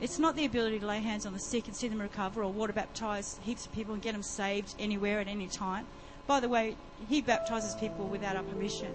It's 0.01 0.19
not 0.19 0.35
the 0.35 0.47
ability 0.47 0.79
to 0.81 0.87
lay 0.87 1.01
hands 1.01 1.27
on 1.27 1.35
the 1.35 1.39
sick 1.39 1.67
and 1.67 1.77
see 1.77 1.89
them 1.89 2.01
recover 2.01 2.43
or 2.43 2.51
water 2.51 2.73
baptize 2.73 3.39
heaps 3.43 3.67
of 3.67 3.73
people 3.73 3.93
and 3.93 4.03
get 4.03 4.13
them 4.13 4.23
saved 4.23 4.75
anywhere 4.79 5.21
at 5.21 5.29
any 5.29 5.47
time. 5.47 5.87
By 6.27 6.41
the 6.41 6.49
way, 6.49 6.77
he 7.09 7.21
baptizes 7.21 7.75
people 7.75 8.07
without 8.07 8.37
our 8.37 8.43
permission. 8.43 8.95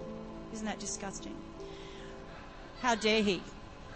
Isn't 0.52 0.66
that 0.66 0.80
disgusting? 0.80 1.34
How 2.80 2.94
dare 2.94 3.22
he? 3.22 3.42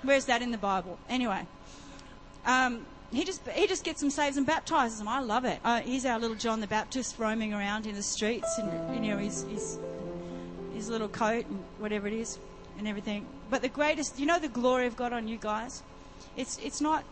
Where's 0.02 0.26
that 0.26 0.40
in 0.40 0.50
the 0.50 0.58
Bible? 0.58 0.98
Anyway, 1.08 1.46
um, 2.46 2.86
he 3.12 3.24
just 3.24 3.46
he 3.48 3.66
just 3.66 3.84
gets 3.84 4.00
them 4.00 4.10
saved 4.10 4.36
and 4.36 4.46
baptizes 4.46 4.98
them. 4.98 5.08
I 5.08 5.20
love 5.20 5.44
it. 5.44 5.58
Uh, 5.64 5.80
he's 5.80 6.06
our 6.06 6.18
little 6.18 6.36
John 6.36 6.60
the 6.60 6.66
Baptist 6.66 7.18
roaming 7.18 7.52
around 7.52 7.86
in 7.86 7.94
the 7.94 8.02
streets, 8.02 8.58
and 8.58 8.94
you 8.94 9.10
know 9.10 9.18
his 9.18 9.42
his 9.44 9.78
his 10.72 10.88
little 10.88 11.08
coat 11.08 11.46
and 11.46 11.62
whatever 11.78 12.06
it 12.06 12.14
is 12.14 12.38
and 12.78 12.88
everything. 12.88 13.26
But 13.50 13.62
the 13.62 13.68
greatest, 13.68 14.18
you 14.18 14.26
know, 14.26 14.38
the 14.38 14.48
glory 14.48 14.86
of 14.86 14.96
God 14.96 15.12
on 15.12 15.28
you 15.28 15.36
guys. 15.36 15.82
It's 16.36 16.58
it's 16.58 16.80
not 16.80 17.04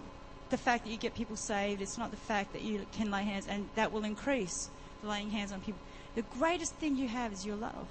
the 0.51 0.57
fact 0.57 0.85
that 0.85 0.91
you 0.91 0.97
get 0.97 1.15
people 1.15 1.37
saved. 1.37 1.83
It's 1.83 1.99
not 1.99 2.11
the 2.11 2.17
fact 2.17 2.53
that 2.53 2.63
you 2.63 2.87
can 2.93 3.11
lay 3.11 3.25
hands, 3.25 3.47
and 3.49 3.69
that 3.75 3.93
will 3.93 4.05
increase 4.05 4.71
the 5.03 5.09
laying 5.09 5.31
hands 5.31 5.53
on 5.53 5.61
people. 5.61 5.81
The 6.15 6.23
greatest 6.39 6.75
thing 6.75 6.97
you 6.97 7.09
have 7.09 7.33
is 7.33 7.45
your 7.45 7.57
love. 7.57 7.87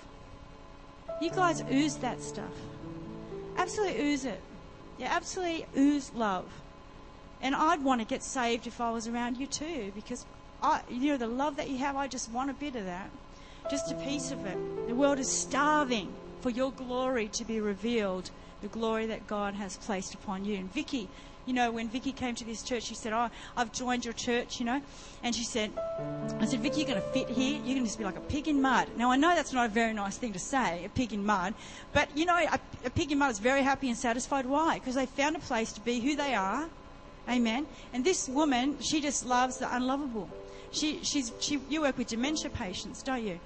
You 1.21 1.29
guys 1.29 1.63
ooze 1.71 1.97
that 1.97 2.21
stuff. 2.21 2.51
Absolutely 3.57 4.01
ooze 4.01 4.25
it. 4.25 4.41
You 4.99 5.05
absolutely 5.05 5.65
ooze 5.77 6.11
love. 6.13 6.45
And 7.41 7.55
I'd 7.55 7.83
want 7.83 8.01
to 8.01 8.07
get 8.07 8.23
saved 8.23 8.67
if 8.67 8.81
I 8.81 8.91
was 8.91 9.07
around 9.07 9.37
you 9.37 9.47
too, 9.47 9.91
because 9.95 10.25
I, 10.61 10.81
you 10.89 11.11
know, 11.11 11.17
the 11.17 11.27
love 11.27 11.57
that 11.57 11.69
you 11.69 11.77
have, 11.77 11.95
I 11.95 12.07
just 12.07 12.31
want 12.31 12.49
a 12.49 12.53
bit 12.53 12.75
of 12.75 12.85
that, 12.85 13.09
just 13.69 13.91
a 13.91 13.95
piece 13.95 14.31
of 14.31 14.45
it. 14.45 14.57
The 14.87 14.95
world 14.95 15.19
is 15.19 15.29
starving 15.29 16.13
for 16.41 16.49
your 16.49 16.71
glory 16.71 17.27
to 17.29 17.45
be 17.45 17.59
revealed, 17.59 18.31
the 18.62 18.67
glory 18.67 19.06
that 19.08 19.28
God 19.28 19.54
has 19.56 19.78
placed 19.78 20.13
upon 20.13 20.46
you. 20.46 20.56
And 20.56 20.72
Vicky, 20.72 21.10
you 21.46 21.54
know, 21.54 21.72
when 21.72 21.88
Vicky 21.88 22.12
came 22.12 22.36
to 22.36 22.43
this 22.43 22.62
church, 22.62 22.84
she 22.84 22.96
said, 22.96 23.13
"Oh, 23.13 23.30
I've 23.56 23.72
joined 23.72 24.04
your 24.04 24.13
church," 24.13 24.60
you 24.60 24.65
know, 24.65 24.82
and 25.24 25.36
she 25.36 25.43
said, 25.43 25.72
"I 26.39 26.46
said, 26.46 26.60
Vicky, 26.60 26.82
you're 26.82 26.89
going 26.89 27.02
to 27.02 27.10
fit 27.10 27.30
here. 27.30 27.54
You're 27.54 27.76
going 27.76 27.78
to 27.78 27.86
just 27.86 27.98
be 27.98 28.04
like 28.04 28.17
a 28.17 28.22
pig 28.22 28.48
in 28.48 28.62
mud." 28.62 28.89
Now 28.98 29.12
I 29.12 29.15
know 29.15 29.34
that's 29.34 29.54
not 29.54 29.65
a 29.65 29.70
very 29.70 29.93
nice 29.93 30.17
thing 30.17 30.34
to 30.34 30.39
say, 30.39 30.84
a 30.84 30.89
pig 30.89 31.13
in 31.13 31.26
mud, 31.26 31.54
but 31.93 32.10
you 32.17 32.26
know, 32.26 32.38
a, 32.38 32.60
a 32.86 32.89
pig 32.89 33.12
in 33.12 33.20
mud 33.20 33.32
is 33.32 33.39
very 33.39 33.62
happy 33.62 33.88
and 33.88 33.98
satisfied. 33.98 34.46
Why? 34.46 34.80
Because 34.80 34.96
they 34.96 35.06
found 35.06 35.36
a 35.36 35.39
place 35.39 35.72
to 35.74 35.82
be 35.82 36.00
who 36.00 36.15
they 36.15 36.34
are. 36.36 36.67
Amen. 37.30 37.67
And 37.93 38.06
this 38.06 38.30
woman, 38.30 38.78
she 38.82 39.02
just 39.02 39.26
loves 39.26 39.58
the 39.58 39.74
unlovable. 39.76 40.30
She, 40.72 41.04
she's, 41.04 41.32
she, 41.39 41.60
you 41.70 41.82
work 41.82 41.98
with 41.98 42.08
dementia 42.08 42.50
patients, 42.50 43.04
don't 43.04 43.24
you? 43.24 43.39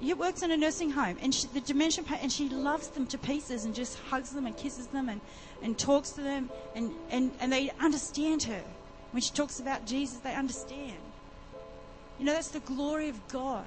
He 0.00 0.14
works 0.14 0.42
in 0.42 0.50
a 0.50 0.56
nursing 0.56 0.90
home, 0.90 1.18
and 1.20 1.34
she, 1.34 1.48
the 1.48 1.60
dementia, 1.60 2.04
and 2.22 2.30
she 2.30 2.48
loves 2.48 2.88
them 2.88 3.06
to 3.08 3.18
pieces, 3.18 3.64
and 3.64 3.74
just 3.74 3.98
hugs 4.10 4.30
them 4.30 4.46
and 4.46 4.56
kisses 4.56 4.86
them, 4.88 5.08
and, 5.08 5.20
and 5.62 5.76
talks 5.78 6.10
to 6.10 6.22
them, 6.22 6.50
and, 6.74 6.92
and, 7.10 7.32
and 7.40 7.52
they 7.52 7.70
understand 7.80 8.44
her. 8.44 8.62
When 9.10 9.22
she 9.22 9.32
talks 9.32 9.58
about 9.58 9.86
Jesus, 9.86 10.18
they 10.18 10.34
understand. 10.34 10.98
You 12.18 12.26
know, 12.26 12.32
that's 12.32 12.48
the 12.48 12.60
glory 12.60 13.08
of 13.08 13.28
God. 13.28 13.66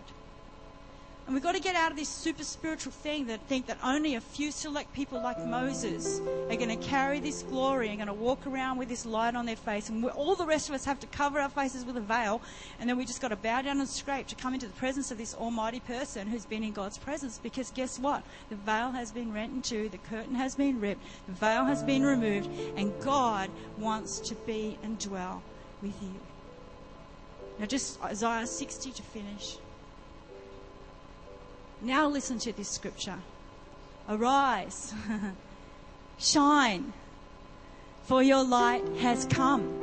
And 1.25 1.35
we've 1.35 1.43
got 1.43 1.55
to 1.55 1.61
get 1.61 1.75
out 1.75 1.91
of 1.91 1.97
this 1.97 2.09
super 2.09 2.43
spiritual 2.43 2.91
thing 2.91 3.27
that 3.27 3.39
think 3.47 3.67
that 3.67 3.77
only 3.83 4.15
a 4.15 4.21
few 4.21 4.51
select 4.51 4.91
people 4.91 5.21
like 5.21 5.39
Moses 5.39 6.19
are 6.49 6.55
going 6.55 6.67
to 6.67 6.87
carry 6.87 7.19
this 7.19 7.43
glory 7.43 7.89
and 7.89 7.97
going 7.99 8.07
to 8.07 8.13
walk 8.13 8.45
around 8.47 8.79
with 8.79 8.89
this 8.89 9.05
light 9.05 9.35
on 9.35 9.45
their 9.45 9.55
face. 9.55 9.87
And 9.87 10.03
all 10.09 10.35
the 10.35 10.45
rest 10.45 10.67
of 10.67 10.75
us 10.75 10.83
have 10.83 10.99
to 10.99 11.07
cover 11.07 11.39
our 11.39 11.49
faces 11.49 11.85
with 11.85 11.95
a 11.95 12.01
veil. 12.01 12.41
And 12.79 12.89
then 12.89 12.97
we 12.97 13.05
just 13.05 13.21
got 13.21 13.29
to 13.29 13.35
bow 13.35 13.61
down 13.61 13.79
and 13.79 13.87
scrape 13.87 14.27
to 14.27 14.35
come 14.35 14.53
into 14.53 14.65
the 14.65 14.73
presence 14.73 15.11
of 15.11 15.17
this 15.17 15.33
almighty 15.35 15.79
person 15.79 16.27
who's 16.27 16.45
been 16.45 16.63
in 16.63 16.73
God's 16.73 16.97
presence. 16.97 17.39
Because 17.41 17.71
guess 17.71 17.99
what? 17.99 18.23
The 18.49 18.55
veil 18.55 18.91
has 18.91 19.11
been 19.11 19.31
rent 19.31 19.53
in 19.53 19.61
two. 19.61 19.89
The 19.89 19.99
curtain 19.99 20.35
has 20.35 20.55
been 20.55 20.81
ripped. 20.81 21.03
The 21.27 21.33
veil 21.33 21.65
has 21.65 21.83
been 21.83 22.03
removed. 22.03 22.49
And 22.75 22.91
God 23.01 23.49
wants 23.77 24.19
to 24.21 24.35
be 24.35 24.77
and 24.83 24.97
dwell 24.97 25.43
with 25.81 25.93
you. 26.01 26.19
Now 27.59 27.67
just 27.67 28.03
Isaiah 28.03 28.47
60 28.47 28.91
to 28.91 29.01
finish. 29.03 29.57
Now 31.83 32.07
listen 32.07 32.37
to 32.39 32.53
this 32.53 32.69
scripture. 32.69 33.17
Arise, 34.07 34.93
shine, 36.19 36.93
for 38.03 38.21
your 38.21 38.43
light 38.43 38.83
has 38.99 39.25
come, 39.25 39.81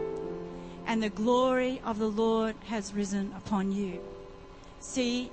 and 0.86 1.02
the 1.02 1.08
glory 1.08 1.80
of 1.84 1.98
the 1.98 2.06
Lord 2.06 2.54
has 2.68 2.94
risen 2.94 3.32
upon 3.36 3.72
you. 3.72 4.00
See, 4.78 5.32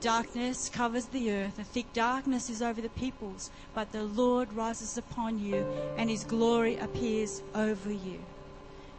darkness 0.00 0.68
covers 0.68 1.06
the 1.06 1.30
earth, 1.30 1.60
a 1.60 1.64
thick 1.64 1.92
darkness 1.92 2.50
is 2.50 2.62
over 2.62 2.80
the 2.80 2.88
peoples, 2.88 3.52
but 3.72 3.92
the 3.92 4.02
Lord 4.02 4.52
rises 4.54 4.98
upon 4.98 5.38
you, 5.38 5.64
and 5.96 6.10
his 6.10 6.24
glory 6.24 6.78
appears 6.78 7.42
over 7.54 7.92
you. 7.92 8.18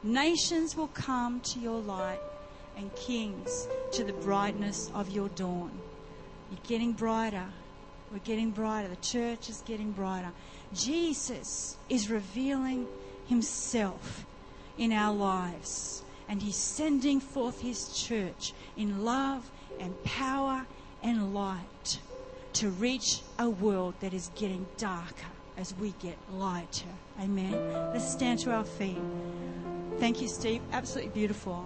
Nations 0.04 0.78
will 0.78 0.88
come 0.88 1.42
to 1.42 1.60
your 1.60 1.82
light, 1.82 2.22
and 2.78 2.96
kings 2.96 3.68
to 3.92 4.06
the 4.06 4.13
brightness 4.13 4.89
of 4.96 5.10
your 5.10 5.28
dawn. 5.30 5.72
You're 6.54 6.68
getting 6.68 6.92
brighter. 6.92 7.46
We're 8.12 8.20
getting 8.20 8.52
brighter. 8.52 8.88
The 8.88 8.96
church 8.98 9.50
is 9.50 9.63
getting 9.66 9.92
brighter. 9.92 10.30
Jesus 10.72 11.78
is 11.89 12.12
revealing 12.12 12.86
himself 13.28 14.24
in 14.78 14.91
our 14.91 15.16
lives. 15.16 16.04
And 16.30 16.43
he's 16.43 16.56
sending 16.56 17.20
forth 17.20 17.60
his 17.60 17.89
church 17.89 18.54
in 18.78 19.04
love 19.04 19.49
and 19.80 20.04
power 20.04 20.68
and 21.01 21.34
light 21.34 21.99
to 22.54 22.70
reach 22.70 23.22
a 23.39 23.49
world 23.49 23.95
that 24.01 24.14
is 24.14 24.30
getting 24.36 24.68
darker 24.78 25.26
as 25.58 25.74
we 25.80 25.95
get 25.99 26.18
lighter. 26.32 26.86
Amen. 27.20 27.54
Let's 27.93 28.12
stand 28.12 28.38
to 28.41 28.51
our 28.51 28.64
feet. 28.64 29.01
Thank 29.97 30.22
you, 30.22 30.28
Steve. 30.28 30.62
Absolutely 30.72 31.14
beautiful. 31.14 31.66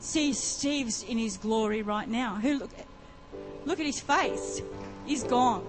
see 0.00 0.32
Steve's 0.32 1.04
in 1.04 1.16
his 1.16 1.36
glory 1.36 1.82
right 1.82 2.08
now. 2.08 2.34
Who 2.34 2.58
look, 2.58 2.70
look 3.68 3.78
at 3.78 3.86
his 3.86 4.00
face. 4.00 4.62
He's 5.06 5.22
gone. 5.22 5.64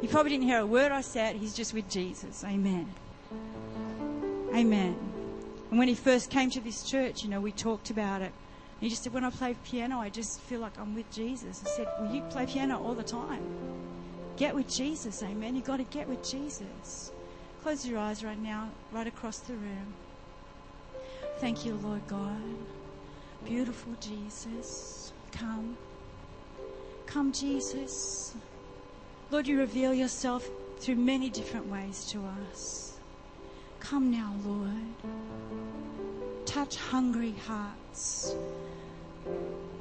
He 0.00 0.06
probably 0.06 0.30
didn't 0.30 0.44
hear 0.44 0.60
a 0.60 0.66
word 0.66 0.92
I 0.92 1.00
said. 1.00 1.36
He's 1.36 1.54
just 1.54 1.74
with 1.74 1.90
Jesus. 1.90 2.44
Amen. 2.44 2.94
Amen. 4.54 4.96
And 5.70 5.78
when 5.78 5.88
he 5.88 5.94
first 5.94 6.30
came 6.30 6.48
to 6.50 6.60
this 6.60 6.88
church, 6.88 7.22
you 7.22 7.28
know, 7.28 7.40
we 7.40 7.50
talked 7.52 7.90
about 7.90 8.22
it. 8.22 8.32
He 8.80 8.88
just 8.88 9.02
said, 9.02 9.12
when 9.12 9.24
I 9.24 9.30
play 9.30 9.56
piano, 9.64 9.98
I 9.98 10.10
just 10.10 10.40
feel 10.40 10.60
like 10.60 10.78
I'm 10.78 10.94
with 10.94 11.10
Jesus. 11.10 11.62
I 11.66 11.70
said, 11.70 11.88
well, 11.98 12.14
you 12.14 12.22
play 12.22 12.46
piano 12.46 12.82
all 12.82 12.94
the 12.94 13.02
time. 13.02 13.42
Get 14.36 14.54
with 14.54 14.68
Jesus, 14.68 15.22
amen. 15.22 15.56
You've 15.56 15.64
got 15.64 15.78
to 15.78 15.84
get 15.84 16.06
with 16.06 16.22
Jesus. 16.22 17.10
Close 17.62 17.86
your 17.86 17.98
eyes 17.98 18.22
right 18.22 18.38
now, 18.38 18.68
right 18.92 19.06
across 19.06 19.38
the 19.38 19.54
room. 19.54 19.94
Thank 21.38 21.64
you, 21.64 21.80
Lord 21.82 22.06
God. 22.06 22.40
Beautiful 23.44 23.94
Jesus. 23.98 25.12
Come. 25.32 25.76
Come, 27.06 27.32
Jesus. 27.32 28.36
Lord, 29.30 29.46
you 29.46 29.58
reveal 29.58 29.94
yourself 29.94 30.48
through 30.78 30.96
many 30.96 31.30
different 31.30 31.66
ways 31.66 32.04
to 32.12 32.20
us. 32.24 32.98
Come 33.80 34.10
now, 34.10 34.34
Lord. 34.44 34.94
Touch 36.44 36.76
hungry 36.76 37.34
hearts. 37.46 38.34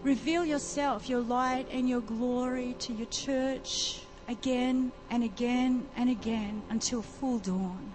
Reveal 0.03 0.45
yourself, 0.45 1.09
your 1.09 1.21
light 1.21 1.67
and 1.71 1.89
your 1.89 2.01
glory 2.01 2.76
to 2.80 2.93
your 2.93 3.07
church 3.07 4.05
again 4.28 4.91
and 5.09 5.23
again 5.23 5.88
and 5.97 6.09
again 6.09 6.63
until 6.69 7.01
full 7.01 7.39
dawn. 7.39 7.93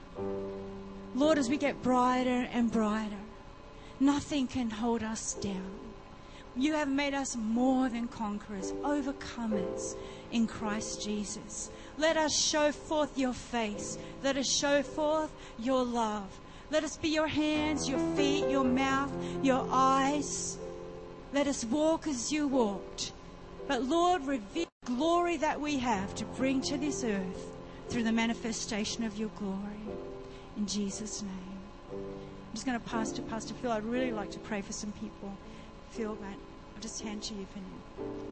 Lord, 1.14 1.39
as 1.39 1.49
we 1.49 1.57
get 1.57 1.83
brighter 1.83 2.49
and 2.53 2.70
brighter, 2.70 3.24
nothing 3.99 4.47
can 4.47 4.70
hold 4.70 5.03
us 5.03 5.35
down. 5.35 5.89
You 6.61 6.75
have 6.75 6.91
made 6.91 7.15
us 7.15 7.37
more 7.37 7.89
than 7.89 8.07
conquerors, 8.07 8.73
overcomers 8.83 9.97
in 10.31 10.47
Christ 10.47 11.03
Jesus. 11.03 11.71
Let 11.97 12.19
us 12.19 12.39
show 12.39 12.71
forth 12.71 13.17
your 13.17 13.33
face. 13.33 13.97
Let 14.23 14.37
us 14.37 14.47
show 14.47 14.83
forth 14.83 15.33
your 15.59 15.83
love. 15.83 16.39
Let 16.71 16.85
us 16.85 16.99
be 16.99 17.09
your 17.09 17.29
hands, 17.29 17.89
your 17.89 17.99
feet, 18.15 18.47
your 18.51 18.65
mouth, 18.65 19.11
your 19.43 19.67
eyes. 19.71 20.59
Let 21.33 21.47
us 21.47 21.65
walk 21.65 22.07
as 22.07 22.31
you 22.31 22.47
walked. 22.47 23.13
But 23.67 23.85
Lord, 23.85 24.27
reveal 24.27 24.67
the 24.85 24.93
glory 24.93 25.39
that 25.39 25.59
we 25.59 25.79
have 25.79 26.15
to 26.17 26.27
bring 26.27 26.61
to 26.63 26.77
this 26.77 27.05
earth 27.05 27.57
through 27.89 28.03
the 28.03 28.13
manifestation 28.13 29.03
of 29.05 29.17
your 29.17 29.31
glory. 29.39 29.89
In 30.59 30.67
Jesus' 30.67 31.23
name. 31.23 31.59
I'm 31.91 32.53
just 32.53 32.67
going 32.67 32.79
to 32.79 32.87
pass 32.87 33.13
to 33.13 33.23
Pastor 33.23 33.55
Phil. 33.55 33.73
I'd 33.73 33.83
really 33.83 34.13
like 34.13 34.31
to 34.33 34.39
pray 34.41 34.61
for 34.61 34.75
some 34.75 34.93
people. 34.93 35.33
Phil, 35.89 36.19
I'll 36.23 36.49
just 36.81 37.03
hand 37.03 37.22
to 37.22 37.35
you 37.35 37.47
for. 37.47 38.20